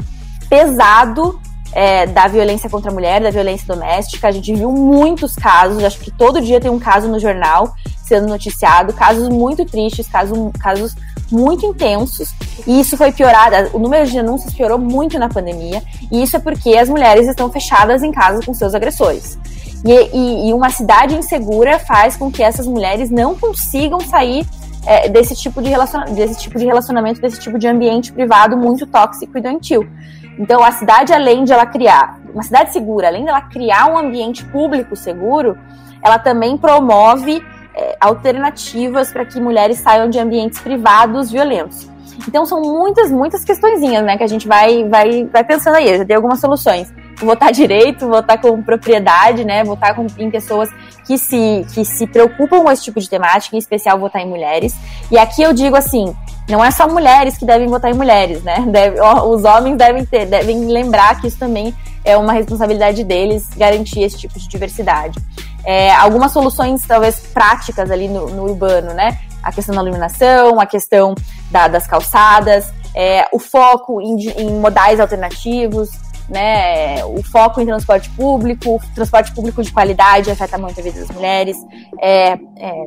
pesado 0.49 1.39
é, 1.71 2.05
da 2.05 2.27
violência 2.27 2.69
contra 2.69 2.91
a 2.91 2.93
mulher, 2.93 3.21
da 3.21 3.29
violência 3.29 3.67
doméstica. 3.67 4.27
A 4.27 4.31
gente 4.31 4.53
viu 4.53 4.71
muitos 4.71 5.35
casos, 5.35 5.83
acho 5.83 5.99
que 5.99 6.11
todo 6.11 6.41
dia 6.41 6.59
tem 6.59 6.71
um 6.71 6.79
caso 6.79 7.07
no 7.07 7.19
jornal 7.19 7.73
sendo 8.07 8.27
noticiado, 8.27 8.93
casos 8.93 9.27
muito 9.27 9.65
tristes, 9.65 10.07
casos, 10.07 10.37
casos 10.59 10.95
muito 11.29 11.65
intensos, 11.65 12.33
e 12.65 12.79
isso 12.79 12.95
foi 12.95 13.11
piorado, 13.11 13.69
o 13.73 13.79
número 13.79 14.05
de 14.05 14.13
denúncias 14.13 14.53
piorou 14.53 14.79
muito 14.79 15.19
na 15.19 15.27
pandemia, 15.27 15.83
e 16.09 16.23
isso 16.23 16.37
é 16.37 16.39
porque 16.39 16.77
as 16.77 16.87
mulheres 16.87 17.27
estão 17.27 17.51
fechadas 17.51 18.01
em 18.01 18.11
casa 18.11 18.39
com 18.45 18.53
seus 18.53 18.73
agressores. 18.73 19.37
E, 19.85 19.91
e, 19.91 20.49
e 20.49 20.53
uma 20.53 20.69
cidade 20.69 21.15
insegura 21.15 21.79
faz 21.79 22.15
com 22.15 22.31
que 22.31 22.41
essas 22.41 22.65
mulheres 22.65 23.09
não 23.09 23.35
consigam 23.35 23.99
sair 23.99 24.47
é, 24.85 25.09
desse, 25.09 25.35
tipo 25.35 25.61
de 25.61 25.69
desse 26.13 26.39
tipo 26.39 26.57
de 26.57 26.65
relacionamento, 26.65 27.21
desse 27.21 27.39
tipo 27.39 27.59
de 27.59 27.67
ambiente 27.67 28.11
privado 28.11 28.55
muito 28.55 28.87
tóxico 28.87 29.37
e 29.37 29.41
doentio. 29.41 29.87
Então, 30.37 30.63
a 30.63 30.71
cidade, 30.71 31.13
além 31.13 31.43
de 31.43 31.53
ela 31.53 31.65
criar 31.65 32.19
uma 32.33 32.43
cidade 32.43 32.71
segura, 32.71 33.07
além 33.07 33.23
de 33.23 33.29
ela 33.29 33.41
criar 33.41 33.91
um 33.91 33.97
ambiente 33.97 34.45
público 34.45 34.95
seguro, 34.95 35.57
ela 36.01 36.19
também 36.19 36.57
promove 36.57 37.43
é, 37.73 37.97
alternativas 37.99 39.11
para 39.11 39.25
que 39.25 39.39
mulheres 39.39 39.79
saiam 39.79 40.09
de 40.09 40.19
ambientes 40.19 40.59
privados 40.59 41.31
violentos. 41.31 41.89
Então 42.27 42.45
são 42.45 42.61
muitas, 42.61 43.11
muitas 43.11 43.43
questõezinhas, 43.43 44.03
né, 44.03 44.17
que 44.17 44.23
a 44.23 44.27
gente 44.27 44.47
vai, 44.47 44.87
vai, 44.87 45.25
vai 45.25 45.43
pensando 45.43 45.75
aí. 45.75 45.89
Eu 45.89 45.97
já 45.99 46.03
dei 46.03 46.15
algumas 46.15 46.39
soluções. 46.39 46.91
Votar 47.19 47.51
direito, 47.51 48.07
votar 48.07 48.39
com 48.39 48.61
propriedade, 48.61 49.43
né, 49.43 49.63
votar 49.63 49.95
com, 49.95 50.05
em 50.17 50.29
pessoas 50.29 50.69
que 51.05 51.17
se, 51.17 51.65
que 51.73 51.83
se 51.83 52.05
preocupam 52.05 52.61
com 52.61 52.71
esse 52.71 52.83
tipo 52.83 52.99
de 52.99 53.09
temática, 53.09 53.55
em 53.55 53.59
especial 53.59 53.97
votar 53.97 54.21
em 54.21 54.27
mulheres. 54.27 54.75
E 55.09 55.17
aqui 55.17 55.41
eu 55.41 55.53
digo 55.53 55.75
assim, 55.75 56.15
não 56.49 56.63
é 56.63 56.71
só 56.71 56.87
mulheres 56.87 57.37
que 57.37 57.45
devem 57.45 57.67
votar 57.67 57.91
em 57.91 57.93
mulheres, 57.93 58.43
né? 58.43 58.63
Deve, 58.67 59.01
os 59.01 59.43
homens 59.43 59.77
devem 59.77 60.05
ter, 60.05 60.25
devem 60.25 60.65
lembrar 60.65 61.19
que 61.19 61.27
isso 61.27 61.37
também 61.37 61.73
é 62.05 62.15
uma 62.15 62.31
responsabilidade 62.31 63.03
deles 63.03 63.49
garantir 63.57 64.01
esse 64.01 64.17
tipo 64.17 64.39
de 64.39 64.47
diversidade. 64.47 65.19
É, 65.65 65.93
algumas 65.95 66.31
soluções, 66.31 66.81
talvez, 66.87 67.19
práticas 67.33 67.91
ali 67.91 68.07
no, 68.07 68.29
no, 68.29 68.43
urbano, 68.43 68.93
né? 68.93 69.19
A 69.43 69.51
questão 69.51 69.75
da 69.75 69.81
iluminação, 69.81 70.59
a 70.59 70.65
questão 70.65 71.13
da, 71.51 71.67
das 71.67 71.85
calçadas, 71.85 72.71
é, 72.95 73.27
o 73.33 73.39
foco 73.39 74.01
em, 74.01 74.29
em 74.29 74.59
modais 74.59 75.01
alternativos, 75.01 75.89
né? 76.29 77.03
O 77.05 77.23
foco 77.23 77.61
em 77.61 77.65
transporte 77.65 78.09
público, 78.11 78.81
transporte 78.93 79.33
público 79.33 79.63
de 79.63 79.71
qualidade 79.71 80.29
afeta 80.29 80.57
muito 80.57 80.79
a 80.79 80.83
vida 80.83 80.99
das 80.99 81.09
mulheres, 81.09 81.57
é, 81.99 82.33
é, 82.57 82.85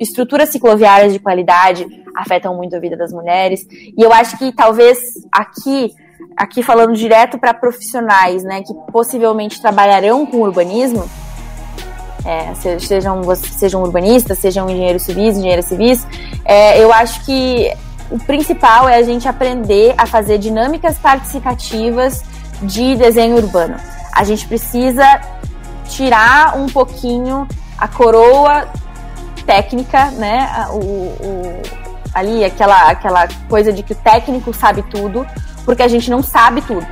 estruturas 0.00 0.48
cicloviárias 0.48 1.12
de 1.12 1.18
qualidade 1.18 1.86
afetam 2.16 2.54
muito 2.56 2.74
a 2.74 2.80
vida 2.80 2.96
das 2.96 3.12
mulheres. 3.12 3.66
E 3.70 4.02
eu 4.02 4.12
acho 4.12 4.38
que 4.38 4.52
talvez 4.52 4.98
aqui, 5.30 5.94
aqui 6.36 6.62
falando 6.62 6.94
direto 6.94 7.38
para 7.38 7.52
profissionais, 7.52 8.42
né, 8.42 8.62
que 8.62 8.74
possivelmente 8.90 9.60
trabalharão 9.60 10.24
com 10.24 10.38
urbanismo, 10.38 11.08
é, 12.24 12.54
sejam, 12.54 13.22
sejam 13.34 13.82
urbanistas, 13.82 14.38
sejam 14.38 14.68
engenheiros 14.68 15.02
civis, 15.02 15.36
engenheiras 15.36 15.66
civis, 15.66 16.06
é, 16.44 16.82
eu 16.82 16.92
acho 16.92 17.24
que 17.24 17.72
o 18.10 18.18
principal 18.18 18.88
é 18.88 18.96
a 18.96 19.02
gente 19.02 19.28
aprender 19.28 19.94
a 19.96 20.06
fazer 20.06 20.38
dinâmicas 20.38 20.98
participativas 20.98 22.22
de 22.62 22.96
desenho 22.96 23.36
urbano. 23.36 23.76
A 24.12 24.24
gente 24.24 24.46
precisa 24.46 25.20
tirar 25.88 26.56
um 26.56 26.66
pouquinho 26.66 27.46
a 27.76 27.88
coroa 27.88 28.68
técnica, 29.46 30.10
né? 30.12 30.66
O, 30.70 30.76
o, 30.76 31.62
ali, 32.12 32.44
aquela, 32.44 32.90
aquela 32.90 33.28
coisa 33.48 33.72
de 33.72 33.82
que 33.82 33.92
o 33.92 33.96
técnico 33.96 34.52
sabe 34.52 34.82
tudo, 34.82 35.26
porque 35.64 35.82
a 35.82 35.88
gente 35.88 36.10
não 36.10 36.22
sabe 36.22 36.60
tudo. 36.62 36.86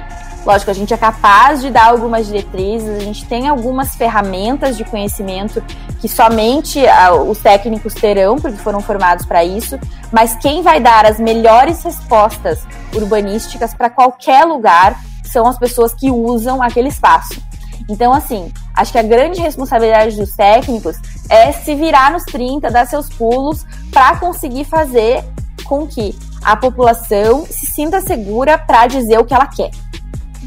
Lógico, 0.47 0.71
a 0.71 0.75
gente 0.75 0.95
é 0.95 0.97
capaz 0.97 1.61
de 1.61 1.71
dar 1.71 1.87
algumas 1.87 2.27
diretrizes, 2.27 2.89
a 2.89 3.01
gente 3.01 3.25
tem 3.27 3.49
algumas 3.49 3.97
ferramentas 3.97 4.77
de 4.77 4.85
conhecimento 4.85 5.61
que 6.01 6.09
somente 6.09 6.79
uh, 6.79 7.29
os 7.29 7.39
técnicos 7.41 7.95
terão, 7.95 8.37
porque 8.37 8.57
foram 8.59 8.81
formados 8.81 9.27
para 9.27 9.43
isso, 9.43 9.77
mas 10.13 10.37
quem 10.37 10.63
vai 10.63 10.79
dar 10.79 11.05
as 11.05 11.19
melhores 11.19 11.83
respostas 11.83 12.61
urbanísticas 12.95 13.75
para 13.75 13.91
qualquer 13.91 14.45
lugar 14.45 14.97
são 15.27 15.47
as 15.47 15.59
pessoas 15.59 15.95
que 15.95 16.11
usam 16.11 16.63
aquele 16.63 16.89
espaço. 16.89 17.41
Então, 17.89 18.13
assim, 18.13 18.53
acho 18.75 18.93
que 18.93 18.99
a 18.99 19.03
grande 19.03 19.41
responsabilidade 19.41 20.17
dos 20.17 20.35
técnicos 20.35 20.97
é 21.29 21.53
se 21.53 21.75
virar 21.75 22.11
nos 22.11 22.25
30, 22.25 22.71
dar 22.71 22.87
seus 22.87 23.09
pulos 23.09 23.65
para 23.93 24.17
conseguir 24.17 24.65
fazer 24.65 25.25
com 25.65 25.87
que 25.87 26.17
a 26.43 26.57
população 26.57 27.45
se 27.47 27.67
sinta 27.67 28.01
segura 28.01 28.59
para 28.59 28.87
dizer 28.87 29.19
o 29.19 29.25
que 29.25 29.35
ela 29.35 29.47
quer. 29.47 29.71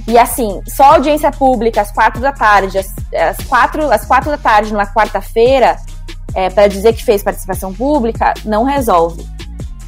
E 0.08 0.18
assim, 0.18 0.62
só 0.68 0.96
audiência 0.96 1.32
pública 1.32 1.82
às 1.82 1.92
quatro 1.92 2.22
da 2.22 2.32
tarde, 2.32 2.78
às, 2.78 2.88
às 3.14 3.46
quatro, 3.46 3.92
às 3.92 4.06
quatro 4.06 4.30
da 4.32 4.38
tarde 4.38 4.72
numa 4.72 4.86
quarta-feira, 4.86 5.78
é, 6.34 6.50
para 6.50 6.68
dizer 6.68 6.94
que 6.94 7.04
fez 7.04 7.24
participação 7.24 7.74
pública, 7.74 8.34
não 8.46 8.64
resolve. 8.64 9.26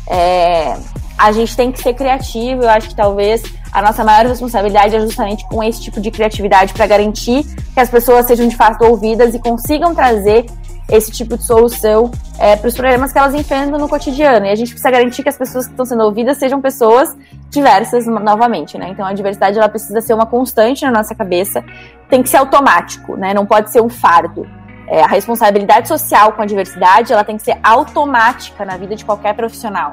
É, 0.07 0.77
a 1.21 1.31
gente 1.31 1.55
tem 1.55 1.71
que 1.71 1.79
ser 1.79 1.93
criativo, 1.93 2.63
eu 2.63 2.69
acho 2.69 2.89
que 2.89 2.95
talvez 2.95 3.43
a 3.71 3.79
nossa 3.79 4.03
maior 4.03 4.25
responsabilidade 4.25 4.95
é 4.95 4.99
justamente 4.99 5.47
com 5.47 5.63
esse 5.63 5.79
tipo 5.79 6.01
de 6.01 6.09
criatividade 6.09 6.73
para 6.73 6.87
garantir 6.87 7.43
que 7.43 7.79
as 7.79 7.91
pessoas 7.91 8.25
sejam 8.25 8.47
de 8.47 8.55
fato 8.55 8.83
ouvidas 8.83 9.35
e 9.35 9.39
consigam 9.39 9.93
trazer 9.93 10.47
esse 10.89 11.11
tipo 11.11 11.37
de 11.37 11.45
solução 11.45 12.09
é, 12.39 12.55
para 12.55 12.67
os 12.67 12.73
problemas 12.73 13.13
que 13.13 13.19
elas 13.19 13.35
enfrentam 13.35 13.79
no 13.79 13.87
cotidiano. 13.87 14.47
E 14.47 14.49
a 14.49 14.55
gente 14.55 14.69
precisa 14.69 14.89
garantir 14.89 15.21
que 15.21 15.29
as 15.29 15.37
pessoas 15.37 15.65
que 15.65 15.71
estão 15.71 15.85
sendo 15.85 16.03
ouvidas 16.03 16.37
sejam 16.37 16.59
pessoas 16.59 17.15
diversas 17.51 18.07
novamente, 18.07 18.77
né? 18.79 18.89
Então 18.89 19.05
a 19.05 19.13
diversidade 19.13 19.59
ela 19.59 19.69
precisa 19.69 20.01
ser 20.01 20.15
uma 20.15 20.25
constante 20.25 20.83
na 20.83 20.91
nossa 20.91 21.13
cabeça, 21.13 21.63
tem 22.09 22.23
que 22.23 22.29
ser 22.29 22.37
automático, 22.37 23.15
né? 23.15 23.31
Não 23.31 23.45
pode 23.45 23.71
ser 23.71 23.79
um 23.79 23.89
fardo. 23.89 24.45
É, 24.87 25.03
a 25.03 25.07
responsabilidade 25.07 25.87
social 25.87 26.33
com 26.33 26.41
a 26.41 26.45
diversidade 26.45 27.13
ela 27.13 27.23
tem 27.23 27.37
que 27.37 27.43
ser 27.43 27.57
automática 27.63 28.65
na 28.65 28.75
vida 28.75 28.95
de 28.95 29.05
qualquer 29.05 29.33
profissional. 29.35 29.91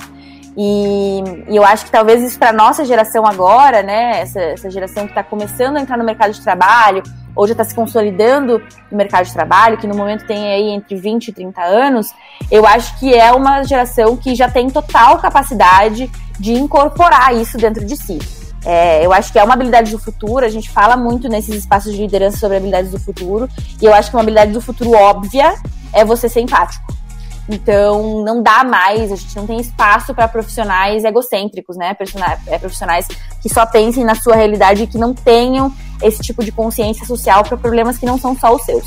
E, 0.61 1.23
e, 1.49 1.55
eu 1.55 1.65
acho 1.65 1.85
que 1.85 1.91
talvez 1.93 2.21
isso 2.21 2.37
para 2.37 2.53
nossa 2.53 2.85
geração 2.85 3.25
agora, 3.25 3.81
né, 3.81 4.21
essa, 4.21 4.41
essa 4.41 4.69
geração 4.69 5.05
que 5.05 5.13
está 5.13 5.23
começando 5.23 5.77
a 5.77 5.81
entrar 5.81 5.97
no 5.97 6.03
mercado 6.03 6.33
de 6.33 6.41
trabalho, 6.41 7.01
ou 7.37 7.47
já 7.47 7.53
está 7.53 7.63
se 7.63 7.73
consolidando 7.73 8.61
no 8.91 8.99
mercado 8.99 9.27
de 9.27 9.33
trabalho, 9.33 9.79
que 9.79 9.87
no 9.87 9.95
momento 9.95 10.27
tem 10.27 10.53
aí 10.53 10.71
entre 10.71 10.97
20 10.97 11.29
e 11.29 11.33
30 11.33 11.63
anos, 11.63 12.13
eu 12.51 12.67
acho 12.67 12.99
que 12.99 13.15
é 13.15 13.31
uma 13.31 13.63
geração 13.63 14.17
que 14.17 14.35
já 14.35 14.51
tem 14.51 14.69
total 14.69 15.19
capacidade 15.19 16.11
de 16.41 16.55
incorporar 16.55 17.33
isso 17.37 17.57
dentro 17.57 17.85
de 17.85 17.97
si. 17.97 18.19
É, 18.67 19.07
eu 19.07 19.13
acho 19.13 19.33
que 19.33 19.39
é 19.39 19.45
uma 19.45 19.55
habilidade 19.55 19.93
do 19.93 19.99
futuro, 20.01 20.45
a 20.45 20.49
gente 20.49 20.69
fala 20.71 20.97
muito 20.97 21.29
nesses 21.29 21.55
espaços 21.55 21.93
de 21.93 22.03
liderança 22.03 22.37
sobre 22.37 22.57
habilidades 22.57 22.91
do 22.91 22.99
futuro, 22.99 23.49
e 23.81 23.85
eu 23.85 23.95
acho 23.95 24.11
que 24.11 24.17
uma 24.17 24.23
habilidade 24.23 24.51
do 24.51 24.61
futuro 24.61 24.91
óbvia 24.91 25.55
é 25.93 26.05
você 26.05 26.29
ser 26.29 26.41
empático. 26.41 26.99
Então, 27.49 28.23
não 28.23 28.43
dá 28.43 28.63
mais, 28.63 29.11
a 29.11 29.17
gente 29.17 29.35
não 29.35 29.47
tem 29.47 29.59
espaço 29.59 30.15
para 30.15 30.29
profissionais 30.29 31.03
egocêntricos, 31.05 31.77
né? 31.77 31.97
É, 32.47 32.59
profissionais 32.59 33.07
que 33.41 33.49
só 33.49 33.65
pensem 33.65 34.05
na 34.05 34.15
sua 34.15 34.37
realidade 34.37 34.83
e 34.83 34.87
que 34.87 34.99
não 34.99 35.15
tenham 35.15 35.73
esse 36.03 36.21
tipo 36.23 36.45
de 36.45 36.53
consciência 36.53 37.07
social 37.07 37.43
para 37.45 37.57
problemas 37.57 37.97
que 37.97 38.05
não 38.05 38.19
são 38.19 38.37
só 38.37 38.55
os 38.55 38.63
seus. 38.63 38.87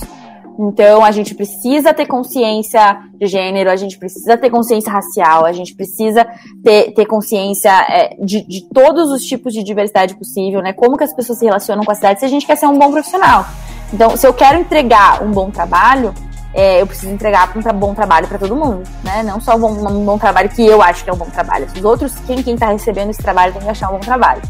Então, 0.59 1.03
a 1.03 1.12
gente 1.12 1.34
precisa 1.34 1.93
ter 1.93 2.05
consciência 2.05 2.99
de 3.18 3.26
gênero, 3.26 3.72
a 3.72 3.76
gente 3.76 3.97
precisa 3.97 4.38
ter 4.38 4.49
consciência 4.49 4.91
racial, 4.91 5.45
a 5.45 5.51
gente 5.51 5.74
precisa 5.74 6.28
ter, 6.64 6.91
ter 6.93 7.05
consciência 7.05 7.72
é, 7.89 8.16
de, 8.20 8.45
de 8.45 8.70
todos 8.72 9.09
os 9.09 9.24
tipos 9.24 9.53
de 9.53 9.64
diversidade 9.64 10.16
possível, 10.16 10.62
né? 10.62 10.72
Como 10.72 10.97
que 10.97 11.03
as 11.03 11.16
pessoas 11.16 11.39
se 11.39 11.45
relacionam 11.45 11.84
com 11.84 11.91
a 11.91 11.95
cidade 11.95 12.20
se 12.20 12.26
a 12.26 12.30
gente 12.30 12.45
quer 12.45 12.57
ser 12.57 12.68
um 12.68 12.78
bom 12.78 12.91
profissional. 12.91 13.45
Então, 13.91 14.16
se 14.16 14.28
eu 14.28 14.34
quero 14.34 14.59
entregar 14.59 15.24
um 15.24 15.32
bom 15.32 15.49
trabalho, 15.49 16.14
é, 16.53 16.81
eu 16.81 16.87
preciso 16.87 17.11
entregar 17.11 17.51
um 17.55 17.79
bom 17.79 17.93
trabalho 17.93 18.27
para 18.27 18.37
todo 18.37 18.55
mundo, 18.55 18.83
né? 19.03 19.23
Não 19.23 19.39
só 19.39 19.55
um 19.55 19.59
bom, 19.59 19.71
um 19.71 20.05
bom, 20.05 20.17
trabalho 20.17 20.49
que 20.49 20.65
eu 20.65 20.81
acho 20.81 21.03
que 21.03 21.09
é 21.09 21.13
um 21.13 21.17
bom 21.17 21.29
trabalho. 21.29 21.67
Os 21.75 21.83
outros, 21.83 22.13
quem 22.27 22.43
quem 22.43 22.55
está 22.55 22.67
recebendo 22.67 23.09
esse 23.09 23.21
trabalho 23.21 23.53
tem 23.53 23.61
que 23.61 23.69
achar 23.69 23.89
um 23.89 23.93
bom 23.93 23.99
trabalho. 23.99 24.41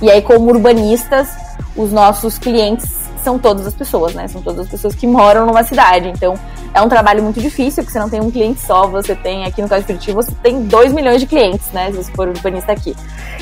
E 0.00 0.10
aí, 0.10 0.22
como 0.22 0.50
urbanistas, 0.50 1.28
os 1.76 1.92
nossos 1.92 2.38
clientes 2.38 2.88
são 3.22 3.38
todas 3.38 3.66
as 3.66 3.74
pessoas, 3.74 4.14
né? 4.14 4.26
São 4.28 4.40
todas 4.40 4.60
as 4.60 4.68
pessoas 4.68 4.94
que 4.94 5.06
moram 5.06 5.44
numa 5.44 5.62
cidade. 5.62 6.08
Então, 6.08 6.34
é 6.72 6.80
um 6.80 6.88
trabalho 6.88 7.22
muito 7.22 7.40
difícil, 7.40 7.82
porque 7.82 7.92
você 7.92 7.98
não 7.98 8.08
tem 8.08 8.20
um 8.20 8.30
cliente 8.30 8.60
só, 8.60 8.86
você 8.86 9.14
tem, 9.14 9.44
aqui 9.44 9.60
no 9.60 9.68
caso 9.68 9.82
de 9.82 9.86
Curitiba, 9.88 10.22
você 10.22 10.32
tem 10.42 10.62
2 10.62 10.92
milhões 10.92 11.20
de 11.20 11.26
clientes, 11.26 11.70
né? 11.72 11.90
Se 11.90 11.98
você 11.98 12.12
for 12.12 12.28
urbanista 12.28 12.72
aqui. 12.72 12.96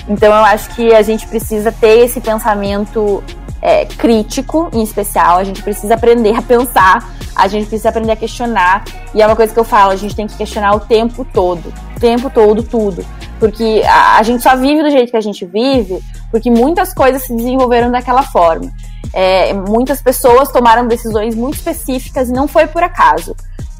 Então, 0.09 0.29
eu 0.29 0.45
acho 0.45 0.71
que 0.71 0.93
a 0.93 1.03
gente 1.03 1.27
precisa 1.29 1.71
ter 1.71 2.01
esse 2.01 2.21
pensamento 2.21 3.23
é, 3.61 3.85
crítico, 3.85 4.69
em 4.73 4.83
especial. 4.83 5.39
A 5.39 5.45
gente 5.45 5.63
precisa 5.63 5.95
aprender 5.95 6.37
a 6.37 6.43
pensar, 6.43 7.13
a 7.35 7.49
gente 7.49 7.67
precisa 7.67 7.89
aprender 7.89 8.13
a 8.13 8.17
questionar. 8.17 8.85
E 9.15 9.23
é 9.23 9.27
uma 9.27 9.37
coisa 9.37 9.53
que 9.53 9.59
eu 9.59 9.65
falo: 9.65 9.93
a 9.93 9.97
gente 9.97 10.15
tem 10.15 10.27
que 10.27 10.37
questionar 10.37 10.75
o 10.75 10.81
tempo 10.81 11.25
todo. 11.33 11.73
O 11.97 12.01
tempo 12.01 12.31
todo, 12.31 12.63
tudo. 12.63 13.05
Porque 13.39 13.83
a, 13.87 14.19
a 14.19 14.23
gente 14.23 14.43
só 14.43 14.57
vive 14.57 14.83
do 14.83 14.91
jeito 14.91 15.11
que 15.11 15.17
a 15.17 15.21
gente 15.21 15.45
vive 15.47 16.03
porque 16.31 16.51
muitas 16.51 16.93
coisas 16.93 17.23
se 17.23 17.35
desenvolveram 17.35 17.91
daquela 17.91 18.23
forma. 18.23 18.71
É, 19.13 19.55
muitas 19.55 20.03
pessoas 20.03 20.51
tomaram 20.51 20.87
decisões 20.87 21.35
muito 21.35 21.55
específicas 21.55 22.29
e 22.29 22.33
não 22.33 22.47
foi 22.47 22.67
por 22.67 22.83
acaso. 22.83 23.35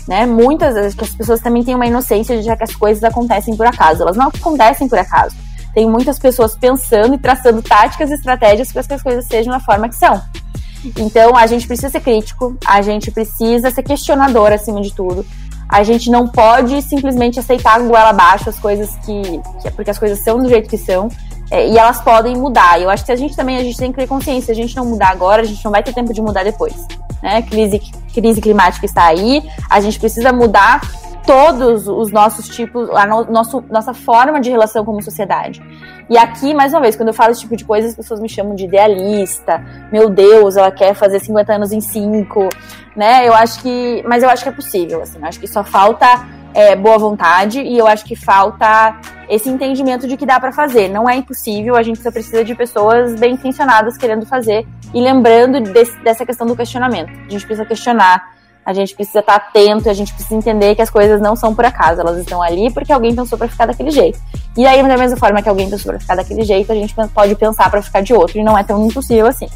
Né? 0.07 0.25
Muitas 0.25 0.75
vezes 0.75 0.97
as 0.99 1.11
pessoas 1.11 1.41
também 1.41 1.63
têm 1.63 1.75
uma 1.75 1.87
inocência 1.87 2.41
de 2.41 2.57
que 2.57 2.65
as 2.65 2.75
coisas 2.75 3.05
acontecem 3.05 3.55
por 3.55 3.67
acaso. 3.67 4.03
Elas 4.03 4.17
não 4.17 4.29
acontecem 4.29 4.89
por 4.89 4.99
acaso 4.99 5.37
tem 5.79 5.89
muitas 5.89 6.19
pessoas 6.19 6.57
pensando 6.57 7.15
e 7.15 7.19
traçando 7.19 7.63
táticas 7.63 8.11
e 8.11 8.15
estratégias 8.15 8.73
para 8.73 8.83
que 8.83 8.95
as 8.95 9.01
coisas 9.01 9.25
sejam 9.27 9.53
da 9.53 9.61
forma 9.61 9.89
que 9.89 9.95
são. 9.95 10.21
Então, 10.99 11.37
a 11.37 11.47
gente 11.47 11.69
precisa 11.69 11.89
ser 11.89 12.01
crítico, 12.01 12.57
a 12.67 12.83
gente 12.83 13.13
precisa 13.13 13.71
ser 13.71 13.85
questionador 13.85 14.51
acima 14.51 14.81
de 14.81 14.93
tudo. 14.93 15.25
A 15.69 15.85
gente 15.85 16.11
não 16.11 16.27
pode 16.27 16.83
simplesmente 16.83 17.39
aceitar 17.39 17.79
goela 17.79 18.09
abaixo 18.09 18.49
as 18.49 18.59
coisas 18.59 18.91
que, 19.07 19.23
que. 19.63 19.71
Porque 19.71 19.91
as 19.91 19.99
coisas 20.01 20.19
são 20.19 20.43
do 20.43 20.49
jeito 20.49 20.69
que 20.69 20.79
são. 20.79 21.09
É, 21.49 21.69
e 21.69 21.79
elas 21.79 22.01
podem 22.01 22.37
mudar. 22.37 22.81
Eu 22.81 22.91
acho 22.91 23.05
que 23.05 23.13
a 23.13 23.17
gente 23.17 23.37
também 23.37 23.57
a 23.59 23.63
gente 23.63 23.79
tem 23.79 23.93
que 23.93 23.99
ter 23.99 24.09
consciência. 24.09 24.47
Se 24.47 24.51
a 24.51 24.55
gente 24.55 24.75
não 24.75 24.85
mudar 24.85 25.11
agora, 25.11 25.43
a 25.43 25.45
gente 25.45 25.65
não 25.65 25.71
vai 25.71 25.83
ter 25.85 25.93
tempo 25.93 26.13
de 26.13 26.21
mudar 26.21 26.43
depois. 26.43 26.75
Né? 27.23 27.41
Crise, 27.43 27.79
crise 28.13 28.41
climática 28.41 28.85
está 28.85 29.07
aí. 29.07 29.49
A 29.71 29.81
gente 29.81 30.01
precisa 30.01 30.33
mudar 30.33 30.81
todos 31.29 31.87
os 31.87 32.11
nossos 32.11 32.49
tipos, 32.49 32.89
a 32.89 33.05
no, 33.07 33.31
nosso, 33.31 33.63
nossa 33.69 33.93
forma 33.93 34.41
de 34.41 34.49
relação 34.49 34.83
como 34.83 35.03
sociedade. 35.03 35.61
E 36.09 36.17
aqui, 36.17 36.55
mais 36.55 36.73
uma 36.73 36.81
vez, 36.81 36.97
quando 36.97 37.09
eu 37.09 37.15
falo 37.15 37.33
esse 37.33 37.43
tipo 37.43 37.55
de 37.55 37.67
coisa, 37.67 37.87
as 37.87 37.95
pessoas 37.95 38.19
me 38.19 38.31
chamam 38.31 38.55
de 38.55 38.65
idealista. 38.65 39.63
Meu 39.93 40.09
Deus, 40.09 40.57
ela 40.57 40.71
quer 40.71 40.95
fazer 40.95 41.21
50 41.21 41.53
anos 41.53 41.71
em 41.71 41.83
5, 41.83 42.49
né? 42.97 43.29
Eu 43.29 43.35
acho 43.35 43.61
que. 43.61 44.03
Mas 44.09 44.23
eu 44.23 44.31
acho 44.31 44.43
que 44.43 44.49
é 44.49 44.53
possível, 44.53 45.03
assim. 45.03 45.19
Acho 45.21 45.39
que 45.39 45.47
só 45.47 45.63
falta 45.63 46.07
é, 46.55 46.75
boa 46.75 46.97
vontade 46.97 47.61
e 47.61 47.77
eu 47.77 47.87
acho 47.87 48.07
que 48.07 48.17
falta 48.17 48.99
esse 49.29 49.51
entendimento 49.51 50.09
de 50.09 50.17
que 50.17 50.25
dá 50.25 50.41
para 50.41 50.51
fazer. 50.51 50.89
Não 50.89 51.07
é 51.07 51.15
impossível, 51.15 51.77
a 51.77 51.83
gente 51.83 52.01
só 52.01 52.11
precisa 52.11 52.43
de 52.43 52.55
pessoas 52.55 53.21
bem 53.21 53.35
intencionadas 53.35 53.99
querendo 53.99 54.25
fazer 54.25 54.67
e 54.95 55.01
lembrando 55.03 55.61
desse, 55.61 55.95
dessa 56.03 56.25
questão 56.25 56.47
do 56.47 56.57
questionamento. 56.57 57.11
A 57.11 57.31
gente 57.31 57.45
precisa 57.45 57.67
questionar 57.67 58.38
a 58.69 58.75
gente 58.75 58.95
precisa 58.95 59.21
estar 59.21 59.37
atento, 59.37 59.89
a 59.89 59.95
gente 59.95 60.13
precisa 60.13 60.35
entender 60.35 60.75
que 60.75 60.83
as 60.83 60.91
coisas 60.91 61.23
não 61.23 61.35
são 61.35 61.55
por 61.55 61.65
acaso, 61.65 62.03
elas 62.03 62.19
estão 62.19 62.43
ali 62.43 62.71
porque 62.71 62.93
alguém 62.93 63.15
pensou 63.15 63.39
para 63.39 63.49
ficar 63.49 63.65
daquele 63.65 63.91
jeito. 63.91 64.21
E 64.59 64.67
aí, 64.67 64.87
da 64.87 64.95
mesma 64.95 65.17
forma 65.17 65.41
que 65.41 65.49
alguém 65.49 65.71
pensou 65.71 65.91
para 65.91 65.99
ficar 65.99 66.17
daquele 66.17 66.43
jeito, 66.43 66.71
a 66.71 66.75
gente 66.75 66.95
pode 67.15 67.35
pensar 67.35 67.71
para 67.71 67.81
ficar 67.81 68.03
de 68.03 68.13
outro, 68.13 68.39
e 68.39 68.45
não 68.45 68.59
é 68.59 68.63
tão 68.63 68.87
impossível 68.87 69.27
assim. 69.27 69.49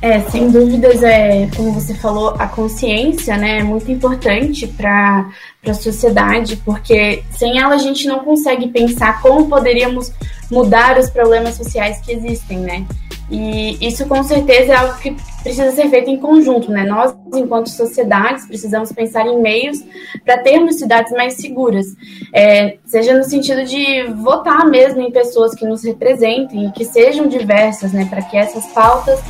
É, 0.00 0.18
sem 0.30 0.50
dúvidas, 0.50 1.02
é, 1.02 1.46
como 1.54 1.72
você 1.72 1.92
falou, 1.92 2.34
a 2.38 2.46
consciência 2.46 3.36
né, 3.36 3.58
é 3.58 3.62
muito 3.62 3.92
importante 3.92 4.66
para 4.66 5.28
a 5.66 5.74
sociedade, 5.74 6.56
porque 6.56 7.22
sem 7.30 7.58
ela 7.58 7.74
a 7.74 7.78
gente 7.78 8.06
não 8.06 8.20
consegue 8.20 8.68
pensar 8.68 9.20
como 9.20 9.46
poderíamos 9.46 10.10
mudar 10.50 10.96
os 10.96 11.10
problemas 11.10 11.54
sociais 11.54 12.00
que 12.00 12.12
existem, 12.12 12.60
né? 12.60 12.86
E 13.30 13.78
isso 13.80 14.06
com 14.06 14.22
certeza 14.24 14.72
é 14.72 14.76
algo 14.76 14.98
que 14.98 15.16
precisa 15.42 15.70
ser 15.70 15.88
feito 15.88 16.10
em 16.10 16.16
conjunto, 16.16 16.70
né? 16.70 16.84
Nós, 16.84 17.14
enquanto 17.34 17.68
sociedades, 17.68 18.44
precisamos 18.46 18.90
pensar 18.92 19.26
em 19.26 19.40
meios 19.40 19.78
para 20.24 20.38
termos 20.38 20.78
cidades 20.78 21.12
mais 21.12 21.34
seguras, 21.34 21.86
é, 22.34 22.78
seja 22.84 23.16
no 23.16 23.22
sentido 23.22 23.64
de 23.64 24.04
votar 24.22 24.66
mesmo 24.66 25.00
em 25.00 25.12
pessoas 25.12 25.54
que 25.54 25.64
nos 25.64 25.84
representem 25.84 26.66
e 26.66 26.72
que 26.72 26.84
sejam 26.84 27.28
diversas, 27.28 27.92
né? 27.92 28.04
Para 28.10 28.22
que 28.22 28.36
essas 28.36 28.66
pautas 28.66 29.20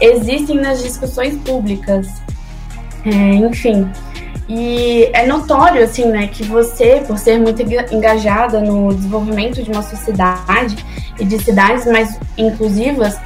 existem 0.00 0.56
nas 0.56 0.82
discussões 0.82 1.36
públicas. 1.42 2.08
É, 3.04 3.34
enfim. 3.34 3.86
E 4.48 5.08
é 5.12 5.26
notório, 5.26 5.82
assim, 5.82 6.06
né, 6.06 6.26
que 6.26 6.44
você, 6.44 7.02
por 7.06 7.18
ser 7.18 7.38
muito 7.38 7.62
engajada 7.62 8.60
no 8.60 8.94
desenvolvimento 8.94 9.62
de 9.62 9.70
uma 9.70 9.82
sociedade 9.82 10.76
e 11.18 11.24
de 11.24 11.38
cidades 11.42 11.86
mais 11.86 12.18
inclusivas, 12.36 13.18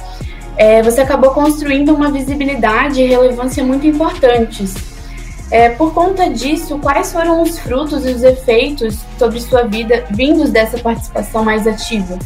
é, 0.55 0.81
você 0.81 1.01
acabou 1.01 1.31
construindo 1.31 1.93
uma 1.93 2.11
visibilidade 2.11 3.01
e 3.01 3.05
relevância 3.07 3.63
muito 3.63 3.85
importantes. 3.85 4.73
É, 5.51 5.69
por 5.69 5.93
conta 5.93 6.29
disso, 6.29 6.77
quais 6.79 7.11
foram 7.11 7.41
os 7.41 7.57
frutos 7.57 8.05
e 8.05 8.09
os 8.09 8.23
efeitos 8.23 8.99
sobre 9.17 9.41
sua 9.41 9.63
vida 9.63 10.05
vindos 10.11 10.51
dessa 10.51 10.77
participação 10.77 11.43
mais 11.43 11.65
ativa? 11.65 12.19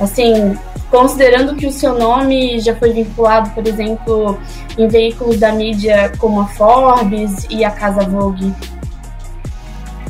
Assim, 0.00 0.56
considerando 0.90 1.54
que 1.54 1.66
o 1.66 1.72
seu 1.72 1.94
nome 1.94 2.58
já 2.58 2.74
foi 2.74 2.92
vinculado, 2.92 3.50
por 3.50 3.66
exemplo, 3.66 4.38
em 4.76 4.88
veículos 4.88 5.38
da 5.38 5.52
mídia 5.52 6.12
como 6.18 6.40
a 6.40 6.46
Forbes 6.46 7.46
e 7.48 7.64
a 7.64 7.70
Casa 7.70 8.02
Vogue. 8.02 8.52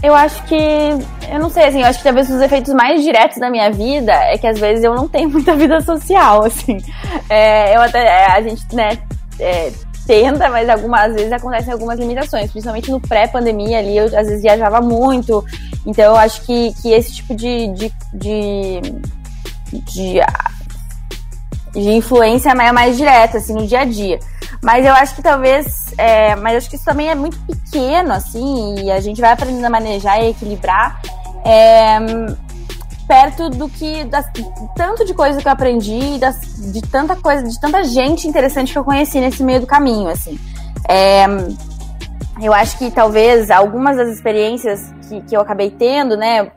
Eu 0.03 0.15
acho 0.15 0.43
que, 0.45 0.57
eu 1.31 1.39
não 1.39 1.51
sei, 1.51 1.65
assim, 1.65 1.81
eu 1.83 1.87
acho 1.87 1.99
que 1.99 2.05
talvez 2.05 2.31
os 2.31 2.41
efeitos 2.41 2.73
mais 2.73 3.03
diretos 3.03 3.37
da 3.37 3.51
minha 3.51 3.71
vida 3.71 4.13
é 4.13 4.39
que 4.39 4.47
às 4.47 4.59
vezes 4.59 4.83
eu 4.83 4.95
não 4.95 5.07
tenho 5.07 5.29
muita 5.31 5.55
vida 5.55 5.81
social, 5.83 6.45
assim. 6.45 6.79
É, 7.29 7.77
eu 7.77 7.83
até, 7.83 7.99
é, 7.99 8.27
a 8.27 8.41
gente, 8.41 8.75
né, 8.75 8.97
é, 9.39 9.71
tenta, 10.07 10.49
mas 10.49 10.67
algumas 10.71 11.13
vezes 11.13 11.31
acontecem 11.31 11.75
algumas 11.75 11.99
limitações, 11.99 12.51
principalmente 12.51 12.91
no 12.91 12.99
pré-pandemia 12.99 13.79
ali, 13.79 13.99
eu 13.99 14.07
às 14.07 14.27
vezes 14.27 14.41
viajava 14.41 14.81
muito, 14.81 15.45
então 15.87 16.07
eu 16.07 16.17
acho 16.17 16.41
que, 16.43 16.73
que 16.81 16.93
esse 16.93 17.17
tipo 17.17 17.35
de, 17.35 17.69
de, 17.69 17.93
de, 18.15 18.81
de 19.71 20.21
de 21.73 21.91
influência 21.91 22.55
mais, 22.55 22.97
direta, 22.97 23.39
assim, 23.39 23.55
no 23.55 23.67
dia 23.67 23.81
a 23.81 23.85
dia. 23.85 24.19
Mas 24.63 24.85
eu 24.85 24.93
acho 24.93 25.15
que 25.15 25.23
talvez. 25.23 25.93
É, 25.97 26.35
mas 26.37 26.57
acho 26.57 26.71
que 26.71 26.77
isso 26.77 26.85
também 26.85 27.09
é 27.09 27.15
muito 27.15 27.39
pequeno, 27.41 28.13
assim, 28.13 28.85
e 28.85 28.91
a 28.91 29.01
gente 29.01 29.21
vai 29.21 29.33
aprendendo 29.33 29.65
a 29.65 29.71
manejar 29.71 30.23
e 30.23 30.31
equilibrar. 30.31 31.01
É, 31.45 31.99
perto 33.07 33.51
do 33.51 33.69
que. 33.69 34.05
Das, 34.05 34.27
tanto 34.77 35.05
de 35.05 35.15
coisa 35.15 35.41
que 35.41 35.49
eu 35.49 35.53
aprendi, 35.53 36.19
das, 36.19 36.39
de 36.73 36.83
tanta 36.83 37.17
coisa, 37.17 37.43
de 37.43 37.59
tanta 37.61 37.83
gente 37.85 38.29
interessante 38.29 38.73
que 38.73 38.79
eu 38.79 38.85
conheci 38.85 39.21
nesse 39.21 39.43
meio 39.43 39.61
do 39.61 39.67
caminho, 39.67 40.09
assim. 40.09 40.39
É, 40.89 41.27
eu 42.41 42.55
acho 42.55 42.79
que 42.79 42.91
talvez 42.91 43.51
algumas 43.51 43.97
das 43.97 44.09
experiências 44.09 44.93
que, 45.09 45.21
que 45.23 45.37
eu 45.37 45.41
acabei 45.41 45.71
tendo, 45.71 46.17
né? 46.17 46.51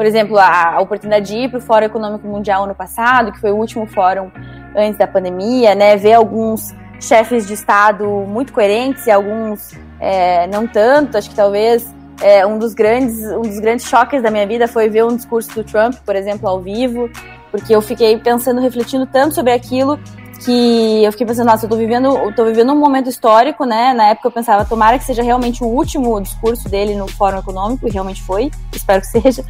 Por 0.00 0.06
exemplo, 0.06 0.38
a, 0.38 0.76
a 0.76 0.80
oportunidade 0.80 1.26
de 1.26 1.36
ir 1.36 1.50
para 1.50 1.58
o 1.58 1.60
Fórum 1.60 1.84
Econômico 1.84 2.26
Mundial 2.26 2.64
ano 2.64 2.74
passado, 2.74 3.30
que 3.32 3.38
foi 3.38 3.52
o 3.52 3.56
último 3.56 3.86
fórum 3.86 4.30
antes 4.74 4.96
da 4.96 5.06
pandemia, 5.06 5.74
né? 5.74 5.94
Ver 5.94 6.14
alguns 6.14 6.74
chefes 6.98 7.46
de 7.46 7.52
Estado 7.52 8.06
muito 8.26 8.50
coerentes 8.50 9.06
e 9.06 9.10
alguns 9.10 9.74
é, 10.00 10.46
não 10.46 10.66
tanto. 10.66 11.18
Acho 11.18 11.28
que 11.28 11.36
talvez 11.36 11.86
é, 12.22 12.46
um, 12.46 12.58
dos 12.58 12.72
grandes, 12.72 13.22
um 13.30 13.42
dos 13.42 13.60
grandes 13.60 13.84
choques 13.84 14.22
da 14.22 14.30
minha 14.30 14.46
vida 14.46 14.66
foi 14.66 14.88
ver 14.88 15.04
um 15.04 15.14
discurso 15.14 15.54
do 15.54 15.62
Trump, 15.62 15.96
por 15.96 16.16
exemplo, 16.16 16.48
ao 16.48 16.62
vivo, 16.62 17.10
porque 17.50 17.76
eu 17.76 17.82
fiquei 17.82 18.16
pensando, 18.16 18.58
refletindo 18.58 19.04
tanto 19.04 19.34
sobre 19.34 19.52
aquilo 19.52 20.00
que 20.44 21.04
eu 21.04 21.12
fiquei 21.12 21.26
pensando, 21.26 21.46
nossa, 21.48 21.66
eu 21.66 21.70
tô 21.70 21.76
vivendo, 21.76 22.16
eu 22.16 22.34
tô 22.34 22.44
vivendo 22.46 22.72
um 22.72 22.78
momento 22.78 23.08
histórico, 23.08 23.64
né? 23.64 23.92
Na 23.92 24.08
época 24.08 24.28
eu 24.28 24.32
pensava, 24.32 24.64
tomara 24.64 24.98
que 24.98 25.04
seja 25.04 25.22
realmente 25.22 25.62
o 25.62 25.66
último 25.66 26.20
discurso 26.20 26.68
dele 26.68 26.94
no 26.94 27.06
Fórum 27.06 27.38
Econômico, 27.38 27.86
e 27.86 27.90
realmente 27.90 28.22
foi, 28.22 28.50
espero 28.74 29.02
que 29.02 29.06
seja. 29.06 29.44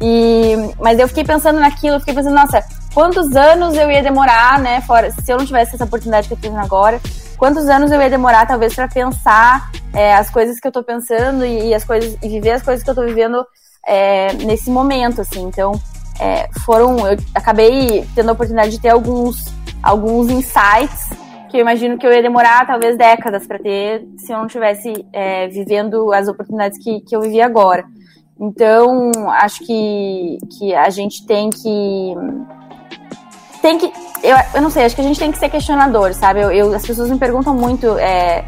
E, 0.00 0.54
mas 0.78 0.98
eu 0.98 1.08
fiquei 1.08 1.24
pensando 1.24 1.58
naquilo, 1.58 1.96
eu 1.96 2.00
fiquei 2.00 2.14
pensando, 2.14 2.34
nossa, 2.34 2.62
quantos 2.92 3.34
anos 3.34 3.74
eu 3.74 3.90
ia 3.90 4.02
demorar, 4.02 4.58
né? 4.58 4.82
Fora, 4.82 5.10
se 5.10 5.32
eu 5.32 5.38
não 5.38 5.46
tivesse 5.46 5.74
essa 5.74 5.84
oportunidade 5.84 6.28
que 6.28 6.34
eu 6.34 6.38
tenho 6.38 6.58
agora, 6.58 7.00
quantos 7.38 7.66
anos 7.68 7.90
eu 7.90 8.00
ia 8.00 8.10
demorar, 8.10 8.46
talvez, 8.46 8.74
para 8.74 8.86
pensar 8.86 9.70
é, 9.94 10.14
as 10.14 10.28
coisas 10.28 10.60
que 10.60 10.68
eu 10.68 10.72
tô 10.72 10.82
pensando 10.82 11.44
e, 11.44 11.68
e, 11.68 11.74
as 11.74 11.84
coisas, 11.84 12.18
e 12.22 12.28
viver 12.28 12.52
as 12.52 12.62
coisas 12.62 12.84
que 12.84 12.90
eu 12.90 12.94
tô 12.94 13.04
vivendo 13.04 13.44
é, 13.86 14.34
nesse 14.34 14.68
momento, 14.70 15.22
assim. 15.22 15.42
Então, 15.42 15.72
é, 16.20 16.48
foram, 16.64 17.06
eu 17.06 17.16
acabei 17.34 18.06
tendo 18.14 18.28
a 18.28 18.32
oportunidade 18.32 18.72
de 18.72 18.80
ter 18.80 18.90
alguns 18.90 19.52
alguns 19.84 20.30
insights 20.30 21.10
que 21.50 21.58
eu 21.58 21.60
imagino 21.60 21.96
que 21.96 22.06
eu 22.06 22.12
ia 22.12 22.22
demorar 22.22 22.66
talvez 22.66 22.96
décadas 22.96 23.46
para 23.46 23.58
ter 23.58 24.04
se 24.16 24.32
eu 24.32 24.38
não 24.38 24.48
tivesse 24.48 25.06
é, 25.12 25.46
vivendo 25.46 26.12
as 26.12 26.26
oportunidades 26.26 26.82
que, 26.82 27.00
que 27.02 27.14
eu 27.14 27.20
vivi 27.20 27.40
agora. 27.40 27.84
Então, 28.40 29.12
acho 29.28 29.64
que, 29.64 30.38
que 30.58 30.74
a 30.74 30.90
gente 30.90 31.24
tem 31.24 31.50
que. 31.50 32.14
Tem 33.62 33.78
que. 33.78 33.86
Eu, 34.22 34.36
eu 34.54 34.62
não 34.62 34.70
sei, 34.70 34.84
acho 34.84 34.96
que 34.96 35.00
a 35.00 35.04
gente 35.04 35.20
tem 35.20 35.30
que 35.30 35.38
ser 35.38 35.48
questionador, 35.48 36.12
sabe? 36.14 36.40
Eu, 36.40 36.50
eu 36.50 36.74
as 36.74 36.84
pessoas 36.84 37.10
me 37.10 37.18
perguntam 37.18 37.54
muito 37.54 37.96
é, 37.98 38.44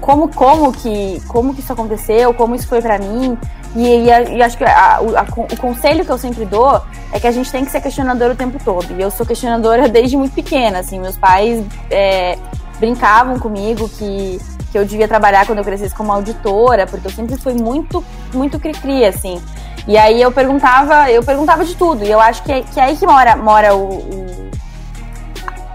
como, 0.00 0.28
como, 0.28 0.72
que, 0.72 1.20
como 1.28 1.52
que 1.52 1.60
isso 1.60 1.72
aconteceu, 1.72 2.32
como 2.32 2.54
isso 2.54 2.68
foi 2.68 2.80
para 2.80 2.98
mim. 2.98 3.36
E, 3.74 3.86
e, 3.86 4.36
e, 4.36 4.42
acho 4.42 4.58
que 4.58 4.64
a, 4.64 4.96
a, 4.96 5.00
o 5.00 5.56
conselho 5.56 6.04
que 6.04 6.10
eu 6.10 6.18
sempre 6.18 6.44
dou 6.44 6.82
é 7.10 7.18
que 7.18 7.26
a 7.26 7.32
gente 7.32 7.50
tem 7.50 7.64
que 7.64 7.70
ser 7.70 7.80
questionador 7.80 8.30
o 8.30 8.34
tempo 8.34 8.58
todo. 8.62 8.86
E 8.92 9.00
eu 9.00 9.10
sou 9.10 9.24
questionadora 9.24 9.88
desde 9.90 10.16
muito 10.16 10.34
pequena, 10.34 10.80
assim. 10.80 11.00
Meus 11.00 11.16
pais 11.16 11.64
é, 11.90 12.38
brincavam 12.78 13.38
comigo 13.38 13.88
que, 13.88 14.40
que 14.70 14.78
eu 14.78 14.84
devia 14.84 15.08
trabalhar 15.08 15.46
quando 15.46 15.58
eu 15.58 15.64
crescesse 15.64 15.94
como 15.94 16.12
auditora, 16.12 16.86
porque 16.86 17.06
eu 17.06 17.10
sempre 17.10 17.36
fui 17.36 17.54
muito, 17.54 18.04
muito 18.34 18.58
cri-cri, 18.58 19.04
assim. 19.04 19.40
E 19.86 19.96
aí 19.96 20.20
eu 20.20 20.30
perguntava, 20.30 21.10
eu 21.10 21.22
perguntava 21.22 21.64
de 21.64 21.74
tudo. 21.74 22.04
E 22.04 22.10
eu 22.10 22.20
acho 22.20 22.42
que, 22.42 22.62
que 22.64 22.78
é 22.78 22.84
aí 22.84 22.96
que 22.96 23.06
mora, 23.06 23.36
mora 23.36 23.74
o, 23.74 23.98
o 23.98 24.50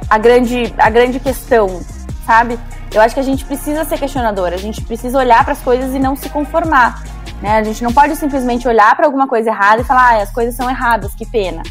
a, 0.08 0.18
grande, 0.18 0.74
a 0.78 0.90
grande 0.90 1.20
questão, 1.20 1.82
sabe? 2.26 2.60
Eu 2.94 3.02
acho 3.02 3.14
que 3.14 3.20
a 3.20 3.24
gente 3.24 3.44
precisa 3.44 3.84
ser 3.84 3.98
questionadora, 3.98 4.56
a 4.56 4.60
gente 4.60 4.82
precisa 4.82 5.18
olhar 5.18 5.44
para 5.44 5.54
as 5.54 5.62
coisas 5.62 5.94
e 5.94 6.00
não 6.00 6.16
se 6.16 6.30
conformar. 6.30 7.04
Né? 7.42 7.58
A 7.58 7.64
gente 7.64 7.84
não 7.84 7.94
pode 7.94 8.16
simplesmente 8.16 8.68
olhar 8.68 8.96
para 8.96 9.06
alguma 9.06 9.28
coisa 9.28 9.50
errada 9.50 9.82
e 9.82 9.86
falar, 9.86 10.16
ah, 10.16 10.24
as 10.24 10.32
coisas 10.32 10.56
são 10.56 10.70
erradas, 10.70 11.14
que 11.14 11.26
pena. 11.26 11.62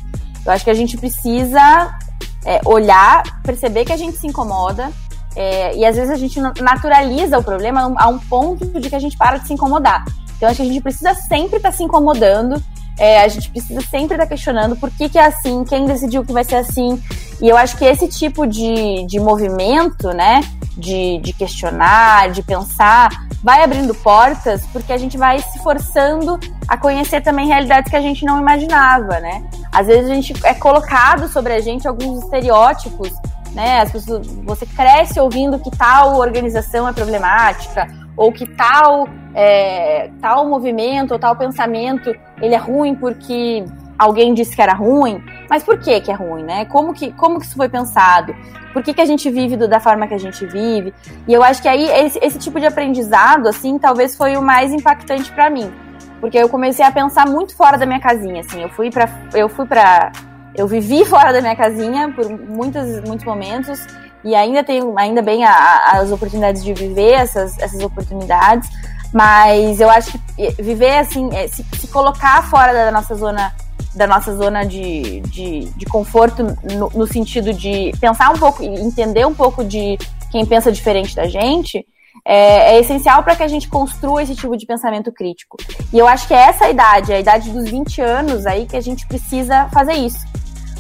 Eu 0.45 0.53
acho 0.53 0.65
que 0.65 0.71
a 0.71 0.75
gente 0.75 0.97
precisa 0.97 1.97
é, 2.45 2.61
olhar, 2.65 3.23
perceber 3.43 3.85
que 3.85 3.93
a 3.93 3.97
gente 3.97 4.17
se 4.17 4.27
incomoda, 4.27 4.91
é, 5.35 5.77
e 5.77 5.85
às 5.85 5.97
vezes 5.97 6.11
a 6.11 6.17
gente 6.17 6.41
naturaliza 6.41 7.39
o 7.39 7.43
problema 7.43 7.93
a 7.97 8.09
um 8.09 8.19
ponto 8.19 8.65
de 8.81 8.89
que 8.89 8.97
a 8.97 8.99
gente 8.99 9.19
para 9.19 9.39
de 9.39 9.47
se 9.47 9.53
incomodar. 9.53 10.05
Então 10.37 10.49
acho 10.49 10.57
que 10.57 10.63
a 10.63 10.67
gente 10.67 10.83
precisa 10.83 11.15
sempre 11.15 11.57
estar 11.57 11.71
tá 11.71 11.77
se 11.77 11.83
incomodando, 11.83 12.63
é, 12.99 13.23
a 13.23 13.29
gente 13.29 13.51
precisa 13.51 13.81
sempre 13.83 14.15
estar 14.15 14.25
tá 14.25 14.27
questionando 14.27 14.77
por 14.77 14.91
que, 14.91 15.09
que 15.09 15.19
é 15.19 15.27
assim, 15.27 15.65
quem 15.65 15.85
decidiu 15.85 16.25
que 16.25 16.33
vai 16.33 16.45
ser 16.45 16.57
assim. 16.57 17.03
E 17.41 17.49
eu 17.49 17.57
acho 17.57 17.77
que 17.77 17.85
esse 17.85 18.09
tipo 18.09 18.47
de, 18.47 19.05
de 19.07 19.21
movimento, 19.21 20.09
né, 20.09 20.41
de, 20.77 21.19
de 21.19 21.33
questionar, 21.35 22.31
de 22.31 22.43
pensar, 22.43 23.11
vai 23.47 23.63
abrindo 23.63 23.95
portas 23.95 24.67
porque 24.73 24.93
a 24.93 24.97
gente 24.97 25.17
vai 25.17 25.39
se 25.39 25.61
forçando 25.61 26.37
a 26.67 26.77
conhecer 26.77 27.21
também 27.21 27.47
realidades 27.47 27.89
que 27.89 27.95
a 27.95 28.01
gente 28.01 28.25
não 28.25 28.41
imaginava, 28.41 29.21
né? 29.21 29.45
Às 29.73 29.87
vezes 29.87 30.11
a 30.11 30.15
gente 30.15 30.35
é 30.45 30.53
colocado 30.53 31.29
sobre 31.29 31.53
a 31.53 31.61
gente 31.61 31.87
alguns 31.87 32.25
estereótipos, 32.25 33.13
né? 33.55 33.83
As 33.83 33.93
pessoas, 33.93 34.27
você 34.45 34.67
cresce 34.67 35.21
ouvindo 35.21 35.61
que 35.61 35.71
tal 35.71 36.17
organização 36.17 36.89
é 36.89 36.93
problemática 36.93 37.87
ou 38.17 38.33
que 38.33 38.47
tal 38.47 39.09
é, 39.33 40.11
tal 40.21 40.49
movimento 40.49 41.13
ou 41.13 41.19
tal 41.21 41.37
pensamento 41.37 42.13
ele 42.43 42.57
é 42.57 42.59
ruim 42.59 42.97
porque 42.97 43.65
alguém 43.99 44.35
disse 44.35 44.55
que 44.55 44.63
era 44.63 44.75
ruim, 44.75 45.23
mas 45.49 45.63
por 45.63 45.79
que 45.79 46.01
que 46.01 46.11
é 46.11 46.15
ruim, 46.15 46.43
né? 46.43 46.65
Como 46.67 46.93
que, 46.93 47.13
como 47.13 47.39
que 47.39 47.47
isso 47.47 47.57
foi 47.57 47.69
pensado? 47.69 48.35
Por 48.73 48.83
que, 48.83 48.93
que 48.93 49.01
a 49.01 49.07
gente 49.07 49.31
vive 49.31 49.57
do, 49.57 49.67
da 49.67 49.81
forma 49.81 50.07
que 50.07 50.15
a 50.15 50.19
gente 50.19 50.45
vive? 50.45 50.93
E 51.27 51.33
eu 51.33 51.43
acho 51.43 51.63
que 51.63 51.69
aí 51.69 51.89
esse, 52.05 52.19
esse 52.23 52.39
tipo 52.39 52.61
de 52.61 52.67
aprendizado, 52.67 53.49
assim, 53.49 53.79
talvez 53.79 54.15
foi 54.15 54.37
o 54.37 54.43
mais 54.43 54.71
impactante 54.73 55.33
para 55.33 55.49
mim. 55.49 55.73
Porque 56.21 56.37
eu 56.37 56.49
comecei 56.49 56.85
a 56.85 56.91
pensar 56.91 57.27
muito 57.27 57.57
fora 57.57 57.79
da 57.79 57.87
minha 57.87 58.01
casinha, 58.01 58.41
assim. 58.41 58.63
Eu 58.63 58.69
fui 58.69 58.91
para 58.91 59.09
eu 59.33 59.49
fui 59.49 59.65
para 59.65 60.13
eu 60.55 60.67
vivi 60.67 61.05
fora 61.09 61.33
da 61.33 61.41
minha 61.41 61.57
casinha 61.57 62.13
por 62.13 62.29
muitos, 62.29 63.01
muitos 63.01 63.25
momentos 63.25 63.81
e 64.23 64.35
ainda 64.35 64.65
tenho, 64.65 64.99
ainda 64.99 65.23
bem 65.23 65.45
a, 65.45 65.53
a, 65.53 65.99
as 65.99 66.11
oportunidades 66.11 66.63
de 66.63 66.75
viver 66.75 67.13
essas, 67.13 67.57
essas 67.59 67.81
oportunidades, 67.81 68.69
mas 69.13 69.81
eu 69.81 69.89
acho 69.89 70.13
que 70.13 70.63
viver 70.63 70.99
assim, 70.99 71.31
é, 71.33 71.47
se, 71.47 71.65
se 71.79 71.87
colocar 71.89 72.43
fora 72.51 72.73
da 72.73 72.91
nossa 72.91 73.15
zona 73.15 73.55
da 73.97 74.07
nossa 74.07 74.37
zona 74.37 74.65
de, 74.65 75.21
de, 75.23 75.65
de 75.77 75.87
conforto 75.87 76.43
no, 76.43 76.91
no, 76.95 77.07
sentido 77.07 77.53
de 77.53 77.93
pensar 77.99 78.31
um 78.31 78.39
pouco 78.39 78.63
e 78.63 78.67
entender 78.67 79.27
um 79.27 79.35
pouco 79.35 79.65
de 79.65 79.99
quem 80.31 80.45
pensa 80.45 80.71
diferente 80.71 81.17
da 81.17 81.27
gente, 81.27 81.87
é, 82.25 82.75
é 82.75 82.81
essencial 82.81 83.23
para 83.23 83.35
que 83.37 83.43
a 83.43 83.49
gente 83.49 83.69
construa 83.69 84.23
esse 84.23 84.35
tipo 84.35 84.57
de 84.57 84.67
pensamento 84.67 85.11
crítico. 85.13 85.57
E 85.93 85.99
eu 85.99 86.07
acho 86.07 86.29
que 86.29 86.35
é 86.35 86.49
essa 86.49 86.69
idade, 86.69 87.13
a 87.13 87.21
idade 87.21 87.51
dos 87.51 87.69
20 87.69 88.01
anos 88.01 88.47
aí 88.47 88.67
que 88.67 88.77
a 88.77 88.81
gente 88.81 89.07
precisa 89.07 89.69
fazer 89.73 89.95
isso. 89.95 90.27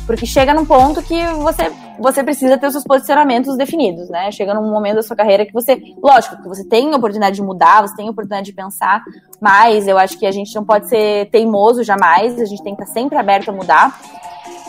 Porque 0.06 0.24
chega 0.24 0.54
num 0.54 0.64
ponto 0.64 1.02
que 1.02 1.26
você 1.42 1.70
você 1.98 2.22
precisa 2.22 2.58
ter 2.58 2.66
os 2.66 2.72
seus 2.72 2.84
posicionamentos 2.84 3.56
definidos, 3.56 4.08
né? 4.08 4.30
Chega 4.30 4.54
num 4.54 4.70
momento 4.70 4.96
da 4.96 5.02
sua 5.02 5.16
carreira 5.16 5.46
que 5.46 5.52
você, 5.52 5.80
lógico, 6.02 6.36
que 6.42 6.48
você 6.48 6.64
tem 6.64 6.92
a 6.92 6.96
oportunidade 6.96 7.36
de 7.36 7.42
mudar, 7.42 7.82
você 7.82 7.96
tem 7.96 8.06
a 8.06 8.10
oportunidade 8.10 8.46
de 8.46 8.52
pensar, 8.52 9.02
mas 9.40 9.88
eu 9.88 9.96
acho 9.96 10.18
que 10.18 10.26
a 10.26 10.30
gente 10.30 10.54
não 10.54 10.64
pode 10.64 10.88
ser 10.88 11.30
teimoso 11.30 11.82
jamais, 11.82 12.38
a 12.40 12.44
gente 12.44 12.62
tem 12.62 12.76
que 12.76 12.82
estar 12.82 12.92
sempre 12.92 13.16
aberto 13.18 13.48
a 13.48 13.52
mudar. 13.52 13.98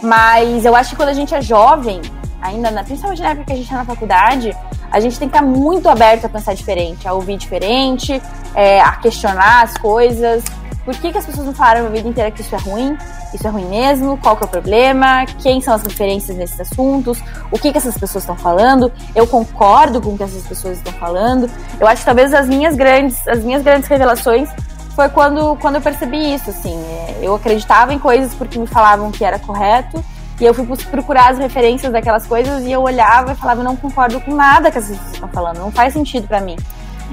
Mas 0.02 0.64
eu 0.64 0.76
acho 0.76 0.92
que 0.92 0.96
quando 0.96 1.10
a 1.10 1.14
gente 1.14 1.34
é 1.34 1.42
jovem, 1.42 2.02
ainda, 2.42 2.72
na, 2.72 2.84
principalmente 2.84 3.22
na 3.22 3.30
época 3.30 3.46
que 3.46 3.54
a 3.54 3.56
gente 3.56 3.66
está 3.66 3.78
na 3.78 3.86
faculdade, 3.86 4.56
a 4.92 5.00
gente 5.00 5.20
tem 5.20 5.28
que 5.28 5.36
estar 5.36 5.46
muito 5.46 5.90
aberto 5.90 6.26
a 6.26 6.30
pensar 6.30 6.54
diferente, 6.54 7.08
a 7.08 7.14
ouvir 7.14 7.38
diferente, 7.38 8.22
é, 8.56 8.80
a 8.80 8.94
questionar 8.94 9.64
as 9.64 9.78
coisas. 9.78 10.44
Por 10.86 10.96
que, 10.96 11.12
que 11.12 11.18
as 11.18 11.26
pessoas 11.26 11.46
não 11.46 11.54
falaram 11.54 11.88
a 11.88 11.90
vida 11.90 12.08
inteira 12.08 12.32
que 12.32 12.42
isso 12.42 12.56
é 12.56 12.60
ruim? 12.60 12.96
Isso 13.34 13.46
é 13.46 13.50
ruim 13.50 13.66
mesmo? 13.66 14.18
Qual 14.18 14.36
que 14.36 14.44
é 14.44 14.46
o 14.46 14.50
problema? 14.50 15.26
Quem 15.40 15.60
são 15.62 15.74
as 15.74 15.84
referências 15.84 16.38
nesses 16.38 16.60
assuntos? 16.60 17.20
O 17.52 17.60
que, 17.60 17.72
que 17.72 17.78
essas 17.78 17.98
pessoas 17.98 18.24
estão 18.24 18.36
falando? 18.36 18.92
Eu 19.16 19.28
concordo 19.28 20.02
com 20.02 20.14
o 20.14 20.18
que 20.18 20.24
essas 20.24 20.46
pessoas 20.48 20.78
estão 20.78 20.94
falando. 20.94 21.50
Eu 21.80 21.88
acho 21.88 22.02
que 22.02 22.06
talvez 22.06 22.34
as 22.34 22.48
minhas 22.48 22.76
grandes, 22.76 23.28
as 23.28 23.44
minhas 23.44 23.64
grandes 23.64 23.88
revelações 23.88 24.50
foi 24.96 25.10
quando, 25.10 25.56
quando 25.58 25.76
eu 25.76 25.82
percebi 25.82 26.34
isso, 26.34 26.50
assim. 26.50 26.82
Eu 27.22 27.36
acreditava 27.36 27.94
em 27.94 28.00
coisas 28.00 28.34
porque 28.34 28.58
me 28.58 28.66
falavam 28.66 29.12
que 29.12 29.24
era 29.24 29.38
correto, 29.38 30.04
e 30.40 30.46
eu 30.46 30.54
fui 30.54 30.66
procurar 30.90 31.32
as 31.32 31.40
referências 31.40 31.92
daquelas 31.92 32.28
coisas 32.28 32.64
e 32.64 32.72
eu 32.72 32.82
olhava 32.82 33.32
e 33.32 33.36
falava, 33.36 33.64
não 33.64 33.76
concordo 33.76 34.20
com 34.22 34.36
nada 34.36 34.72
que 34.72 34.78
essas 34.78 34.96
pessoas 34.96 35.14
estão 35.14 35.30
falando, 35.30 35.58
não 35.58 35.72
faz 35.72 35.94
sentido 35.94 36.28
para 36.28 36.40
mim. 36.40 36.56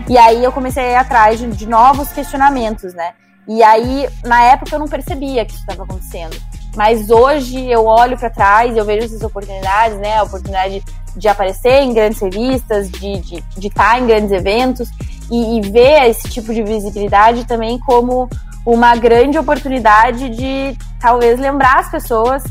E 0.08 0.18
aí 0.18 0.44
eu 0.44 0.52
comecei 0.52 0.84
a 0.84 0.90
ir 0.90 0.96
atrás 0.96 1.38
de, 1.38 1.46
de 1.48 1.66
novos 1.66 2.12
questionamentos, 2.12 2.92
né? 2.92 3.12
E 3.46 3.62
aí, 3.62 4.08
na 4.24 4.42
época, 4.42 4.74
eu 4.74 4.78
não 4.78 4.88
percebia 4.88 5.44
que 5.44 5.52
isso 5.52 5.60
estava 5.60 5.82
acontecendo. 5.82 6.36
Mas 6.74 7.10
hoje 7.10 7.70
eu 7.70 7.86
olho 7.86 8.18
para 8.18 8.30
trás 8.30 8.74
e 8.74 8.78
eu 8.78 8.84
vejo 8.84 9.04
essas 9.04 9.22
oportunidades, 9.22 9.98
né? 9.98 10.16
A 10.16 10.22
oportunidade 10.22 10.82
de 11.16 11.28
aparecer 11.28 11.82
em 11.82 11.94
grandes 11.94 12.20
revistas, 12.20 12.90
de, 12.90 13.20
de, 13.20 13.44
de 13.56 13.68
estar 13.68 14.00
em 14.00 14.06
grandes 14.06 14.32
eventos 14.32 14.88
e, 15.30 15.58
e 15.58 15.60
ver 15.70 16.08
esse 16.08 16.28
tipo 16.28 16.52
de 16.52 16.62
visibilidade 16.62 17.44
também 17.44 17.78
como 17.78 18.28
uma 18.66 18.96
grande 18.96 19.38
oportunidade 19.38 20.30
de 20.30 20.76
talvez 20.98 21.38
lembrar 21.38 21.80
as 21.80 21.90
pessoas 21.90 22.42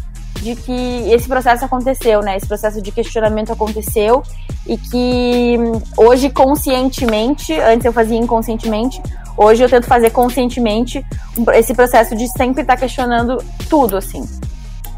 de 0.41 0.55
que 0.55 1.11
esse 1.11 1.27
processo 1.27 1.65
aconteceu, 1.65 2.21
né? 2.21 2.37
Esse 2.37 2.47
processo 2.47 2.81
de 2.81 2.91
questionamento 2.91 3.51
aconteceu 3.51 4.21
e 4.67 4.77
que 4.77 5.57
hoje 5.97 6.29
conscientemente, 6.29 7.53
antes 7.53 7.85
eu 7.85 7.93
fazia 7.93 8.17
inconscientemente, 8.17 9.01
hoje 9.37 9.63
eu 9.63 9.69
tento 9.69 9.85
fazer 9.85 10.09
conscientemente 10.11 11.05
esse 11.53 11.73
processo 11.73 12.15
de 12.15 12.27
sempre 12.37 12.61
estar 12.61 12.77
questionando 12.77 13.37
tudo, 13.69 13.97
assim. 13.97 14.23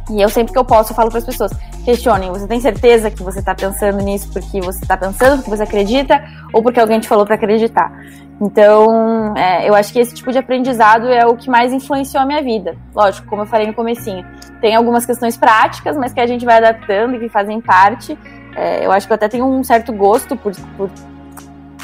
E 0.09 0.21
eu 0.21 0.29
sempre 0.29 0.53
que 0.53 0.59
eu 0.59 0.65
posso, 0.65 0.91
eu 0.91 0.95
falo 0.95 1.09
para 1.09 1.19
as 1.19 1.25
pessoas: 1.25 1.51
questionem, 1.83 2.29
você 2.29 2.47
tem 2.47 2.59
certeza 2.59 3.09
que 3.09 3.23
você 3.23 3.39
está 3.39 3.55
pensando 3.55 3.97
nisso 4.03 4.31
porque 4.31 4.61
você 4.61 4.79
está 4.81 4.95
pensando, 4.95 5.37
porque 5.37 5.49
você 5.49 5.63
acredita, 5.63 6.23
ou 6.53 6.61
porque 6.61 6.79
alguém 6.79 6.99
te 6.99 7.07
falou 7.07 7.25
para 7.25 7.35
acreditar? 7.35 7.91
Então, 8.39 9.33
é, 9.35 9.67
eu 9.67 9.73
acho 9.73 9.93
que 9.93 9.99
esse 9.99 10.13
tipo 10.13 10.31
de 10.31 10.37
aprendizado 10.37 11.07
é 11.07 11.25
o 11.25 11.35
que 11.35 11.49
mais 11.49 11.71
influenciou 11.71 12.21
a 12.21 12.25
minha 12.25 12.43
vida. 12.43 12.75
Lógico, 12.93 13.27
como 13.27 13.43
eu 13.43 13.45
falei 13.45 13.65
no 13.65 13.73
comecinho, 13.73 14.25
tem 14.59 14.75
algumas 14.75 15.05
questões 15.05 15.37
práticas, 15.37 15.95
mas 15.97 16.13
que 16.13 16.19
a 16.19 16.27
gente 16.27 16.45
vai 16.45 16.57
adaptando 16.57 17.15
e 17.15 17.19
que 17.19 17.29
fazem 17.29 17.61
parte. 17.61 18.17
É, 18.55 18.85
eu 18.85 18.91
acho 18.91 19.07
que 19.07 19.13
eu 19.13 19.15
até 19.15 19.27
tenho 19.27 19.45
um 19.45 19.63
certo 19.63 19.91
gosto 19.93 20.35
por, 20.35 20.53
por 20.77 20.89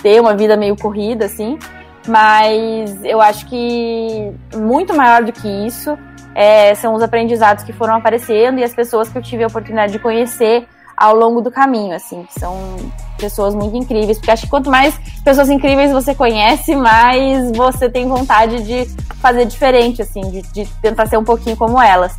ter 0.04 0.20
uma 0.20 0.36
vida 0.36 0.58
meio 0.58 0.76
corrida, 0.76 1.26
assim, 1.26 1.58
mas 2.08 3.04
eu 3.04 3.22
acho 3.22 3.45
que 3.47 4.32
muito 4.56 4.95
maior 4.95 5.24
do 5.24 5.32
que 5.32 5.47
isso 5.47 5.97
é, 6.34 6.74
são 6.76 6.93
os 6.93 7.04
aprendizados 7.04 7.64
que 7.64 7.74
foram 7.74 7.95
aparecendo 7.95 8.60
e 8.60 8.64
as 8.64 8.74
pessoas 8.74 9.10
que 9.10 9.18
eu 9.18 9.22
tive 9.22 9.43
a 9.43 9.47
oportunidade 9.47 9.91
de 9.91 9.99
conhecer 9.99 10.68
ao 10.95 11.16
longo 11.16 11.41
do 11.41 11.49
caminho, 11.49 11.95
assim, 11.95 12.24
que 12.24 12.39
são 12.39 12.76
pessoas 13.18 13.56
muito 13.56 13.76
incríveis, 13.76 14.18
porque 14.18 14.32
acho 14.32 14.43
que 14.43 14.49
quanto 14.49 14.70
mais 14.70 14.95
pessoas 15.24 15.49
incríveis 15.49 15.91
você 15.91 16.14
conhece, 16.14 16.76
mais 16.76 17.52
você 17.52 17.89
tem 17.89 18.08
vontade 18.08 18.64
de 18.64 18.86
fazer 19.16 19.45
diferente, 19.45 20.02
assim, 20.02 20.22
de, 20.22 20.41
de 20.54 20.66
tentar 20.82 21.08
ser 21.08 21.18
um 21.18 21.24
pouquinho 21.24 21.58
como 21.58 21.82
elas. 21.82 22.14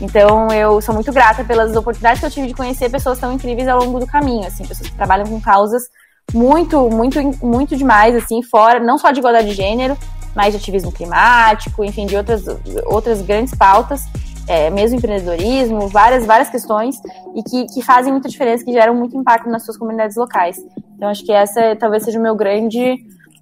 Então 0.00 0.46
eu 0.52 0.80
sou 0.80 0.94
muito 0.94 1.12
grata 1.12 1.42
pelas 1.42 1.74
oportunidades 1.74 2.20
que 2.20 2.26
eu 2.26 2.30
tive 2.30 2.46
de 2.46 2.54
conhecer 2.54 2.88
pessoas 2.88 3.18
tão 3.18 3.32
incríveis 3.32 3.66
ao 3.66 3.80
longo 3.80 3.98
do 3.98 4.06
caminho, 4.06 4.46
assim, 4.46 4.64
pessoas 4.64 4.88
que 4.88 4.96
trabalham 4.96 5.26
com 5.26 5.40
causas 5.40 5.82
muito, 6.32 6.88
muito, 6.90 7.20
muito 7.44 7.76
demais, 7.76 8.14
assim, 8.14 8.42
fora, 8.42 8.80
não 8.80 8.98
só 8.98 9.10
de 9.10 9.18
igualdade 9.18 9.48
de 9.48 9.54
gênero, 9.54 9.96
mas 10.34 10.52
de 10.52 10.58
ativismo 10.58 10.92
climático, 10.92 11.84
enfim, 11.84 12.06
de 12.06 12.16
outras, 12.16 12.44
outras 12.86 13.22
grandes 13.22 13.54
pautas, 13.54 14.02
é, 14.46 14.70
mesmo 14.70 14.98
empreendedorismo, 14.98 15.88
várias, 15.88 16.24
várias 16.24 16.48
questões, 16.48 17.00
e 17.34 17.42
que, 17.42 17.66
que 17.66 17.82
fazem 17.82 18.12
muita 18.12 18.28
diferença, 18.28 18.64
que 18.64 18.72
geram 18.72 18.94
muito 18.94 19.16
impacto 19.16 19.48
nas 19.48 19.64
suas 19.64 19.76
comunidades 19.76 20.16
locais. 20.16 20.56
Então, 20.96 21.08
acho 21.08 21.24
que 21.24 21.32
essa 21.32 21.76
talvez 21.76 22.04
seja 22.04 22.18
o 22.18 22.22
meu 22.22 22.34
grande 22.34 22.96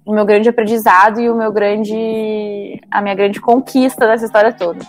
o 0.05 0.13
meu 0.13 0.25
grande 0.25 0.47
aprendizado 0.47 1.19
e 1.19 1.29
o 1.29 1.35
meu 1.35 1.51
grande 1.51 2.79
a 2.89 3.01
minha 3.01 3.13
grande 3.13 3.41
conquista 3.41 4.07
dessa 4.07 4.25
história 4.25 4.53
toda. 4.53 4.79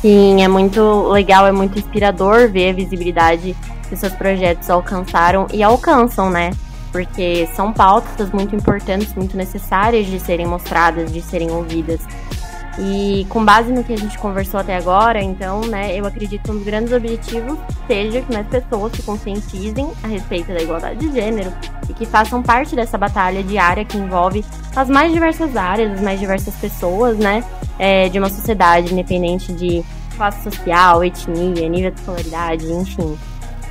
Sim, 0.00 0.42
é 0.42 0.48
muito 0.48 0.80
legal, 1.10 1.46
é 1.46 1.52
muito 1.52 1.78
inspirador 1.78 2.48
ver 2.48 2.70
a 2.70 2.72
visibilidade 2.72 3.54
que 3.92 3.96
seus 3.96 4.14
projetos 4.14 4.70
alcançaram 4.70 5.46
e 5.52 5.62
alcançam, 5.62 6.30
né? 6.30 6.50
Porque 6.90 7.46
são 7.54 7.74
pautas 7.74 8.30
muito 8.30 8.56
importantes, 8.56 9.14
muito 9.14 9.36
necessárias 9.36 10.06
de 10.06 10.18
serem 10.18 10.46
mostradas, 10.46 11.12
de 11.12 11.20
serem 11.20 11.50
ouvidas. 11.50 12.00
E 12.78 13.26
com 13.28 13.44
base 13.44 13.70
no 13.70 13.84
que 13.84 13.92
a 13.92 13.96
gente 13.98 14.18
conversou 14.18 14.58
até 14.58 14.74
agora, 14.74 15.22
então, 15.22 15.60
né, 15.60 15.94
eu 15.94 16.06
acredito 16.06 16.42
que 16.42 16.50
um 16.50 16.54
dos 16.54 16.64
grandes 16.64 16.90
objetivos 16.90 17.58
seja 17.86 18.22
que 18.22 18.32
mais 18.32 18.46
pessoas 18.46 18.92
se 18.92 19.02
conscientizem 19.02 19.90
a 20.02 20.06
respeito 20.06 20.48
da 20.48 20.62
igualdade 20.62 21.06
de 21.06 21.12
gênero 21.12 21.52
e 21.86 21.92
que 21.92 22.06
façam 22.06 22.42
parte 22.42 22.74
dessa 22.74 22.96
batalha 22.96 23.42
diária 23.42 23.84
que 23.84 23.98
envolve 23.98 24.42
as 24.74 24.88
mais 24.88 25.12
diversas 25.12 25.54
áreas, 25.54 25.92
as 25.92 26.00
mais 26.00 26.18
diversas 26.18 26.54
pessoas, 26.54 27.18
né, 27.18 27.44
é, 27.78 28.08
de 28.08 28.18
uma 28.18 28.30
sociedade 28.30 28.90
independente 28.90 29.52
de 29.52 29.84
classe 30.16 30.42
social, 30.42 31.04
etnia, 31.04 31.68
nível 31.68 31.90
de 31.90 32.00
escolaridade, 32.00 32.72
enfim. 32.72 33.18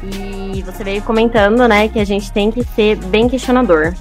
E 0.03 0.61
você 0.63 0.83
veio 0.83 1.01
comentando, 1.01 1.67
né, 1.67 1.87
que 1.87 1.99
a 1.99 2.05
gente 2.05 2.31
tem 2.31 2.51
que 2.51 2.63
ser 2.63 2.97
bem 2.97 3.29
questionador. 3.29 3.93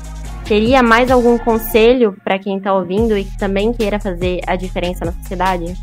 Teria 0.45 0.83
mais 0.83 1.11
algum 1.11 1.39
conselho 1.39 2.17
para 2.25 2.39
quem 2.39 2.59
está 2.59 2.73
ouvindo 2.73 3.17
e 3.17 3.25
que 3.25 3.39
também 3.39 3.73
queira 3.73 4.01
fazer 4.01 4.41
a 4.47 4.57
diferença 4.57 5.05
na 5.05 5.13
sociedade? 5.13 5.77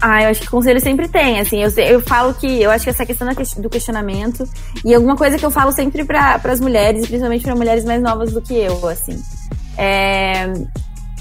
Ah, 0.00 0.22
eu 0.22 0.30
acho 0.30 0.40
que 0.40 0.48
conselho 0.48 0.80
sempre 0.80 1.06
tem, 1.08 1.38
assim, 1.40 1.62
eu, 1.62 1.70
eu 1.76 2.00
falo 2.00 2.32
que, 2.32 2.62
eu 2.62 2.70
acho 2.70 2.84
que 2.84 2.90
essa 2.90 3.04
questão 3.04 3.28
do 3.58 3.68
questionamento, 3.68 4.48
e 4.82 4.94
alguma 4.94 5.14
coisa 5.14 5.36
que 5.36 5.44
eu 5.44 5.50
falo 5.50 5.72
sempre 5.72 6.04
para 6.04 6.40
as 6.42 6.58
mulheres, 6.58 7.06
principalmente 7.06 7.42
para 7.42 7.54
mulheres 7.54 7.84
mais 7.84 8.02
novas 8.02 8.32
do 8.32 8.40
que 8.40 8.54
eu, 8.54 8.88
assim, 8.88 9.22
é, 9.76 10.50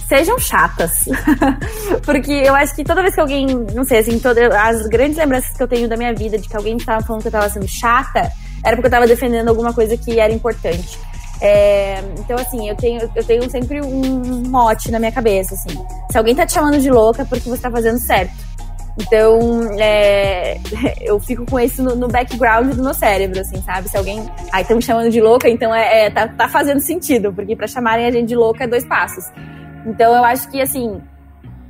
sejam 0.10 0.38
chatas. 0.40 1.06
Porque 2.04 2.32
eu 2.32 2.56
acho 2.56 2.76
que 2.76 2.84
toda 2.84 3.02
vez 3.02 3.14
que 3.14 3.22
alguém, 3.22 3.46
não 3.74 3.84
sei, 3.84 4.00
assim, 4.00 4.20
todas 4.20 4.52
as 4.54 4.88
grandes 4.88 5.18
lembranças 5.18 5.56
que 5.56 5.62
eu 5.62 5.68
tenho 5.68 5.88
da 5.88 5.96
minha 5.96 6.14
vida 6.14 6.38
de 6.38 6.50
que 6.50 6.58
alguém 6.58 6.76
estava 6.76 7.06
falando 7.06 7.22
que 7.22 7.28
eu 7.28 7.30
estava 7.30 7.48
sendo 7.48 7.68
chata, 7.68 8.32
era 8.66 8.76
porque 8.76 8.88
eu 8.88 8.90
estava 8.90 9.08
defendendo 9.08 9.48
alguma 9.48 9.72
coisa 9.72 9.96
que 9.96 10.20
era 10.20 10.34
importante. 10.34 11.00
É, 11.42 12.00
então, 12.18 12.38
assim, 12.38 12.68
eu 12.68 12.76
tenho, 12.76 13.10
eu 13.16 13.24
tenho 13.24 13.50
sempre 13.50 13.82
um 13.82 14.44
mote 14.50 14.92
na 14.92 15.00
minha 15.00 15.12
cabeça, 15.12 15.54
assim. 15.54 15.78
Se 16.12 16.18
alguém 16.18 16.36
tá 16.36 16.46
te 16.46 16.54
chamando 16.54 16.80
de 16.80 16.90
louca, 16.90 17.22
é 17.22 17.26
porque 17.26 17.48
você 17.48 17.62
tá 17.62 17.72
fazendo 17.72 18.00
certo. 18.00 18.34
Então, 19.00 19.40
é, 19.80 20.60
eu 21.00 21.20
fico 21.20 21.46
com 21.46 21.58
isso 21.60 21.82
no, 21.82 21.96
no, 21.96 22.08
background 22.10 22.74
do 22.74 22.84
meu 22.84 22.94
cérebro, 22.94 23.40
assim, 23.40 23.62
sabe? 23.62 23.88
Se 23.88 23.96
alguém. 23.96 24.30
Ai, 24.52 24.64
estão 24.64 24.76
me 24.76 24.84
chamando 24.84 25.10
de 25.10 25.22
louca, 25.22 25.48
então 25.48 25.74
é, 25.74 26.08
é 26.08 26.10
tá, 26.10 26.28
tá, 26.28 26.50
fazendo 26.50 26.82
sentido, 26.82 27.32
porque 27.32 27.56
para 27.56 27.68
chamarem 27.68 28.06
a 28.06 28.12
gente 28.12 28.28
de 28.28 28.36
louca 28.36 28.66
é 28.66 28.68
dois 28.68 28.86
passos. 28.86 29.24
Então 29.86 30.16
eu 30.16 30.24
acho 30.24 30.50
que 30.50 30.62
assim, 30.62 31.02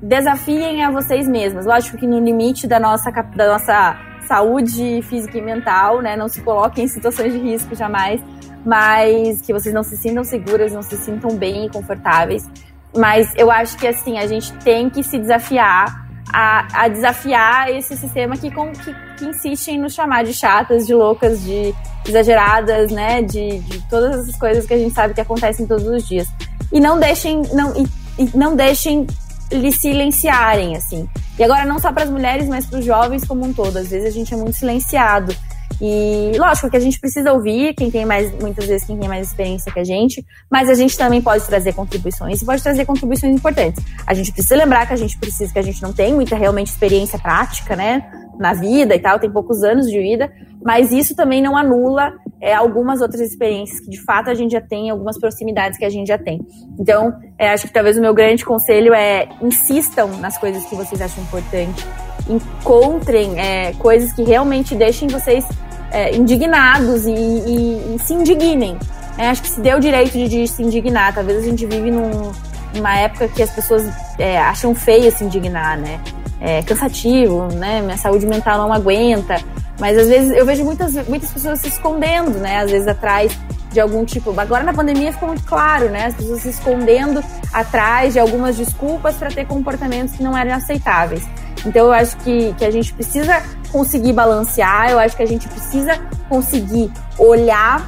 desafiem 0.01 0.83
a 0.83 0.91
vocês 0.91 1.27
mesmos. 1.27 1.65
Lógico 1.65 1.97
que 1.97 2.07
no 2.07 2.19
limite 2.19 2.67
da 2.67 2.79
nossa, 2.79 3.11
da 3.11 3.47
nossa 3.47 3.97
saúde 4.27 5.01
física 5.03 5.37
e 5.37 5.41
mental, 5.41 6.01
né? 6.01 6.15
Não 6.15 6.27
se 6.27 6.41
coloquem 6.41 6.85
em 6.85 6.87
situações 6.87 7.33
de 7.33 7.39
risco 7.39 7.75
jamais, 7.75 8.21
mas 8.65 9.41
que 9.41 9.51
vocês 9.51 9.73
não 9.73 9.83
se 9.83 9.97
sintam 9.97 10.23
seguras, 10.23 10.71
não 10.71 10.81
se 10.81 10.95
sintam 10.97 11.35
bem 11.35 11.65
e 11.65 11.69
confortáveis. 11.69 12.47
Mas 12.95 13.33
eu 13.35 13.51
acho 13.51 13.77
que 13.77 13.87
assim, 13.87 14.17
a 14.17 14.27
gente 14.27 14.51
tem 14.59 14.89
que 14.89 15.03
se 15.03 15.17
desafiar 15.17 16.07
a, 16.31 16.83
a 16.83 16.87
desafiar 16.87 17.71
esse 17.71 17.97
sistema 17.97 18.37
que, 18.37 18.51
com, 18.51 18.71
que, 18.71 18.93
que, 19.17 19.25
insiste 19.25 19.69
em 19.69 19.79
nos 19.79 19.93
chamar 19.93 20.23
de 20.23 20.33
chatas, 20.33 20.85
de 20.85 20.93
loucas, 20.93 21.41
de 21.43 21.73
exageradas, 22.07 22.91
né? 22.91 23.21
De, 23.21 23.59
de 23.59 23.89
todas 23.89 24.21
essas 24.21 24.35
coisas 24.37 24.65
que 24.65 24.73
a 24.73 24.77
gente 24.77 24.93
sabe 24.93 25.13
que 25.13 25.21
acontecem 25.21 25.65
todos 25.65 25.87
os 25.87 26.07
dias. 26.07 26.27
E 26.71 26.79
não 26.79 26.99
deixem, 26.99 27.41
não, 27.53 27.75
e 27.75 27.87
e 28.19 28.37
não 28.37 28.55
deixem 28.55 29.07
lhe 29.49 29.71
silenciarem, 29.71 30.75
assim. 30.75 31.07
E 31.39 31.43
agora 31.43 31.65
não 31.65 31.79
só 31.79 31.91
para 31.91 32.03
as 32.03 32.09
mulheres, 32.09 32.47
mas 32.47 32.65
para 32.65 32.79
os 32.79 32.85
jovens 32.85 33.23
como 33.25 33.45
um 33.45 33.53
todo. 33.53 33.77
Às 33.77 33.87
vezes 33.87 34.05
a 34.05 34.11
gente 34.11 34.33
é 34.33 34.37
muito 34.37 34.57
silenciado. 34.57 35.33
E 35.81 36.33
lógico 36.37 36.69
que 36.69 36.75
a 36.75 36.79
gente 36.79 36.99
precisa 36.99 37.31
ouvir 37.31 37.73
quem 37.73 37.89
tem 37.89 38.05
mais, 38.05 38.29
muitas 38.41 38.65
vezes, 38.65 38.85
quem 38.85 38.97
tem 38.97 39.07
mais 39.07 39.27
experiência 39.27 39.71
que 39.71 39.79
a 39.79 39.83
gente, 39.83 40.25
mas 40.51 40.69
a 40.69 40.73
gente 40.73 40.97
também 40.97 41.21
pode 41.21 41.45
trazer 41.45 41.73
contribuições 41.73 42.41
e 42.41 42.45
pode 42.45 42.61
trazer 42.61 42.85
contribuições 42.85 43.33
importantes. 43.33 43.81
A 44.05 44.13
gente 44.13 44.33
precisa 44.33 44.57
lembrar 44.57 44.85
que 44.85 44.93
a 44.93 44.97
gente 44.97 45.17
precisa, 45.17 45.53
que 45.53 45.59
a 45.59 45.63
gente 45.63 45.81
não 45.81 45.93
tem 45.93 46.13
muita 46.13 46.35
realmente 46.35 46.67
experiência 46.67 47.17
prática, 47.17 47.77
né? 47.77 48.03
Na 48.39 48.53
vida 48.53 48.95
e 48.95 48.99
tal, 48.99 49.19
tem 49.19 49.29
poucos 49.29 49.63
anos 49.63 49.87
de 49.87 49.99
vida, 49.99 50.31
mas 50.63 50.91
isso 50.91 51.15
também 51.15 51.41
não 51.41 51.57
anula 51.57 52.13
é, 52.41 52.53
algumas 52.53 53.01
outras 53.01 53.21
experiências 53.21 53.79
que 53.81 53.89
de 53.89 54.01
fato 54.01 54.29
a 54.29 54.33
gente 54.33 54.51
já 54.51 54.61
tem, 54.61 54.89
algumas 54.89 55.19
proximidades 55.19 55.77
que 55.77 55.85
a 55.85 55.89
gente 55.89 56.07
já 56.07 56.17
tem. 56.17 56.39
Então, 56.79 57.13
é, 57.37 57.51
acho 57.51 57.67
que 57.67 57.73
talvez 57.73 57.97
o 57.97 58.01
meu 58.01 58.13
grande 58.13 58.45
conselho 58.45 58.93
é 58.93 59.27
insistam 59.41 60.07
nas 60.19 60.37
coisas 60.37 60.63
que 60.65 60.75
vocês 60.75 61.01
acham 61.01 61.23
importante, 61.23 61.85
encontrem 62.29 63.39
é, 63.39 63.73
coisas 63.73 64.13
que 64.13 64.23
realmente 64.23 64.73
deixem 64.73 65.09
vocês 65.09 65.45
é, 65.91 66.15
indignados 66.15 67.05
e, 67.05 67.11
e, 67.11 67.95
e, 67.95 67.99
se 67.99 68.13
indignem. 68.13 68.77
É, 69.17 69.27
acho 69.29 69.41
que 69.41 69.49
se 69.49 69.59
deu 69.59 69.77
o 69.77 69.79
direito 69.79 70.13
de, 70.13 70.27
de, 70.29 70.47
se 70.47 70.63
indignar. 70.63 71.13
Talvez 71.13 71.39
a 71.39 71.41
gente 71.41 71.65
vive 71.65 71.91
num, 71.91 72.31
numa 72.73 72.97
época 72.97 73.27
que 73.27 73.43
as 73.43 73.49
pessoas 73.49 73.83
é, 74.17 74.37
acham 74.37 74.73
feio 74.73 75.11
se 75.11 75.23
indignar, 75.23 75.77
né? 75.77 75.99
É 76.41 76.61
cansativo, 76.61 77.47
né? 77.53 77.81
Minha 77.81 77.97
saúde 77.97 78.25
mental 78.25 78.57
não 78.57 78.73
aguenta. 78.73 79.35
Mas 79.79 79.97
às 79.97 80.07
vezes 80.07 80.31
eu 80.31 80.45
vejo 80.45 80.63
muitas, 80.63 80.93
muitas 81.07 81.31
pessoas 81.31 81.59
se 81.59 81.67
escondendo, 81.67 82.37
né? 82.39 82.59
Às 82.59 82.71
vezes 82.71 82.87
atrás 82.87 83.37
de 83.71 83.79
algum 83.79 84.03
tipo. 84.03 84.37
Agora 84.39 84.63
na 84.63 84.73
pandemia 84.73 85.11
ficou 85.13 85.29
muito 85.29 85.43
claro, 85.43 85.89
né? 85.89 86.07
As 86.07 86.15
pessoas 86.15 86.41
se 86.41 86.49
escondendo 86.49 87.23
atrás 87.53 88.13
de 88.13 88.19
algumas 88.19 88.57
desculpas 88.57 89.15
para 89.15 89.29
ter 89.29 89.45
comportamentos 89.45 90.15
que 90.15 90.23
não 90.23 90.37
eram 90.37 90.53
aceitáveis. 90.53 91.23
Então 91.65 91.87
eu 91.87 91.93
acho 91.93 92.15
que, 92.17 92.53
que 92.53 92.65
a 92.65 92.71
gente 92.71 92.93
precisa 92.93 93.41
conseguir 93.71 94.13
balancear, 94.13 94.89
eu 94.89 94.99
acho 94.99 95.15
que 95.15 95.23
a 95.23 95.27
gente 95.27 95.47
precisa 95.47 95.99
conseguir 96.27 96.91
olhar 97.17 97.85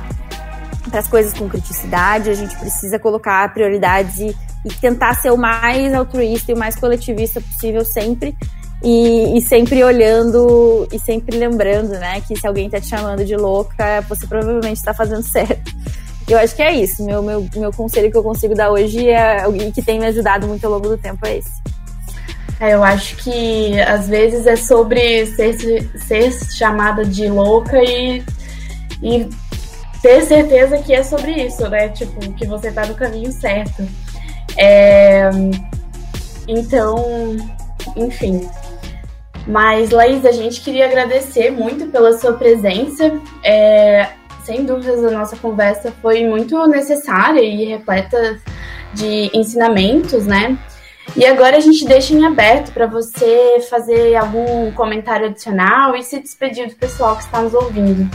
para 0.92 1.00
as 1.00 1.08
coisas 1.08 1.34
com 1.34 1.48
criticidade, 1.48 2.30
a 2.30 2.34
gente 2.34 2.56
precisa 2.58 3.00
colocar 3.00 3.52
prioridades 3.54 4.20
e, 4.20 4.36
e, 4.66 4.70
tentar 4.74 5.16
ser 5.16 5.32
o 5.32 5.38
mais 5.38 5.94
altruísta 5.94 6.52
e 6.52 6.54
o 6.54 6.58
mais 6.58 6.76
coletivista 6.76 7.40
possível 7.40 7.86
sempre. 7.86 8.36
E, 8.84 9.38
e, 9.38 9.42
sempre 9.42 9.84
olhando 9.84 10.88
e 10.92 11.00
sempre 11.00 11.38
lembrando, 11.38 11.90
né, 11.90 12.20
que 12.22 12.36
se 12.36 12.46
alguém 12.46 12.68
tá 12.68 12.82
te 12.82 12.88
chamando 12.88 13.24
de 13.24 13.36
louca, 13.36 14.02
você 14.10 14.26
provavelmente 14.28 14.78
está 14.78 14.94
fazendo 14.94 15.22
certo. 15.24 15.72
Eu 16.28 16.38
acho 16.38 16.56
que 16.56 16.62
é 16.62 16.74
isso. 16.74 17.04
Meu, 17.04 17.22
meu, 17.22 17.48
meu 17.56 17.72
conselho 17.72 18.12
que 18.12 18.18
eu 18.18 18.24
consigo 18.24 18.56
dar 18.56 18.72
hoje 18.72 19.08
é, 19.08 19.48
e 19.50 19.72
que 19.72 19.82
tem 19.82 20.00
me 20.00 20.08
ajudado 20.08 20.48
muito 20.48 20.66
ao 20.66 20.72
longo 20.72 20.90
do 20.90 20.98
tempo 20.98 21.26
é 21.26 21.38
esse. 21.38 21.52
É, 22.60 22.74
eu 22.74 22.84
acho 22.84 23.16
que 23.18 23.80
às 23.82 24.08
vezes 24.08 24.46
é 24.46 24.56
sobre 24.56 25.26
ser, 25.28 25.90
ser 25.98 26.32
chamada 26.54 27.04
de 27.04 27.28
louca 27.28 27.82
e, 27.84 28.24
e 29.02 29.30
ter 30.02 30.22
certeza 30.24 30.78
que 30.80 30.94
é 30.94 31.04
sobre 31.04 31.32
isso, 31.32 31.68
né? 31.70 31.90
Tipo, 31.90 32.20
que 32.34 32.46
você 32.46 32.72
tá 32.72 32.86
no 32.86 32.96
caminho 32.96 33.32
certo. 33.32 33.88
É, 34.58 35.30
então, 36.48 37.36
enfim. 37.96 38.50
Mas, 39.48 39.90
Laís, 39.90 40.26
a 40.26 40.32
gente 40.32 40.62
queria 40.62 40.86
agradecer 40.86 41.52
muito 41.52 41.88
pela 41.88 42.18
sua 42.18 42.34
presença. 42.34 43.20
É, 43.44 44.10
sem 44.44 44.66
dúvidas, 44.66 45.04
a 45.04 45.12
nossa 45.12 45.36
conversa 45.36 45.94
foi 46.02 46.26
muito 46.26 46.68
necessária 46.68 47.42
e 47.42 47.66
repleta 47.66 48.40
de 48.94 49.30
ensinamentos, 49.34 50.26
né? 50.26 50.58
E 51.16 51.26
agora 51.26 51.58
a 51.58 51.60
gente 51.60 51.86
deixa 51.86 52.14
em 52.14 52.26
aberto 52.26 52.72
para 52.72 52.88
você 52.88 53.60
fazer 53.70 54.16
algum 54.16 54.72
comentário 54.72 55.28
adicional 55.28 55.96
e 55.96 56.04
se 56.04 56.20
despedir 56.20 56.68
do 56.68 56.76
pessoal 56.76 57.16
que 57.18 57.24
está 57.24 57.42
nos 57.42 57.54
ouvindo. 57.54 58.10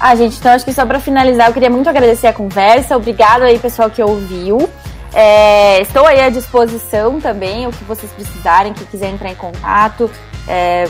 Ah, 0.00 0.14
gente, 0.14 0.38
então 0.38 0.50
acho 0.52 0.64
que 0.64 0.72
só 0.72 0.86
para 0.86 0.98
finalizar, 0.98 1.48
eu 1.48 1.52
queria 1.52 1.68
muito 1.68 1.90
agradecer 1.90 2.26
a 2.26 2.32
conversa. 2.32 2.96
Obrigado 2.96 3.42
aí, 3.42 3.58
pessoal, 3.58 3.90
que 3.90 4.02
ouviu. 4.02 4.66
É, 5.12 5.82
estou 5.82 6.06
aí 6.06 6.20
à 6.20 6.30
disposição 6.30 7.20
também, 7.20 7.66
o 7.66 7.70
que 7.70 7.84
vocês 7.84 8.10
precisarem, 8.12 8.72
que 8.72 8.84
quiser 8.86 9.10
entrar 9.10 9.28
em 9.28 9.34
contato, 9.34 10.10
é, 10.48 10.88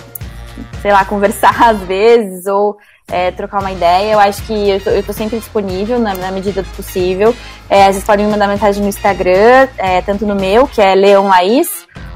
sei 0.82 0.92
lá, 0.92 1.04
conversar 1.06 1.70
às 1.70 1.80
vezes, 1.80 2.46
ou 2.46 2.76
é, 3.10 3.30
trocar 3.30 3.60
uma 3.60 3.72
ideia. 3.72 4.12
Eu 4.12 4.20
acho 4.20 4.42
que 4.44 4.70
eu 4.70 4.80
tô, 4.80 4.90
eu 4.90 5.02
tô 5.02 5.12
sempre 5.12 5.38
disponível 5.38 5.98
na, 5.98 6.14
na, 6.14 6.30
medida 6.30 6.62
do 6.62 6.68
possível. 6.70 7.34
É, 7.68 7.90
vocês 7.90 8.04
podem 8.04 8.26
me 8.26 8.32
mandar 8.32 8.48
mensagem 8.48 8.82
no 8.82 8.88
Instagram, 8.88 9.68
é, 9.78 10.00
tanto 10.02 10.26
no 10.26 10.34
meu, 10.34 10.66
que 10.66 10.80
é 10.80 10.94
Leon 10.94 11.28
Laís, 11.28 11.68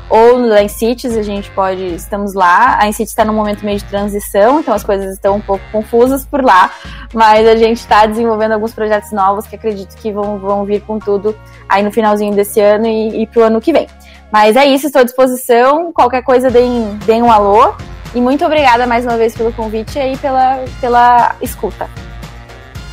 ou 0.08 0.38
no 0.38 0.56
Incites, 0.56 1.16
a 1.16 1.22
gente 1.22 1.50
pode, 1.50 1.82
estamos 1.94 2.34
lá. 2.34 2.78
A 2.80 2.86
Incites 2.86 3.10
está 3.10 3.24
num 3.24 3.32
momento 3.32 3.64
meio 3.64 3.78
de 3.78 3.84
transição, 3.84 4.60
então 4.60 4.74
as 4.74 4.84
coisas 4.84 5.14
estão 5.14 5.36
um 5.36 5.40
pouco 5.40 5.64
confusas 5.72 6.24
por 6.24 6.44
lá, 6.44 6.70
mas 7.12 7.46
a 7.46 7.56
gente 7.56 7.78
está 7.78 8.06
desenvolvendo 8.06 8.52
alguns 8.52 8.74
projetos 8.74 9.10
novos 9.12 9.46
que 9.46 9.56
acredito 9.56 9.96
que 9.96 10.12
vão, 10.12 10.38
vão 10.38 10.64
vir 10.64 10.82
com 10.82 10.98
tudo 10.98 11.34
aí 11.68 11.82
no 11.82 11.90
finalzinho 11.90 12.34
desse 12.34 12.60
ano 12.60 12.86
e, 12.86 13.22
e 13.22 13.26
pro 13.26 13.44
ano 13.44 13.60
que 13.60 13.72
vem. 13.72 13.88
Mas 14.30 14.56
é 14.56 14.66
isso, 14.66 14.86
estou 14.86 15.00
à 15.00 15.04
disposição. 15.04 15.92
Qualquer 15.92 16.22
coisa, 16.22 16.50
deem, 16.50 16.98
deem 17.06 17.22
um 17.22 17.30
alô. 17.30 17.74
E 18.14 18.20
muito 18.20 18.44
obrigada 18.44 18.86
mais 18.86 19.04
uma 19.04 19.16
vez 19.16 19.36
pelo 19.36 19.52
convite 19.52 19.98
e 19.98 20.16
pela, 20.18 20.64
pela 20.80 21.36
escuta. 21.42 21.90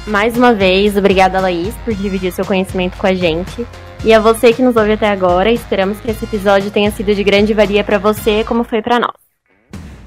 Mais 0.08 0.36
uma 0.36 0.52
vez, 0.52 0.98
obrigada, 0.98 1.40
Laís, 1.40 1.76
por 1.86 1.94
dividir 1.94 2.32
seu 2.32 2.44
conhecimento 2.44 2.98
com 2.98 3.06
a 3.06 3.14
gente. 3.14 3.68
E 4.04 4.12
a 4.12 4.20
você 4.20 4.52
que 4.52 4.64
nos 4.64 4.76
ouve 4.76 4.94
até 4.94 5.08
agora, 5.08 5.52
esperamos 5.52 6.00
que 6.00 6.10
esse 6.10 6.26
episódio 6.26 6.72
tenha 6.72 6.90
sido 6.90 7.14
de 7.14 7.24
grande 7.24 7.54
valia 7.54 7.84
para 7.84 8.00
você, 8.00 8.44
como 8.44 8.64
foi 8.64 8.82
para 8.82 9.00
nós. 9.00 9.31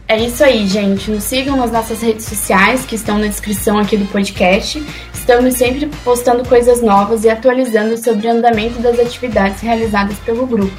É 0.06 0.18
isso 0.18 0.44
aí, 0.44 0.66
gente. 0.66 1.10
Nos 1.10 1.24
sigam 1.24 1.56
nas 1.56 1.72
nossas 1.72 2.02
redes 2.02 2.26
sociais, 2.26 2.84
que 2.84 2.94
estão 2.94 3.18
na 3.18 3.26
descrição 3.26 3.78
aqui 3.78 3.96
do 3.96 4.04
podcast. 4.06 4.84
Estamos 5.14 5.54
sempre 5.54 5.86
postando 6.04 6.46
coisas 6.46 6.82
novas 6.82 7.24
e 7.24 7.30
atualizando 7.30 7.96
sobre 7.96 8.26
o 8.26 8.30
andamento 8.30 8.80
das 8.80 8.98
atividades 8.98 9.62
realizadas 9.62 10.18
pelo 10.18 10.46
grupo 10.46 10.76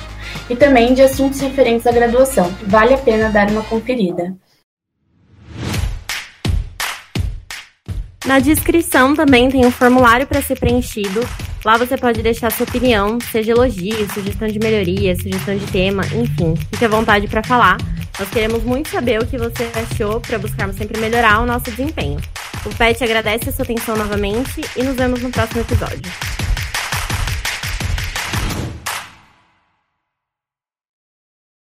e 0.47 0.55
também 0.55 0.93
de 0.93 1.01
assuntos 1.01 1.39
referentes 1.39 1.87
à 1.87 1.91
graduação. 1.91 2.53
Vale 2.67 2.93
a 2.93 2.97
pena 2.97 3.29
dar 3.29 3.49
uma 3.49 3.63
conferida. 3.63 4.35
Na 8.25 8.39
descrição 8.39 9.15
também 9.15 9.49
tem 9.49 9.65
um 9.65 9.71
formulário 9.71 10.25
para 10.25 10.41
ser 10.41 10.59
preenchido. 10.59 11.21
Lá 11.63 11.77
você 11.77 11.95
pode 11.95 12.23
deixar 12.23 12.51
sua 12.51 12.65
opinião, 12.65 13.19
seja 13.31 13.51
elogio, 13.51 14.11
sugestão 14.11 14.47
de 14.47 14.57
melhoria, 14.57 15.15
sugestão 15.15 15.55
de 15.55 15.65
tema, 15.67 16.03
enfim, 16.07 16.55
fique 16.71 16.85
à 16.85 16.87
vontade 16.87 17.27
para 17.27 17.43
falar. 17.43 17.77
Nós 18.19 18.29
queremos 18.29 18.63
muito 18.63 18.89
saber 18.89 19.21
o 19.21 19.27
que 19.27 19.37
você 19.37 19.69
achou 19.75 20.19
para 20.21 20.39
buscarmos 20.39 20.75
sempre 20.75 20.99
melhorar 20.99 21.41
o 21.41 21.45
nosso 21.45 21.65
desempenho. 21.65 22.19
O 22.65 22.73
PET 22.73 23.03
agradece 23.03 23.49
a 23.49 23.51
sua 23.51 23.63
atenção 23.63 23.95
novamente 23.95 24.61
e 24.75 24.83
nos 24.83 24.95
vemos 24.95 25.21
no 25.21 25.29
próximo 25.29 25.61
episódio. 25.61 26.01